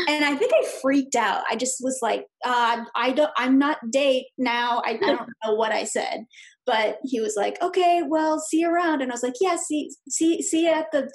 And 0.08 0.26
I 0.26 0.36
think 0.36 0.52
I 0.54 0.66
freaked 0.82 1.16
out. 1.16 1.44
I 1.50 1.56
just 1.56 1.78
was 1.82 2.00
like, 2.02 2.26
uh, 2.46 2.84
I 2.96 3.12
don't, 3.12 3.32
I'm 3.38 3.58
not 3.58 3.78
date 3.92 4.28
now. 4.38 4.82
I, 4.86 4.92
I 4.92 4.98
don't 4.98 5.30
know 5.46 5.54
what 5.54 5.72
I 5.72 5.84
said, 5.84 6.26
but 6.66 7.00
he 7.04 7.20
was 7.20 7.36
like, 7.36 7.62
okay, 7.62 8.04
well, 8.08 8.40
see 8.40 8.62
you 8.62 8.70
around. 8.70 9.02
And 9.02 9.12
I 9.12 9.16
was 9.16 9.24
like, 9.24 9.36
yeah, 9.42 9.56
see, 9.56 9.92
see, 10.10 10.42
see 10.42 10.64
you 10.64 10.72
at 10.72 10.92
the, 10.92 11.12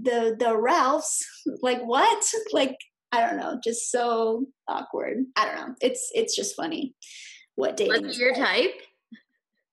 the, 0.00 0.36
the 0.38 0.56
Ralphs. 0.56 1.24
like 1.62 1.82
what? 1.82 2.24
Like, 2.52 2.76
I 3.12 3.20
don't 3.20 3.36
know, 3.36 3.60
just 3.62 3.92
so 3.92 4.46
awkward. 4.66 5.18
I 5.36 5.46
don't 5.46 5.56
know. 5.56 5.74
It's, 5.80 6.10
it's 6.14 6.34
just 6.34 6.56
funny 6.56 6.94
what 7.54 7.76
dating 7.76 8.06
What's 8.06 8.18
your 8.18 8.32
like. 8.32 8.42
type? 8.42 8.74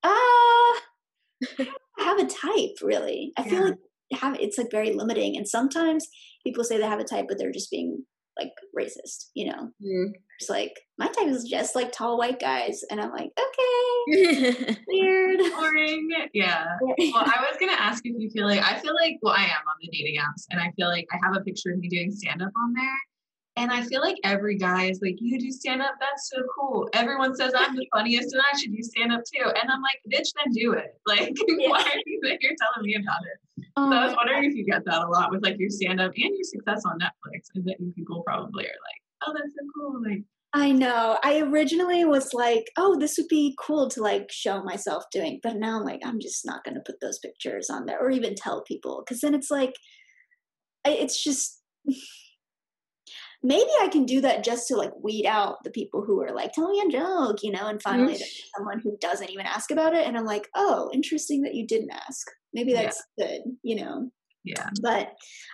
Uh, 0.04 0.08
I 0.08 1.68
have 1.98 2.18
a 2.18 2.26
type 2.26 2.76
really. 2.82 3.32
I 3.36 3.42
yeah. 3.42 3.48
feel 3.48 3.64
like 3.64 3.78
have 4.12 4.38
it's 4.40 4.58
like 4.58 4.70
very 4.70 4.92
limiting 4.92 5.36
and 5.36 5.48
sometimes 5.48 6.06
people 6.44 6.64
say 6.64 6.78
they 6.78 6.84
have 6.84 7.00
a 7.00 7.04
type 7.04 7.26
but 7.28 7.38
they're 7.38 7.52
just 7.52 7.70
being 7.70 8.04
like 8.38 8.52
racist 8.78 9.26
you 9.34 9.46
know 9.46 9.70
mm. 9.84 10.10
it's 10.40 10.48
like 10.48 10.72
my 10.98 11.06
type 11.06 11.28
is 11.28 11.44
just 11.44 11.74
like 11.74 11.92
tall 11.92 12.16
white 12.16 12.40
guys 12.40 12.82
and 12.90 13.00
i'm 13.00 13.10
like 13.10 13.30
okay 13.38 14.76
weird 14.88 15.38
boring 15.54 16.08
yeah 16.32 16.64
well 16.80 17.24
i 17.26 17.46
was 17.46 17.56
gonna 17.60 17.72
ask 17.72 18.02
if 18.06 18.14
you 18.18 18.30
feel 18.30 18.46
like 18.46 18.62
i 18.62 18.78
feel 18.78 18.94
like 18.94 19.18
well 19.20 19.34
i 19.34 19.42
am 19.42 19.50
on 19.50 19.76
the 19.82 19.88
dating 19.88 20.18
apps 20.18 20.46
and 20.50 20.60
i 20.60 20.70
feel 20.76 20.88
like 20.88 21.06
i 21.12 21.18
have 21.22 21.36
a 21.36 21.40
picture 21.40 21.72
of 21.72 21.78
me 21.78 21.88
doing 21.88 22.10
stand-up 22.10 22.52
on 22.56 22.72
there 22.72 22.98
and 23.56 23.70
I 23.70 23.82
feel 23.82 24.00
like 24.00 24.16
every 24.24 24.56
guy 24.56 24.84
is 24.84 25.00
like, 25.02 25.16
you 25.18 25.38
do 25.38 25.50
stand 25.50 25.82
up? 25.82 25.94
That's 26.00 26.30
so 26.30 26.42
cool. 26.58 26.88
Everyone 26.94 27.36
says 27.36 27.52
I'm 27.54 27.76
the 27.76 27.86
funniest 27.94 28.32
and 28.32 28.40
I 28.50 28.56
should 28.56 28.74
do 28.74 28.82
stand 28.82 29.12
up 29.12 29.20
too. 29.24 29.44
And 29.44 29.70
I'm 29.70 29.82
like, 29.82 30.00
bitch, 30.10 30.28
then 30.36 30.52
do 30.52 30.72
it. 30.72 30.94
Like, 31.06 31.34
yeah. 31.46 31.68
why 31.68 31.82
are 31.82 32.02
you 32.06 32.20
here 32.22 32.56
telling 32.58 32.86
me 32.86 32.94
about 32.94 33.20
it? 33.24 33.38
So 33.76 33.84
I 33.84 34.04
was 34.04 34.12
um, 34.12 34.16
wondering 34.16 34.44
if 34.44 34.54
you 34.54 34.64
get 34.64 34.84
that 34.84 35.02
a 35.02 35.08
lot 35.08 35.30
with 35.30 35.42
like 35.42 35.58
your 35.58 35.70
stand 35.70 36.00
up 36.00 36.12
and 36.14 36.34
your 36.34 36.44
success 36.44 36.82
on 36.86 36.98
Netflix. 36.98 37.48
Is 37.54 37.64
that 37.64 37.94
people 37.94 38.22
probably 38.26 38.64
are 38.64 38.68
like, 38.68 39.02
oh, 39.26 39.32
that's 39.34 39.54
so 39.54 39.66
cool. 39.74 40.02
Like, 40.02 40.22
I 40.54 40.72
know. 40.72 41.18
I 41.22 41.40
originally 41.40 42.04
was 42.04 42.34
like, 42.34 42.70
oh, 42.76 42.98
this 42.98 43.16
would 43.16 43.28
be 43.28 43.56
cool 43.58 43.88
to 43.90 44.02
like 44.02 44.30
show 44.30 44.62
myself 44.62 45.04
doing, 45.10 45.40
but 45.42 45.56
now 45.56 45.78
I'm 45.78 45.84
like, 45.84 46.00
I'm 46.04 46.20
just 46.20 46.44
not 46.44 46.62
going 46.64 46.74
to 46.74 46.82
put 46.84 47.00
those 47.00 47.18
pictures 47.18 47.70
on 47.70 47.86
there 47.86 47.98
or 47.98 48.10
even 48.10 48.34
tell 48.34 48.62
people 48.62 49.02
because 49.04 49.20
then 49.22 49.34
it's 49.34 49.50
like, 49.50 49.74
it's 50.84 51.22
just 51.22 51.62
maybe 53.42 53.70
I 53.80 53.88
can 53.88 54.04
do 54.04 54.20
that 54.20 54.44
just 54.44 54.68
to 54.68 54.76
like 54.76 54.92
weed 55.02 55.26
out 55.26 55.64
the 55.64 55.70
people 55.70 56.04
who 56.06 56.22
are 56.22 56.32
like, 56.32 56.52
tell 56.52 56.70
me 56.70 56.80
a 56.80 56.90
joke, 56.90 57.42
you 57.42 57.50
know, 57.50 57.66
and 57.66 57.82
finally 57.82 58.14
mm-hmm. 58.14 58.56
someone 58.56 58.80
who 58.82 58.96
doesn't 59.00 59.30
even 59.30 59.46
ask 59.46 59.70
about 59.70 59.94
it. 59.94 60.06
And 60.06 60.16
I'm 60.16 60.24
like, 60.24 60.48
oh, 60.54 60.90
interesting 60.92 61.42
that 61.42 61.54
you 61.54 61.66
didn't 61.66 61.90
ask. 61.90 62.26
Maybe 62.54 62.72
that's 62.72 63.02
yeah. 63.16 63.26
good, 63.26 63.40
you 63.62 63.76
know? 63.76 64.10
Yeah. 64.44 64.68
But 64.82 65.12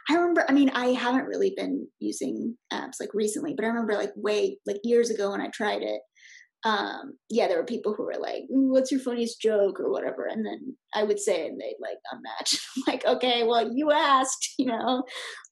I 0.09 0.15
remember, 0.15 0.45
I 0.49 0.53
mean, 0.53 0.71
I 0.71 0.89
haven't 0.89 1.27
really 1.27 1.53
been 1.57 1.87
using 2.01 2.57
apps 2.73 2.97
like 3.01 3.11
recently, 3.13 3.55
but 3.55 3.65
I 3.65 3.69
remember 3.69 3.95
like 3.95 4.13
way, 4.17 4.59
like 4.67 4.79
years 4.83 5.11
ago 5.11 5.31
when 5.31 5.41
I 5.41 5.49
tried 5.49 5.83
it, 5.83 6.01
um 6.69 7.15
yeah 7.29 7.47
there 7.47 7.59
were 7.59 7.65
people 7.65 7.95
who 7.95 8.05
were 8.05 8.19
like 8.21 8.43
what's 8.49 8.91
your 8.91 9.01
funniest 9.01 9.41
joke 9.41 9.81
or 9.81 9.91
whatever? 9.91 10.27
And 10.27 10.45
then 10.45 10.77
i 10.95 11.03
would 11.03 11.19
say 11.19 11.47
and 11.47 11.61
they'd 11.61 11.77
like 11.81 11.99
unmatch. 12.13 12.59
Like 12.87 13.05
okay 13.05 13.45
well 13.45 13.71
you 13.73 13.91
asked 13.91 14.55
you 14.59 14.67
know 14.67 15.05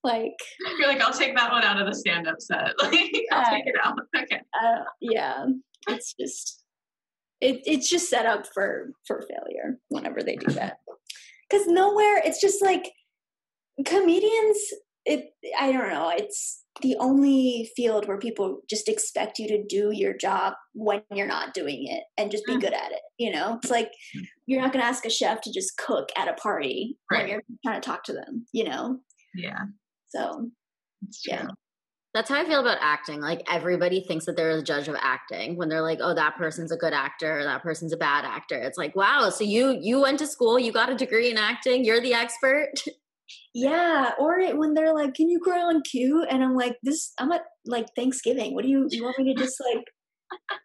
like 0.05 0.37
you're 0.79 0.89
like 0.89 1.01
i'll 1.01 1.13
take 1.13 1.37
that 1.37 1.51
one 1.51 1.65
out 1.65 1.81
of 1.81 1.87
the 1.87 1.95
stand-up 1.95 2.41
set. 2.41 2.75
Like 2.83 3.13
i'll 3.33 3.41
uh, 3.41 3.51
take 3.51 3.67
it 3.67 3.77
out. 3.83 3.99
Okay. 4.17 4.41
Uh, 4.61 4.85
yeah. 5.01 5.47
It's 5.89 6.15
just 6.19 6.63
it, 7.41 7.61
it's 7.67 7.89
just 7.89 8.09
set 8.09 8.27
up 8.27 8.47
for 8.53 8.91
for 9.07 9.27
failure 9.29 9.79
whenever 9.89 10.23
they 10.23 10.37
do 10.37 10.53
that. 10.55 10.79
Because 11.49 11.67
nowhere 11.67 12.21
it's 12.25 12.41
just 12.41 12.63
like 12.63 12.91
comedians 13.85 14.59
it 15.05 15.31
i 15.59 15.71
don't 15.71 15.91
know 15.91 16.11
it's 16.15 16.65
the 16.83 16.97
only 16.99 17.71
field 17.77 18.07
where 18.07 18.19
people 18.19 18.61
just 18.69 18.89
expect 18.89 19.39
you 19.39 19.49
to 19.49 19.65
do 19.67 19.91
your 19.93 20.15
job 20.17 20.55
when 20.75 21.03
you're 21.13 21.27
not 21.27 21.55
doing 21.55 21.87
it 21.87 22.05
and 22.19 22.31
just 22.31 22.45
be 22.47 22.57
mm. 22.57 22.61
good 22.61 22.73
at 22.73 22.93
it 22.93 23.01
you 23.19 23.31
know 23.31 23.59
it's 23.63 23.71
like 23.71 23.91
mm. 24.17 24.27
you're 24.47 24.61
not 24.61 24.73
going 24.73 24.83
to 24.83 24.89
ask 24.89 25.05
a 25.07 25.11
chef 25.11 25.41
to 25.41 25.53
just 25.53 25.77
cook 25.79 26.09
at 26.17 26.29
a 26.29 26.35
party 26.35 26.99
right. 27.11 27.23
when 27.23 27.29
you're 27.29 27.43
trying 27.65 27.81
to 27.81 27.87
talk 27.87 28.05
to 28.05 28.13
them 28.13 28.47
you 28.53 28.65
know 28.65 28.99
yeah 29.35 29.65
so 30.09 30.51
yeah 31.27 31.47
that's 32.17 32.31
how 32.31 32.41
I 32.41 32.47
feel 32.47 32.61
about 32.61 32.79
acting. 32.81 33.21
Like 33.21 33.43
everybody 33.47 34.01
thinks 34.01 34.25
that 34.25 34.37
they're 34.37 34.53
a 34.53 34.63
judge 34.63 34.89
of 34.89 34.97
acting 34.99 35.59
when 35.59 35.69
they're 35.69 35.83
like, 35.83 35.99
"Oh, 36.01 36.15
that 36.15 36.37
person's 36.37 36.73
a 36.73 36.77
good 36.77 36.95
actor, 36.95 37.41
or 37.41 37.45
that 37.45 37.63
person's 37.63 37.93
a 37.93 37.97
bad 37.99 38.25
actor." 38.25 38.57
It's 38.57 38.79
like, 38.79 38.97
"Wow, 38.97 39.29
so 39.29 39.45
you 39.45 39.79
you 39.79 40.01
went 40.01 40.19
to 40.21 40.27
school, 40.27 40.59
you 40.59 40.73
got 40.73 40.89
a 40.89 40.95
degree 40.95 41.31
in 41.31 41.37
acting, 41.37 41.85
you're 41.85 42.01
the 42.01 42.15
expert." 42.15 42.73
Yeah, 43.55 44.13
or 44.19 44.39
it, 44.39 44.57
when 44.57 44.75
they're 44.75 44.95
like, 44.95 45.15
"Can 45.15 45.29
you 45.29 45.41
cry 45.41 45.61
on 45.61 45.83
cue?" 45.83 46.25
and 46.29 46.43
I'm 46.43 46.55
like, 46.55 46.77
"This, 46.83 47.13
I'm 47.19 47.33
at 47.33 47.43
like 47.67 47.87
Thanksgiving. 47.97 48.55
What 48.55 48.65
do 48.65 48.71
you 48.71 48.87
you 48.91 49.05
want 49.05 49.19
me 49.19 49.35
to 49.35 49.41
just 49.41 49.57
like 49.61 49.85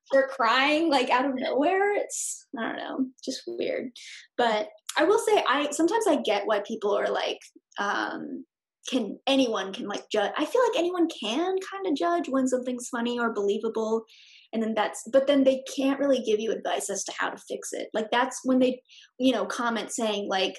start 0.05 0.31
crying 0.31 0.89
like 0.89 1.09
out 1.09 1.25
of 1.25 1.33
nowhere?" 1.35 1.93
It's 1.95 2.47
I 2.57 2.63
don't 2.63 2.77
know, 2.77 3.05
just 3.23 3.41
weird. 3.47 3.89
But 4.37 4.69
I 4.97 5.05
will 5.05 5.19
say, 5.19 5.43
I 5.47 5.69
sometimes 5.71 6.07
I 6.07 6.17
get 6.17 6.45
why 6.45 6.61
people 6.65 6.97
are 6.97 7.09
like, 7.09 7.39
um, 7.79 8.45
can 8.89 9.19
anyone 9.27 9.73
can 9.73 9.87
like 9.87 10.03
judge. 10.11 10.31
I 10.37 10.45
feel 10.45 10.61
like 10.69 10.79
anyone 10.79 11.07
can 11.07 11.55
kind 11.71 11.87
of 11.87 11.95
judge 11.95 12.29
when 12.29 12.47
something's 12.47 12.89
funny 12.89 13.19
or 13.19 13.33
believable 13.33 14.05
and 14.53 14.61
then 14.61 14.73
that's 14.75 15.03
but 15.11 15.27
then 15.27 15.43
they 15.43 15.63
can't 15.75 15.99
really 15.99 16.21
give 16.21 16.39
you 16.39 16.51
advice 16.51 16.89
as 16.89 17.03
to 17.03 17.13
how 17.17 17.29
to 17.29 17.37
fix 17.47 17.69
it 17.71 17.87
like 17.93 18.09
that's 18.11 18.39
when 18.43 18.59
they 18.59 18.81
you 19.19 19.31
know 19.31 19.45
comment 19.45 19.91
saying 19.91 20.27
like 20.29 20.55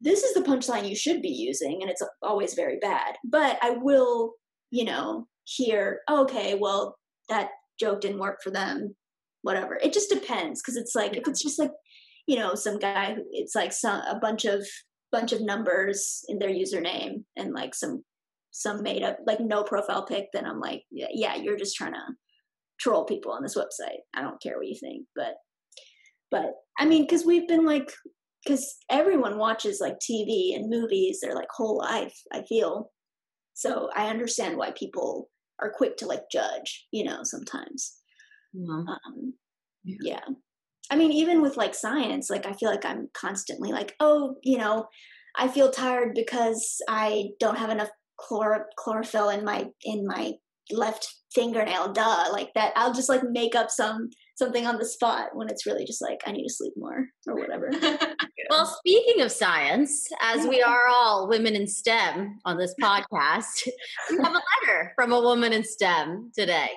this 0.00 0.22
is 0.22 0.34
the 0.34 0.42
punchline 0.42 0.88
you 0.88 0.96
should 0.96 1.22
be 1.22 1.28
using 1.28 1.78
and 1.80 1.90
it's 1.90 2.02
always 2.22 2.54
very 2.54 2.78
bad. 2.80 3.16
But 3.24 3.58
i 3.62 3.70
will 3.70 4.34
you 4.70 4.84
know 4.84 5.26
hear 5.44 6.00
oh, 6.08 6.22
okay 6.24 6.56
well 6.60 6.96
that 7.28 7.50
joke 7.78 8.00
didn't 8.00 8.18
work 8.18 8.38
for 8.42 8.50
them 8.50 8.94
whatever. 9.42 9.78
It 9.80 9.92
just 9.92 10.10
depends 10.10 10.60
because 10.60 10.76
it's 10.76 10.96
like 10.96 11.16
if 11.16 11.28
it's 11.28 11.42
just 11.42 11.58
like 11.58 11.70
you 12.26 12.36
know 12.36 12.54
some 12.54 12.78
guy 12.78 13.16
it's 13.30 13.54
like 13.54 13.72
some 13.72 14.00
a 14.00 14.18
bunch 14.20 14.44
of 14.44 14.66
bunch 15.12 15.32
of 15.32 15.40
numbers 15.40 16.24
in 16.28 16.38
their 16.38 16.50
username 16.50 17.22
and 17.36 17.52
like 17.52 17.74
some 17.74 18.02
some 18.50 18.82
made 18.82 19.04
up 19.04 19.18
like 19.24 19.38
no 19.38 19.62
profile 19.62 20.04
pic 20.04 20.26
then 20.32 20.44
i'm 20.44 20.58
like 20.58 20.82
yeah, 20.90 21.06
yeah 21.12 21.36
you're 21.36 21.56
just 21.56 21.76
trying 21.76 21.92
to 21.92 22.00
troll 22.78 23.04
people 23.04 23.32
on 23.32 23.42
this 23.42 23.56
website. 23.56 24.00
I 24.14 24.22
don't 24.22 24.42
care 24.42 24.58
what 24.58 24.66
you 24.66 24.76
think. 24.78 25.06
But 25.14 25.34
but 26.30 26.54
i 26.78 26.84
mean 26.84 27.02
because 27.02 27.24
we've 27.24 27.46
been 27.46 27.64
like 27.64 27.92
because 28.46 28.76
everyone 28.90 29.38
watches 29.38 29.80
like 29.80 29.98
TV 29.98 30.54
and 30.54 30.70
movies 30.70 31.20
their 31.20 31.34
like 31.34 31.48
whole 31.50 31.78
life, 31.78 32.16
I 32.32 32.42
feel. 32.42 32.92
So 33.54 33.90
I 33.94 34.08
understand 34.08 34.56
why 34.56 34.70
people 34.72 35.28
are 35.60 35.72
quick 35.74 35.96
to 35.98 36.06
like 36.06 36.30
judge, 36.30 36.86
you 36.92 37.04
know, 37.04 37.20
sometimes. 37.22 37.96
Yeah. 38.52 38.68
Um, 38.72 39.34
yeah. 39.84 39.96
yeah. 40.02 40.34
I 40.90 40.96
mean, 40.96 41.10
even 41.10 41.42
with 41.42 41.56
like 41.56 41.74
science, 41.74 42.30
like 42.30 42.46
I 42.46 42.52
feel 42.52 42.70
like 42.70 42.84
I'm 42.84 43.08
constantly 43.14 43.72
like, 43.72 43.94
oh, 43.98 44.36
you 44.42 44.58
know, 44.58 44.86
I 45.36 45.48
feel 45.48 45.70
tired 45.70 46.14
because 46.14 46.80
I 46.88 47.30
don't 47.40 47.58
have 47.58 47.70
enough 47.70 47.90
chlor- 48.20 48.66
chlorophyll 48.78 49.30
in 49.30 49.44
my 49.44 49.66
in 49.84 50.06
my 50.06 50.34
left 50.70 51.12
fingernail. 51.34 51.92
Duh, 51.92 52.28
like 52.32 52.52
that. 52.54 52.72
I'll 52.76 52.94
just 52.94 53.08
like 53.08 53.22
make 53.24 53.54
up 53.54 53.70
some 53.70 54.10
something 54.36 54.66
on 54.66 54.78
the 54.78 54.84
spot 54.84 55.34
when 55.34 55.48
it's 55.48 55.66
really 55.66 55.84
just 55.84 56.02
like 56.02 56.20
I 56.26 56.32
need 56.32 56.44
to 56.44 56.52
sleep 56.52 56.74
more 56.76 57.06
or 57.26 57.34
whatever. 57.34 57.70
well, 58.50 58.66
speaking 58.66 59.22
of 59.22 59.32
science, 59.32 60.06
as 60.20 60.46
we 60.46 60.62
are 60.62 60.88
all 60.88 61.28
women 61.28 61.56
in 61.56 61.66
STEM 61.66 62.38
on 62.44 62.58
this 62.58 62.74
podcast, 62.80 63.66
we 64.10 64.18
have 64.18 64.32
a 64.32 64.42
letter 64.66 64.92
from 64.94 65.12
a 65.12 65.20
woman 65.20 65.52
in 65.52 65.64
STEM 65.64 66.32
today, 66.34 66.68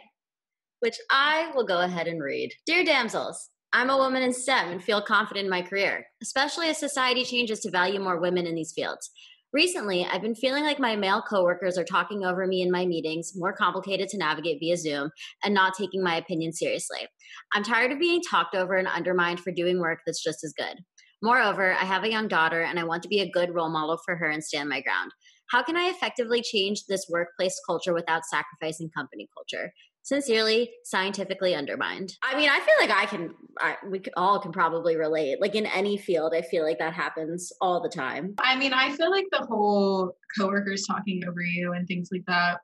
which 0.79 0.97
I 1.11 1.51
will 1.53 1.65
go 1.65 1.81
ahead 1.81 2.07
and 2.07 2.23
read. 2.23 2.53
Dear 2.65 2.85
damsels, 2.85 3.49
I'm 3.73 3.89
a 3.89 3.97
woman 3.97 4.23
in 4.23 4.33
STEM 4.33 4.71
and 4.71 4.83
feel 4.83 5.01
confident 5.01 5.43
in 5.43 5.49
my 5.49 5.61
career, 5.61 6.07
especially 6.23 6.69
as 6.69 6.77
society 6.77 7.23
changes 7.23 7.59
to 7.61 7.71
value 7.71 7.99
more 7.99 8.19
women 8.19 8.47
in 8.47 8.55
these 8.55 8.71
fields. 8.71 9.11
Recently, 9.51 10.05
I've 10.05 10.21
been 10.21 10.35
feeling 10.35 10.63
like 10.63 10.79
my 10.79 10.95
male 10.95 11.23
coworkers 11.23 11.75
are 11.75 11.83
talking 11.83 12.23
over 12.23 12.45
me 12.45 12.61
in 12.61 12.69
my 12.69 12.85
meetings, 12.85 13.31
more 13.35 13.51
complicated 13.51 14.07
to 14.09 14.17
navigate 14.17 14.59
via 14.59 14.77
Zoom, 14.77 15.09
and 15.43 15.55
not 15.55 15.73
taking 15.73 16.03
my 16.03 16.17
opinion 16.17 16.53
seriously. 16.53 17.07
I'm 17.51 17.63
tired 17.63 17.91
of 17.91 17.99
being 17.99 18.21
talked 18.21 18.53
over 18.53 18.75
and 18.75 18.87
undermined 18.87 19.39
for 19.39 19.51
doing 19.51 19.79
work 19.79 20.01
that's 20.05 20.23
just 20.23 20.43
as 20.43 20.53
good. 20.55 20.83
Moreover, 21.23 21.73
I 21.73 21.83
have 21.83 22.03
a 22.03 22.11
young 22.11 22.27
daughter 22.27 22.61
and 22.61 22.79
I 22.79 22.83
want 22.83 23.01
to 23.03 23.09
be 23.09 23.21
a 23.21 23.31
good 23.31 23.53
role 23.53 23.69
model 23.69 23.97
for 24.05 24.15
her 24.15 24.29
and 24.29 24.43
stand 24.43 24.69
my 24.69 24.81
ground. 24.81 25.11
How 25.49 25.63
can 25.63 25.75
I 25.75 25.89
effectively 25.89 26.43
change 26.43 26.83
this 26.85 27.07
workplace 27.09 27.59
culture 27.65 27.93
without 27.93 28.21
sacrificing 28.25 28.91
company 28.95 29.27
culture? 29.35 29.73
Sincerely, 30.03 30.71
scientifically 30.83 31.53
undermined. 31.53 32.13
I 32.23 32.35
mean, 32.37 32.49
I 32.49 32.59
feel 32.59 32.73
like 32.79 32.89
I 32.89 33.05
can, 33.05 33.33
I, 33.59 33.75
we 33.87 34.01
all 34.15 34.39
can 34.39 34.51
probably 34.51 34.95
relate. 34.95 35.39
Like 35.39 35.55
in 35.55 35.65
any 35.67 35.97
field, 35.97 36.33
I 36.33 36.41
feel 36.41 36.63
like 36.63 36.79
that 36.79 36.93
happens 36.93 37.51
all 37.61 37.81
the 37.81 37.89
time. 37.89 38.33
I 38.39 38.55
mean, 38.55 38.73
I 38.73 38.91
feel 38.91 39.11
like 39.11 39.25
the 39.31 39.45
whole 39.45 40.15
coworkers 40.37 40.85
talking 40.87 41.21
over 41.27 41.41
you 41.41 41.73
and 41.73 41.87
things 41.87 42.09
like 42.11 42.23
that. 42.27 42.59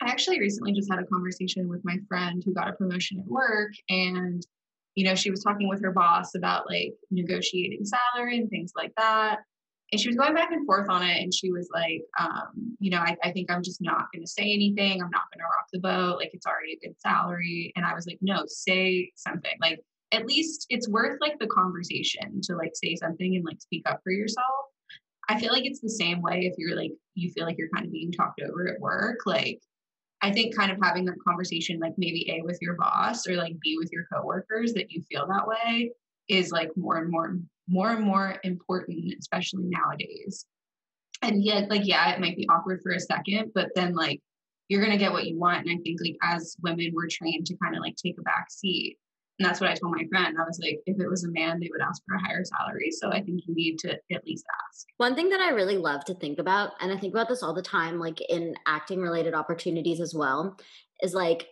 I 0.00 0.06
actually 0.10 0.40
recently 0.40 0.72
just 0.72 0.90
had 0.90 0.98
a 0.98 1.06
conversation 1.06 1.68
with 1.68 1.80
my 1.84 1.96
friend 2.08 2.42
who 2.44 2.54
got 2.54 2.68
a 2.68 2.72
promotion 2.72 3.20
at 3.20 3.26
work 3.26 3.72
and 3.88 4.44
you 4.94 5.06
know, 5.06 5.14
she 5.14 5.30
was 5.30 5.42
talking 5.42 5.68
with 5.68 5.82
her 5.82 5.92
boss 5.92 6.34
about 6.34 6.68
like 6.68 6.92
negotiating 7.10 7.82
salary 7.84 8.36
and 8.36 8.50
things 8.50 8.72
like 8.76 8.92
that 8.98 9.38
and 9.92 10.00
she 10.00 10.08
was 10.08 10.16
going 10.16 10.34
back 10.34 10.50
and 10.50 10.66
forth 10.66 10.88
on 10.88 11.02
it 11.02 11.22
and 11.22 11.32
she 11.32 11.52
was 11.52 11.68
like 11.72 12.02
um, 12.18 12.76
you 12.80 12.90
know 12.90 12.98
I, 12.98 13.16
I 13.22 13.30
think 13.30 13.50
i'm 13.50 13.62
just 13.62 13.80
not 13.80 14.10
going 14.12 14.22
to 14.22 14.30
say 14.30 14.42
anything. 14.42 15.02
I'm 15.02 15.10
not 15.10 15.30
going 15.32 15.40
to 15.40 15.44
rock 15.44 15.68
the 15.72 15.80
boat. 15.80 16.16
Like 16.18 16.30
it's 16.32 16.46
already 16.46 16.72
a 16.72 16.86
good 16.86 17.00
salary. 17.00 17.72
And 17.76 17.84
i 17.84 17.94
was 17.94 18.06
like 18.06 18.18
no 18.20 18.44
say 18.46 19.12
something. 19.16 19.52
Like 19.60 19.80
at 20.12 20.26
least 20.26 20.66
it's 20.68 20.88
worth 20.88 21.18
like 21.20 21.38
the 21.38 21.46
conversation 21.46 22.40
to 22.42 22.56
like 22.56 22.72
say 22.74 22.96
something 22.96 23.36
and 23.36 23.44
like 23.44 23.60
speak 23.60 23.82
up 23.86 24.00
for 24.02 24.12
yourself. 24.12 24.46
I 25.28 25.38
feel 25.38 25.52
like 25.52 25.64
it's 25.64 25.80
the 25.80 25.88
same 25.88 26.20
way 26.20 26.40
if 26.40 26.54
you're 26.58 26.76
like 26.76 26.92
you 27.14 27.30
feel 27.30 27.44
like 27.44 27.58
you're 27.58 27.70
kind 27.74 27.86
of 27.86 27.92
being 27.92 28.12
talked 28.12 28.40
over 28.40 28.68
at 28.68 28.80
work. 28.80 29.20
Like 29.26 29.60
i 30.24 30.30
think 30.30 30.56
kind 30.56 30.70
of 30.70 30.78
having 30.80 31.04
that 31.04 31.16
conversation 31.26 31.80
like 31.80 31.94
maybe 31.98 32.30
a 32.30 32.42
with 32.44 32.56
your 32.62 32.74
boss 32.74 33.26
or 33.26 33.34
like 33.34 33.58
b 33.60 33.76
with 33.76 33.90
your 33.90 34.04
coworkers 34.12 34.72
that 34.72 34.90
you 34.90 35.02
feel 35.10 35.26
that 35.26 35.46
way 35.46 35.90
is 36.28 36.52
like 36.52 36.70
more 36.76 36.96
and 36.98 37.10
more 37.10 37.36
more 37.72 37.90
and 37.90 38.04
more 38.04 38.36
important, 38.44 39.14
especially 39.18 39.64
nowadays. 39.64 40.44
And 41.22 41.42
yet, 41.42 41.70
like, 41.70 41.86
yeah, 41.86 42.12
it 42.12 42.20
might 42.20 42.36
be 42.36 42.46
awkward 42.48 42.80
for 42.82 42.92
a 42.92 43.00
second, 43.00 43.52
but 43.54 43.68
then 43.74 43.94
like 43.94 44.20
you're 44.68 44.82
gonna 44.82 44.98
get 44.98 45.12
what 45.12 45.26
you 45.26 45.38
want. 45.38 45.66
And 45.66 45.70
I 45.70 45.82
think 45.82 45.98
like 46.02 46.16
as 46.22 46.56
women, 46.62 46.92
we're 46.92 47.08
trained 47.08 47.46
to 47.46 47.56
kind 47.62 47.74
of 47.74 47.80
like 47.80 47.96
take 47.96 48.16
a 48.18 48.22
back 48.22 48.50
seat. 48.50 48.98
And 49.38 49.48
that's 49.48 49.60
what 49.60 49.70
I 49.70 49.74
told 49.74 49.96
my 49.96 50.04
friend. 50.10 50.36
I 50.38 50.44
was 50.44 50.60
like, 50.62 50.80
if 50.84 51.00
it 51.00 51.08
was 51.08 51.24
a 51.24 51.30
man, 51.30 51.58
they 51.58 51.68
would 51.70 51.80
ask 51.80 52.02
for 52.06 52.16
a 52.16 52.20
higher 52.20 52.44
salary. 52.44 52.90
So 52.90 53.08
I 53.08 53.22
think 53.22 53.42
you 53.46 53.54
need 53.54 53.78
to 53.78 53.98
at 54.12 54.26
least 54.26 54.44
ask. 54.68 54.86
One 54.98 55.14
thing 55.14 55.30
that 55.30 55.40
I 55.40 55.50
really 55.50 55.78
love 55.78 56.04
to 56.04 56.14
think 56.14 56.38
about, 56.38 56.72
and 56.80 56.92
I 56.92 56.98
think 56.98 57.14
about 57.14 57.28
this 57.28 57.42
all 57.42 57.54
the 57.54 57.62
time, 57.62 57.98
like 57.98 58.20
in 58.28 58.54
acting 58.66 59.00
related 59.00 59.34
opportunities 59.34 60.00
as 60.00 60.14
well, 60.14 60.58
is 61.02 61.14
like 61.14 61.48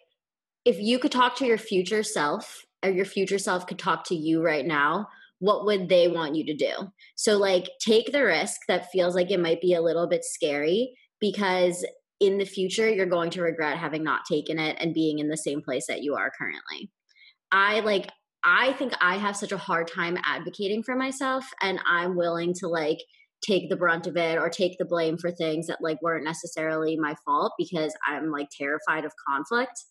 if 0.64 0.78
you 0.78 0.98
could 0.98 1.12
talk 1.12 1.36
to 1.36 1.46
your 1.46 1.58
future 1.58 2.02
self 2.02 2.64
or 2.84 2.90
your 2.90 3.06
future 3.06 3.38
self 3.38 3.66
could 3.66 3.78
talk 3.78 4.04
to 4.04 4.14
you 4.14 4.42
right 4.42 4.66
now, 4.66 5.08
what 5.40 5.64
would 5.64 5.88
they 5.88 6.06
want 6.06 6.36
you 6.36 6.44
to 6.46 6.54
do? 6.54 6.72
So, 7.16 7.36
like, 7.36 7.68
take 7.80 8.12
the 8.12 8.24
risk 8.24 8.60
that 8.68 8.90
feels 8.90 9.14
like 9.14 9.30
it 9.30 9.40
might 9.40 9.60
be 9.60 9.74
a 9.74 9.82
little 9.82 10.06
bit 10.06 10.24
scary 10.24 10.92
because 11.20 11.84
in 12.20 12.38
the 12.38 12.44
future, 12.44 12.88
you're 12.88 13.06
going 13.06 13.30
to 13.30 13.42
regret 13.42 13.78
having 13.78 14.04
not 14.04 14.26
taken 14.30 14.58
it 14.58 14.76
and 14.78 14.94
being 14.94 15.18
in 15.18 15.28
the 15.28 15.36
same 15.36 15.62
place 15.62 15.86
that 15.88 16.02
you 16.02 16.14
are 16.14 16.30
currently. 16.38 16.90
I 17.50 17.80
like, 17.80 18.10
I 18.44 18.74
think 18.74 18.92
I 19.00 19.16
have 19.16 19.36
such 19.36 19.52
a 19.52 19.58
hard 19.58 19.88
time 19.88 20.18
advocating 20.24 20.82
for 20.82 20.94
myself, 20.94 21.46
and 21.60 21.80
I'm 21.86 22.16
willing 22.16 22.54
to 22.58 22.68
like 22.68 22.98
take 23.42 23.70
the 23.70 23.76
brunt 23.76 24.06
of 24.06 24.18
it 24.18 24.38
or 24.38 24.50
take 24.50 24.76
the 24.78 24.84
blame 24.84 25.16
for 25.16 25.30
things 25.30 25.66
that 25.66 25.78
like 25.80 26.00
weren't 26.02 26.24
necessarily 26.24 26.98
my 26.98 27.14
fault 27.24 27.52
because 27.58 27.94
I'm 28.06 28.30
like 28.30 28.48
terrified 28.56 29.06
of 29.06 29.12
conflict. 29.26 29.82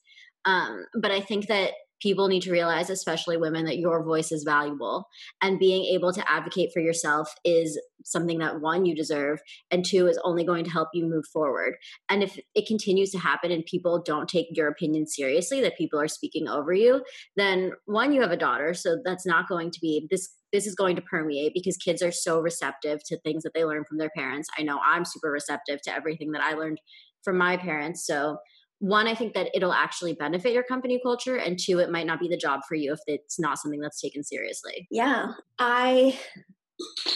Um, 0.46 0.86
but 1.02 1.12
I 1.12 1.20
think 1.20 1.48
that 1.48 1.72
people 2.02 2.28
need 2.28 2.42
to 2.44 2.52
realize, 2.52 2.90
especially 2.90 3.38
women, 3.38 3.66
that 3.66 3.78
your 3.78 4.04
voice 4.04 4.32
is 4.32 4.44
valuable. 4.44 5.08
And 5.42 5.60
being 5.60 5.86
able 5.86 6.14
to 6.14 6.32
advocate 6.32 6.72
for 6.74 6.80
yourself 6.80 7.34
is 7.44 7.80
something 8.06 8.40
that 8.40 8.62
one, 8.62 8.86
you 8.86 8.96
deserve, 8.96 9.40
and 9.72 9.86
two, 9.86 10.08
is 10.08 10.20
only 10.24 10.44
going 10.44 10.64
to 10.64 10.72
help 10.72 10.90
you 10.94 11.06
move 11.06 11.26
forward. 11.32 11.76
And 12.10 12.24
if 12.24 12.40
it 12.56 12.68
continues 12.68 13.12
to 13.12 13.20
happen 13.20 13.52
and 13.52 13.66
people 13.66 14.02
don't 14.02 14.30
take 14.30 14.48
your 14.52 14.68
opinion 14.68 15.08
seriously, 15.08 15.62
that 15.62 15.78
people 15.78 16.00
are 16.00 16.08
speaking 16.08 16.48
over 16.48 16.74
you, 16.74 17.04
then 17.36 17.74
one, 17.86 18.14
you 18.14 18.22
have 18.22 18.32
a 18.32 18.38
daughter. 18.38 18.74
So 18.74 18.98
that's 19.04 19.26
not 19.26 19.50
going 19.50 19.72
to 19.72 19.80
be 19.82 20.08
this. 20.10 20.30
This 20.52 20.66
is 20.66 20.74
going 20.74 20.96
to 20.96 21.02
permeate 21.04 21.54
because 21.54 21.78
kids 21.78 22.02
are 22.02 22.12
so 22.12 22.40
receptive 22.40 23.02
to 23.06 23.20
things 23.20 23.44
that 23.44 23.54
they 23.54 23.66
learn 23.66 23.84
from 23.88 24.00
their 24.00 24.10
parents. 24.16 24.50
I 24.58 24.64
know 24.64 24.80
I'm 24.84 25.06
super 25.06 25.30
receptive 25.30 25.80
to 25.84 25.94
everything 25.94 26.32
that 26.32 26.42
I 26.42 26.54
learned 26.54 26.80
from 27.24 27.38
my 27.38 27.56
parents. 27.58 28.08
So 28.08 28.38
one, 28.80 29.08
I 29.08 29.16
think 29.16 29.34
that 29.34 29.50
it'll 29.54 29.74
actually 29.74 30.14
benefit 30.14 30.54
your 30.54 30.64
company 30.64 31.00
culture, 31.04 31.36
and 31.36 31.60
two, 31.60 31.80
it 31.80 31.92
might 31.92 32.08
not 32.08 32.20
be 32.20 32.30
the 32.30 32.38
job 32.38 32.62
for 32.68 32.76
you 32.76 32.94
if 32.94 33.00
it's 33.08 33.40
not 33.40 33.60
something 33.60 33.82
that's 33.82 34.02
taken 34.02 34.24
seriously. 34.24 34.88
Yeah, 34.90 35.28
I 35.60 36.18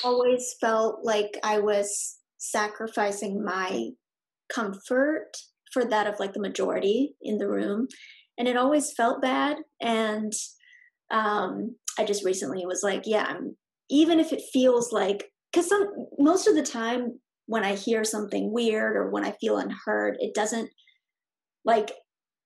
always 0.03 0.55
felt 0.59 1.03
like 1.03 1.39
I 1.41 1.59
was 1.59 2.17
sacrificing 2.37 3.43
my 3.43 3.91
comfort 4.53 5.31
for 5.71 5.85
that 5.85 6.05
of 6.05 6.19
like 6.19 6.33
the 6.33 6.41
majority 6.41 7.15
in 7.21 7.37
the 7.37 7.47
room, 7.47 7.87
and 8.37 8.47
it 8.47 8.57
always 8.57 8.91
felt 8.91 9.21
bad. 9.21 9.57
And 9.81 10.33
um, 11.11 11.75
I 11.97 12.03
just 12.03 12.25
recently 12.25 12.65
was 12.65 12.83
like, 12.83 13.03
yeah, 13.05 13.23
I'm, 13.23 13.55
even 13.89 14.19
if 14.19 14.33
it 14.33 14.41
feels 14.51 14.91
like 14.91 15.31
because 15.51 15.69
some 15.69 15.87
most 16.17 16.47
of 16.47 16.55
the 16.55 16.63
time 16.63 17.19
when 17.45 17.63
I 17.63 17.75
hear 17.75 18.03
something 18.03 18.51
weird 18.51 18.97
or 18.97 19.09
when 19.11 19.23
I 19.23 19.31
feel 19.39 19.57
unheard, 19.57 20.17
it 20.19 20.33
doesn't 20.33 20.69
like 21.65 21.91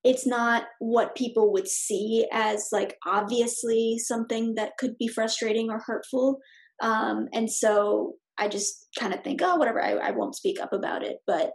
it's 0.03 0.25
not 0.25 0.63
what 0.79 1.15
people 1.15 1.51
would 1.51 1.67
see 1.67 2.27
as 2.31 2.69
like 2.71 2.95
obviously 3.05 3.97
something 3.97 4.55
that 4.55 4.77
could 4.77 4.97
be 4.97 5.07
frustrating 5.07 5.69
or 5.69 5.81
hurtful. 5.85 6.39
Um, 6.81 7.27
and 7.33 7.49
so 7.51 8.13
i 8.39 8.47
just 8.47 8.87
kind 8.99 9.15
of 9.15 9.23
think 9.23 9.41
oh 9.43 9.55
whatever 9.55 9.81
I, 9.81 9.93
I 9.93 10.11
won't 10.11 10.35
speak 10.35 10.61
up 10.61 10.71
about 10.71 11.03
it. 11.03 11.17
But 11.25 11.51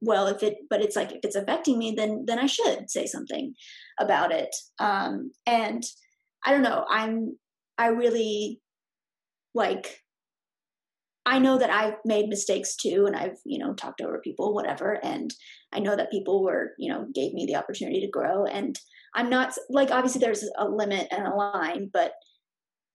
well 0.00 0.26
if 0.26 0.42
it 0.42 0.56
but 0.68 0.82
it's 0.82 0.96
like 0.96 1.12
if 1.12 1.20
it's 1.22 1.36
affecting 1.36 1.78
me 1.78 1.94
then 1.96 2.24
then 2.26 2.38
i 2.38 2.46
should 2.46 2.90
say 2.90 3.06
something 3.06 3.54
about 3.98 4.32
it. 4.32 4.54
Um, 4.78 5.30
and 5.46 5.82
i 6.44 6.50
don't 6.50 6.62
know 6.62 6.84
i'm 6.90 7.38
i 7.78 7.86
really 7.88 8.60
like 9.54 10.00
I 11.26 11.40
know 11.40 11.58
that 11.58 11.70
I've 11.70 11.96
made 12.04 12.28
mistakes 12.28 12.76
too, 12.76 13.04
and 13.06 13.16
I've, 13.16 13.36
you 13.44 13.58
know, 13.58 13.74
talked 13.74 14.00
over 14.00 14.20
people, 14.20 14.54
whatever. 14.54 15.04
And 15.04 15.34
I 15.72 15.80
know 15.80 15.96
that 15.96 16.12
people 16.12 16.44
were, 16.44 16.70
you 16.78 16.90
know, 16.90 17.06
gave 17.14 17.34
me 17.34 17.46
the 17.46 17.56
opportunity 17.56 18.00
to 18.00 18.10
grow. 18.10 18.44
And 18.44 18.78
I'm 19.16 19.28
not 19.28 19.52
like, 19.68 19.90
obviously, 19.90 20.20
there's 20.20 20.48
a 20.56 20.68
limit 20.68 21.08
and 21.10 21.26
a 21.26 21.34
line, 21.34 21.90
but 21.92 22.12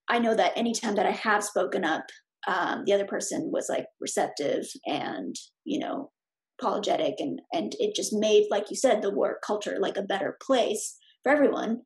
I 0.08 0.20
know 0.20 0.34
that 0.34 0.58
anytime 0.58 0.96
that 0.96 1.06
I 1.06 1.12
have 1.12 1.44
spoken 1.44 1.84
up, 1.84 2.06
um, 2.48 2.84
the 2.86 2.94
other 2.94 3.06
person 3.06 3.52
was 3.52 3.68
like 3.70 3.86
receptive 4.00 4.66
and, 4.86 5.36
you 5.66 5.80
know, 5.80 6.12
apologetic. 6.60 7.16
And, 7.20 7.42
and 7.52 7.76
it 7.80 7.96
just 7.96 8.14
made, 8.14 8.48
like 8.50 8.70
you 8.70 8.76
said, 8.78 9.02
the 9.02 9.14
work 9.14 9.42
culture 9.46 9.78
like 9.80 9.98
a 9.98 10.04
better 10.04 10.38
place 10.42 10.96
for 11.24 11.32
everyone. 11.32 11.82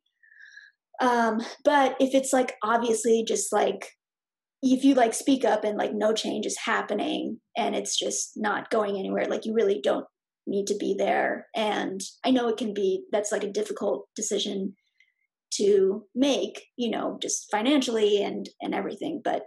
Um, 1.00 1.40
but 1.64 1.96
if 2.00 2.14
it's 2.14 2.32
like 2.32 2.54
obviously 2.62 3.24
just 3.26 3.52
like 3.52 3.90
if 4.72 4.84
you 4.84 4.94
like 4.94 5.14
speak 5.14 5.44
up 5.44 5.64
and 5.64 5.76
like 5.76 5.92
no 5.94 6.12
change 6.12 6.46
is 6.46 6.58
happening 6.64 7.38
and 7.56 7.74
it's 7.74 7.98
just 7.98 8.32
not 8.36 8.70
going 8.70 8.98
anywhere 8.98 9.26
like 9.26 9.44
you 9.44 9.54
really 9.54 9.80
don't 9.82 10.06
need 10.46 10.66
to 10.66 10.76
be 10.78 10.94
there. 10.96 11.46
And 11.54 12.00
i 12.24 12.30
know 12.30 12.48
it 12.48 12.56
can 12.56 12.74
be 12.74 13.04
that's 13.12 13.32
like 13.32 13.44
a 13.44 13.52
difficult 13.52 14.06
decision 14.14 14.74
to 15.54 16.04
make 16.14 16.62
you 16.76 16.90
know 16.90 17.18
just 17.22 17.46
financially 17.50 18.22
and 18.22 18.48
and 18.60 18.74
everything 18.74 19.20
but 19.22 19.42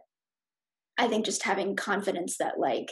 i 0.98 1.08
think 1.08 1.26
just 1.26 1.44
having 1.44 1.76
confidence 1.76 2.38
that 2.40 2.54
like 2.58 2.88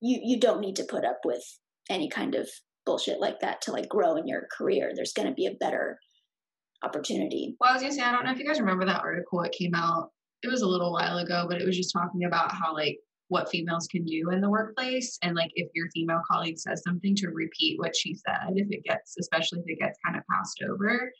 you 0.00 0.20
you 0.22 0.38
don't 0.38 0.60
need 0.60 0.76
to 0.76 0.84
put 0.84 1.04
up 1.04 1.18
with 1.24 1.42
any 1.90 2.08
kind 2.08 2.36
of 2.36 2.48
bullshit 2.86 3.20
like 3.20 3.40
that 3.40 3.60
to 3.60 3.72
like 3.72 3.88
grow 3.88 4.14
in 4.16 4.28
your 4.28 4.46
career 4.56 4.92
there's 4.94 5.12
going 5.12 5.28
to 5.28 5.34
be 5.34 5.46
a 5.46 5.54
better 5.60 5.98
opportunity. 6.84 7.56
Well 7.60 7.70
i 7.70 7.74
was 7.74 7.82
gonna 7.82 7.94
say 7.94 8.02
i 8.02 8.12
don't 8.12 8.24
know 8.24 8.32
if 8.32 8.38
you 8.38 8.46
guys 8.46 8.60
remember 8.60 8.86
that 8.86 9.02
article 9.02 9.42
that 9.42 9.52
came 9.52 9.74
out 9.74 10.10
it 10.42 10.48
was 10.48 10.62
a 10.62 10.68
little 10.68 10.92
while 10.92 11.18
ago, 11.18 11.46
but 11.48 11.60
it 11.60 11.66
was 11.66 11.76
just 11.76 11.92
talking 11.92 12.24
about 12.24 12.52
how 12.52 12.74
like 12.74 12.98
what 13.32 13.48
females 13.48 13.88
can 13.90 14.04
do 14.04 14.28
in 14.30 14.42
the 14.42 14.50
workplace 14.50 15.18
and 15.22 15.34
like 15.34 15.50
if 15.54 15.66
your 15.74 15.88
female 15.94 16.20
colleague 16.30 16.58
says 16.58 16.82
something 16.86 17.14
to 17.16 17.28
repeat 17.28 17.78
what 17.78 17.96
she 17.96 18.14
said 18.14 18.52
if 18.56 18.68
it 18.70 18.84
gets 18.84 19.16
especially 19.18 19.60
if 19.60 19.64
it 19.68 19.78
gets 19.78 19.98
kind 20.04 20.18
of 20.18 20.22
passed 20.30 20.62
over. 20.68 21.10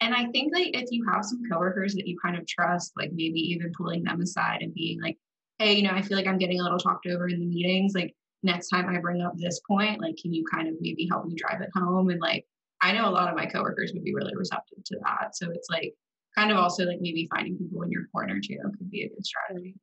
And 0.00 0.12
i 0.12 0.26
think 0.32 0.52
like 0.52 0.76
if 0.76 0.88
you 0.90 1.06
have 1.08 1.24
some 1.24 1.42
coworkers 1.50 1.94
that 1.94 2.08
you 2.08 2.18
kind 2.22 2.36
of 2.36 2.44
trust 2.46 2.92
like 2.96 3.10
maybe 3.12 3.38
even 3.38 3.72
pulling 3.76 4.02
them 4.02 4.20
aside 4.20 4.62
and 4.62 4.74
being 4.74 5.00
like 5.00 5.16
hey 5.58 5.74
you 5.74 5.84
know 5.84 5.92
i 5.92 6.02
feel 6.02 6.16
like 6.16 6.26
i'm 6.26 6.38
getting 6.38 6.58
a 6.58 6.62
little 6.62 6.78
talked 6.78 7.06
over 7.06 7.28
in 7.28 7.38
the 7.38 7.46
meetings 7.46 7.92
like 7.94 8.14
next 8.42 8.68
time 8.68 8.88
i 8.88 8.98
bring 8.98 9.22
up 9.22 9.34
this 9.36 9.60
point 9.68 10.00
like 10.00 10.16
can 10.20 10.34
you 10.34 10.44
kind 10.52 10.66
of 10.66 10.74
maybe 10.80 11.06
help 11.08 11.24
me 11.24 11.36
drive 11.36 11.60
it 11.60 11.70
home? 11.76 12.10
And 12.10 12.20
like 12.20 12.44
i 12.82 12.90
know 12.90 13.08
a 13.08 13.12
lot 13.12 13.28
of 13.28 13.36
my 13.36 13.46
coworkers 13.46 13.92
would 13.94 14.02
be 14.02 14.14
really 14.14 14.34
receptive 14.34 14.82
to 14.86 14.98
that. 15.04 15.36
So 15.36 15.50
it's 15.52 15.68
like 15.70 15.94
kind 16.36 16.50
of 16.50 16.58
also 16.58 16.84
like 16.84 16.98
maybe 17.00 17.28
finding 17.34 17.56
people 17.56 17.82
in 17.82 17.90
your 17.90 18.06
corner 18.12 18.40
too 18.40 18.58
could 18.78 18.90
be 18.90 19.02
a 19.02 19.08
good 19.08 19.24
strategy. 19.24 19.74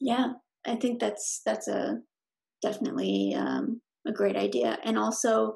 Yeah, 0.00 0.32
I 0.66 0.76
think 0.76 1.00
that's 1.00 1.40
that's 1.44 1.68
a 1.68 1.98
definitely 2.62 3.34
um, 3.36 3.80
a 4.06 4.12
great 4.12 4.36
idea, 4.36 4.78
and 4.84 4.98
also 4.98 5.54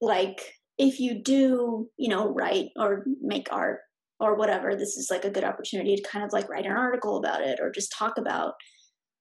like 0.00 0.40
if 0.78 0.98
you 0.98 1.22
do 1.22 1.88
you 1.98 2.08
know 2.08 2.28
write 2.28 2.68
or 2.76 3.04
make 3.20 3.48
art 3.52 3.80
or 4.20 4.36
whatever, 4.36 4.74
this 4.74 4.96
is 4.96 5.08
like 5.10 5.24
a 5.24 5.30
good 5.30 5.44
opportunity 5.44 5.96
to 5.96 6.08
kind 6.08 6.24
of 6.24 6.32
like 6.32 6.48
write 6.48 6.66
an 6.66 6.72
article 6.72 7.18
about 7.18 7.42
it 7.42 7.58
or 7.60 7.70
just 7.70 7.94
talk 7.96 8.16
about 8.18 8.54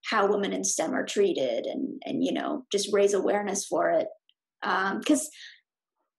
how 0.06 0.28
women 0.28 0.54
in 0.54 0.64
STEM 0.64 0.94
are 0.94 1.06
treated 1.06 1.66
and 1.66 2.02
and 2.06 2.24
you 2.24 2.34
know 2.34 2.64
just 2.72 2.90
raise 2.92 3.14
awareness 3.14 3.66
for 3.66 3.90
it 3.90 4.08
because 4.62 5.22
um, 5.22 5.28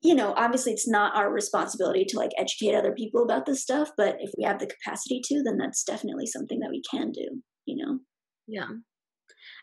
you 0.05 0.14
know, 0.14 0.34
obviously 0.36 0.72
it's 0.72 0.86
not 0.86 1.16
our 1.16 1.32
responsibility 1.32 2.05
to 2.05 2.18
like 2.18 2.30
educate 2.36 2.74
other 2.74 2.92
people 2.92 3.24
about 3.24 3.46
this 3.46 3.62
stuff, 3.62 3.88
but 3.96 4.16
if 4.20 4.30
we 4.36 4.44
have 4.44 4.59
the 4.59 4.66
capacity 4.66 5.20
to, 5.24 5.42
then 5.42 5.57
that's 5.57 5.82
definitely 5.82 6.26
something 6.26 6.61
that 6.61 6.70
we 6.70 6.82
can 6.88 7.11
do, 7.11 7.42
you 7.64 7.82
know? 7.82 7.98
Yeah. 8.46 8.68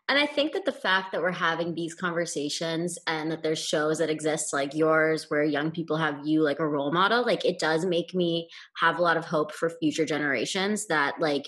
And 0.09 0.17
I 0.17 0.25
think 0.25 0.53
that 0.53 0.65
the 0.65 0.71
fact 0.71 1.11
that 1.11 1.21
we're 1.21 1.31
having 1.31 1.75
these 1.75 1.93
conversations 1.93 2.97
and 3.05 3.31
that 3.31 3.43
there's 3.43 3.63
shows 3.63 3.99
that 3.99 4.09
exist 4.09 4.51
like 4.51 4.73
yours 4.73 5.27
where 5.29 5.43
young 5.43 5.69
people 5.69 5.97
have 5.97 6.25
you 6.25 6.41
like 6.41 6.59
a 6.59 6.67
role 6.67 6.91
model, 6.91 7.23
like 7.23 7.45
it 7.45 7.59
does 7.59 7.85
make 7.85 8.15
me 8.15 8.49
have 8.79 8.97
a 8.97 9.01
lot 9.01 9.17
of 9.17 9.25
hope 9.25 9.53
for 9.53 9.69
future 9.69 10.05
generations 10.05 10.87
that 10.87 11.13
like 11.19 11.43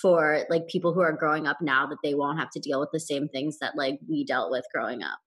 for 0.00 0.44
like 0.50 0.68
people 0.68 0.94
who 0.94 1.00
are 1.00 1.16
growing 1.18 1.48
up 1.48 1.58
now 1.60 1.84
that 1.86 1.98
they 2.04 2.14
won't 2.14 2.38
have 2.38 2.50
to 2.50 2.60
deal 2.60 2.78
with 2.78 2.90
the 2.92 3.00
same 3.00 3.26
things 3.28 3.58
that 3.60 3.76
like 3.76 3.98
we 4.08 4.24
dealt 4.24 4.52
with 4.52 4.64
growing 4.72 5.02
up. 5.02 5.18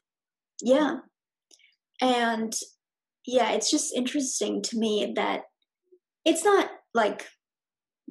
Yeah. 0.62 1.00
And 2.02 2.54
yeah, 3.32 3.52
it's 3.52 3.70
just 3.70 3.96
interesting 3.96 4.62
to 4.64 4.78
me 4.78 5.14
that 5.16 5.42
it's 6.26 6.44
not 6.44 6.70
like 6.94 7.28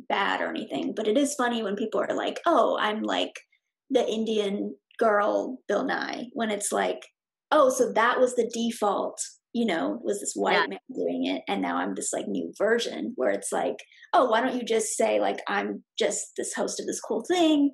bad 0.08 0.40
or 0.40 0.48
anything, 0.48 0.92
but 0.94 1.08
it 1.08 1.18
is 1.18 1.34
funny 1.34 1.62
when 1.62 1.76
people 1.76 2.00
are 2.00 2.14
like, 2.14 2.40
oh, 2.46 2.78
I'm 2.80 3.02
like 3.02 3.32
the 3.90 4.06
Indian 4.08 4.76
girl 4.98 5.58
Bill 5.66 5.84
Nye, 5.84 6.26
when 6.32 6.50
it's 6.50 6.72
like, 6.72 7.00
oh, 7.50 7.70
so 7.70 7.92
that 7.92 8.20
was 8.20 8.36
the 8.36 8.50
default, 8.52 9.20
you 9.52 9.66
know, 9.66 9.98
was 10.02 10.20
this 10.20 10.34
white 10.34 10.52
yeah. 10.52 10.66
man 10.68 10.78
doing 10.94 11.26
it. 11.26 11.42
And 11.48 11.62
now 11.62 11.78
I'm 11.78 11.94
this 11.94 12.12
like 12.12 12.28
new 12.28 12.52
version 12.56 13.12
where 13.16 13.30
it's 13.30 13.50
like, 13.50 13.76
oh, 14.12 14.30
why 14.30 14.40
don't 14.40 14.56
you 14.56 14.64
just 14.64 14.96
say, 14.96 15.20
like, 15.20 15.40
I'm 15.48 15.82
just 15.98 16.32
this 16.36 16.54
host 16.54 16.80
of 16.80 16.86
this 16.86 17.00
cool 17.00 17.24
thing 17.26 17.72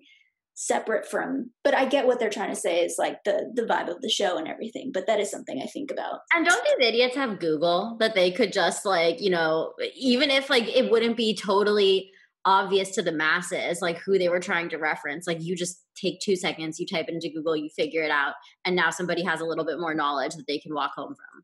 separate 0.56 1.04
from 1.04 1.50
but 1.64 1.74
i 1.74 1.84
get 1.84 2.06
what 2.06 2.20
they're 2.20 2.30
trying 2.30 2.50
to 2.50 2.60
say 2.60 2.84
is 2.84 2.94
like 2.96 3.18
the 3.24 3.50
the 3.54 3.62
vibe 3.62 3.88
of 3.88 4.00
the 4.02 4.08
show 4.08 4.38
and 4.38 4.46
everything 4.46 4.92
but 4.94 5.06
that 5.06 5.18
is 5.18 5.30
something 5.30 5.60
i 5.60 5.66
think 5.66 5.90
about. 5.90 6.20
And 6.32 6.46
don't 6.46 6.64
these 6.64 6.88
idiots 6.88 7.16
have 7.16 7.40
google 7.40 7.96
that 7.98 8.14
they 8.14 8.30
could 8.30 8.52
just 8.52 8.86
like 8.86 9.20
you 9.20 9.30
know 9.30 9.72
even 9.96 10.30
if 10.30 10.48
like 10.50 10.68
it 10.68 10.90
wouldn't 10.90 11.16
be 11.16 11.36
totally 11.36 12.10
obvious 12.44 12.90
to 12.90 13.02
the 13.02 13.10
masses 13.10 13.80
like 13.80 13.98
who 13.98 14.16
they 14.18 14.28
were 14.28 14.38
trying 14.38 14.68
to 14.68 14.76
reference 14.76 15.26
like 15.26 15.42
you 15.42 15.56
just 15.56 15.82
take 15.96 16.20
two 16.20 16.36
seconds 16.36 16.78
you 16.78 16.86
type 16.86 17.06
it 17.08 17.14
into 17.14 17.30
google 17.30 17.56
you 17.56 17.70
figure 17.70 18.02
it 18.02 18.10
out 18.10 18.34
and 18.64 18.76
now 18.76 18.90
somebody 18.90 19.24
has 19.24 19.40
a 19.40 19.44
little 19.44 19.64
bit 19.64 19.80
more 19.80 19.94
knowledge 19.94 20.34
that 20.34 20.46
they 20.46 20.58
can 20.58 20.74
walk 20.74 20.92
home 20.94 21.14
from. 21.14 21.42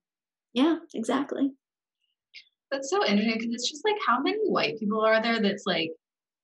Yeah 0.53 0.77
exactly. 0.95 1.51
That's 2.71 2.91
so 2.91 3.05
interesting 3.05 3.39
because 3.39 3.55
it's 3.55 3.71
just 3.71 3.85
like 3.85 3.97
how 4.07 4.21
many 4.21 4.39
white 4.45 4.79
people 4.79 5.05
are 5.05 5.21
there 5.21 5.41
that's 5.41 5.65
like 5.67 5.91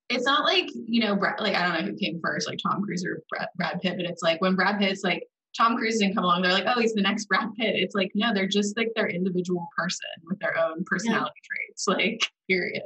it's 0.09 0.25
not 0.25 0.45
like 0.45 0.69
you 0.73 1.01
know 1.01 1.15
Brad, 1.15 1.39
like 1.39 1.55
I 1.55 1.63
don't 1.63 1.73
know 1.73 1.91
who 1.91 1.97
came 1.97 2.19
first, 2.23 2.47
like 2.47 2.59
Tom 2.61 2.81
Cruise 2.81 3.05
or 3.05 3.23
Brad, 3.29 3.47
Brad 3.55 3.81
Pitt, 3.81 3.97
but 3.97 4.05
it's 4.05 4.21
like 4.21 4.41
when 4.41 4.55
Brad 4.55 4.79
Pitt's 4.79 5.03
like 5.03 5.27
Tom 5.55 5.75
Cruise 5.75 5.97
didn't 5.99 6.15
come 6.15 6.23
along, 6.23 6.41
they're 6.41 6.53
like, 6.53 6.65
oh, 6.67 6.79
he's 6.79 6.93
the 6.93 7.01
next 7.01 7.25
Brad 7.25 7.49
Pitt. 7.55 7.75
It's 7.75 7.95
like 7.95 8.11
no, 8.15 8.33
they're 8.33 8.47
just 8.47 8.77
like 8.77 8.91
their 8.95 9.07
individual 9.07 9.67
person 9.77 10.05
with 10.23 10.39
their 10.39 10.57
own 10.57 10.83
personality 10.85 11.33
yeah. 11.35 11.67
traits. 11.67 11.87
Like 11.87 12.31
period. 12.49 12.83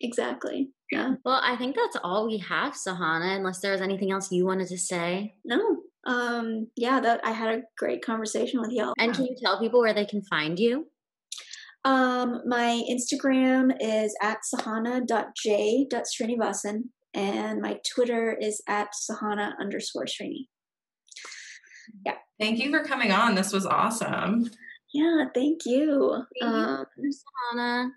exactly. 0.00 0.70
Yeah. 0.90 1.14
Well, 1.24 1.40
I 1.42 1.56
think 1.56 1.76
that's 1.76 1.96
all 2.02 2.26
we 2.26 2.38
have, 2.38 2.74
Sahana. 2.74 3.36
Unless 3.36 3.60
there 3.60 3.72
was 3.72 3.80
anything 3.80 4.10
else 4.10 4.32
you 4.32 4.44
wanted 4.44 4.68
to 4.68 4.78
say. 4.78 5.34
No. 5.44 5.82
Um. 6.04 6.66
Yeah. 6.76 7.00
That 7.00 7.20
I 7.24 7.30
had 7.30 7.58
a 7.58 7.62
great 7.78 8.04
conversation 8.04 8.60
with 8.60 8.72
y'all. 8.72 8.94
And 8.98 9.14
can 9.14 9.24
you 9.24 9.36
tell 9.40 9.58
people 9.58 9.80
where 9.80 9.94
they 9.94 10.06
can 10.06 10.22
find 10.22 10.58
you? 10.58 10.86
Um, 11.84 12.42
my 12.46 12.82
Instagram 12.90 13.76
is 13.80 14.14
at 14.20 14.38
sahana.j.srinivasan 14.54 16.82
and 17.14 17.60
my 17.60 17.78
Twitter 17.94 18.36
is 18.38 18.60
at 18.68 18.88
sahana 19.10 19.52
underscore 19.58 20.04
srini. 20.04 20.48
Yeah. 22.04 22.16
Thank 22.38 22.58
you 22.58 22.70
for 22.70 22.84
coming 22.84 23.12
on. 23.12 23.34
This 23.34 23.52
was 23.52 23.66
awesome. 23.66 24.50
Yeah, 24.92 25.26
thank 25.34 25.60
you. 25.66 26.24
Thank 26.40 26.52
um, 26.52 26.86
you, 26.98 27.12
Sahana. 27.54 27.90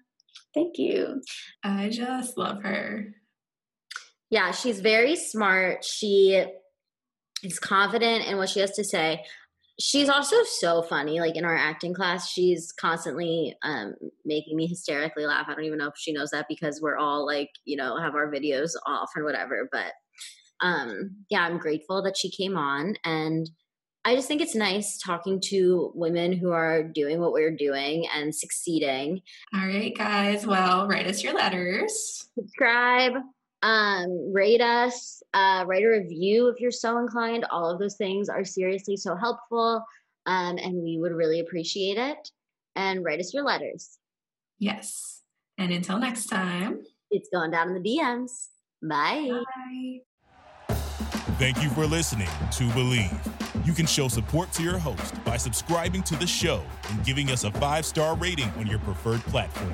Thank 0.53 0.77
you. 0.77 1.21
I 1.63 1.89
just 1.89 2.37
love 2.37 2.61
her. 2.61 3.15
Yeah, 4.29 4.51
she's 4.51 4.79
very 4.79 5.15
smart. 5.15 5.83
She 5.83 6.43
is 7.43 7.59
confident 7.59 8.25
in 8.25 8.37
what 8.37 8.49
she 8.49 8.59
has 8.59 8.71
to 8.71 8.83
say. 8.83 9.23
She's 9.79 10.09
also 10.09 10.35
so 10.43 10.83
funny. 10.83 11.19
Like 11.19 11.35
in 11.35 11.45
our 11.45 11.55
acting 11.55 11.93
class, 11.93 12.29
she's 12.29 12.71
constantly 12.71 13.55
um, 13.63 13.95
making 14.23 14.55
me 14.55 14.67
hysterically 14.67 15.25
laugh. 15.25 15.47
I 15.49 15.55
don't 15.55 15.65
even 15.65 15.79
know 15.79 15.87
if 15.87 15.95
she 15.97 16.13
knows 16.13 16.29
that 16.29 16.45
because 16.47 16.79
we're 16.81 16.97
all 16.97 17.25
like, 17.25 17.49
you 17.65 17.75
know, 17.75 17.97
have 17.97 18.15
our 18.15 18.31
videos 18.31 18.71
off 18.85 19.09
and 19.15 19.25
whatever. 19.25 19.67
But 19.71 19.93
um, 20.61 21.17
yeah, 21.29 21.41
I'm 21.41 21.57
grateful 21.57 22.03
that 22.03 22.17
she 22.17 22.29
came 22.29 22.55
on 22.55 22.95
and 23.03 23.49
I 24.05 24.15
just 24.15 24.27
think 24.27 24.41
it's 24.41 24.55
nice 24.55 24.97
talking 24.97 25.39
to 25.45 25.91
women 25.95 26.33
who 26.33 26.51
are 26.51 26.83
doing 26.83 27.21
what 27.21 27.31
we're 27.31 27.55
doing 27.55 28.05
and 28.13 28.35
succeeding. 28.35 29.21
All 29.55 29.65
right, 29.65 29.95
guys. 29.95 30.45
Well, 30.45 30.87
write 30.87 31.07
us 31.07 31.23
your 31.23 31.33
letters. 31.33 32.29
Subscribe, 32.35 33.13
um, 33.63 34.33
rate 34.33 34.61
us, 34.61 35.23
uh, 35.33 35.63
write 35.65 35.83
a 35.83 35.87
review 35.87 36.49
if 36.49 36.59
you're 36.59 36.69
so 36.69 36.99
inclined. 36.99 37.45
All 37.49 37.69
of 37.69 37.79
those 37.79 37.95
things 37.95 38.29
are 38.29 38.43
seriously 38.43 38.97
so 38.97 39.15
helpful. 39.15 39.83
Um, 40.25 40.57
and 40.57 40.83
we 40.83 40.99
would 40.99 41.13
really 41.13 41.39
appreciate 41.39 41.97
it. 41.97 42.29
And 42.75 43.03
write 43.03 43.19
us 43.19 43.33
your 43.33 43.43
letters. 43.43 43.97
Yes. 44.59 45.21
And 45.57 45.71
until 45.71 45.97
next 45.97 46.25
time, 46.25 46.81
it's 47.09 47.29
going 47.29 47.51
down 47.51 47.69
in 47.69 47.81
the 47.81 47.97
DMs. 47.97 48.47
Bye. 48.81 49.29
Bye. 49.29 50.75
Thank 51.37 51.63
you 51.63 51.69
for 51.69 51.85
listening 51.85 52.27
to 52.27 52.63
Bleav. 52.69 53.65
You 53.65 53.73
can 53.73 53.85
show 53.85 54.07
support 54.07 54.51
to 54.53 54.63
your 54.63 54.77
host 54.77 55.23
by 55.23 55.37
subscribing 55.37 56.03
to 56.03 56.15
the 56.15 56.27
show 56.27 56.61
and 56.89 57.03
giving 57.05 57.29
us 57.31 57.43
a 57.43 57.51
five 57.51 57.85
star 57.85 58.15
rating 58.17 58.49
on 58.57 58.67
your 58.67 58.79
preferred 58.79 59.21
platform. 59.21 59.73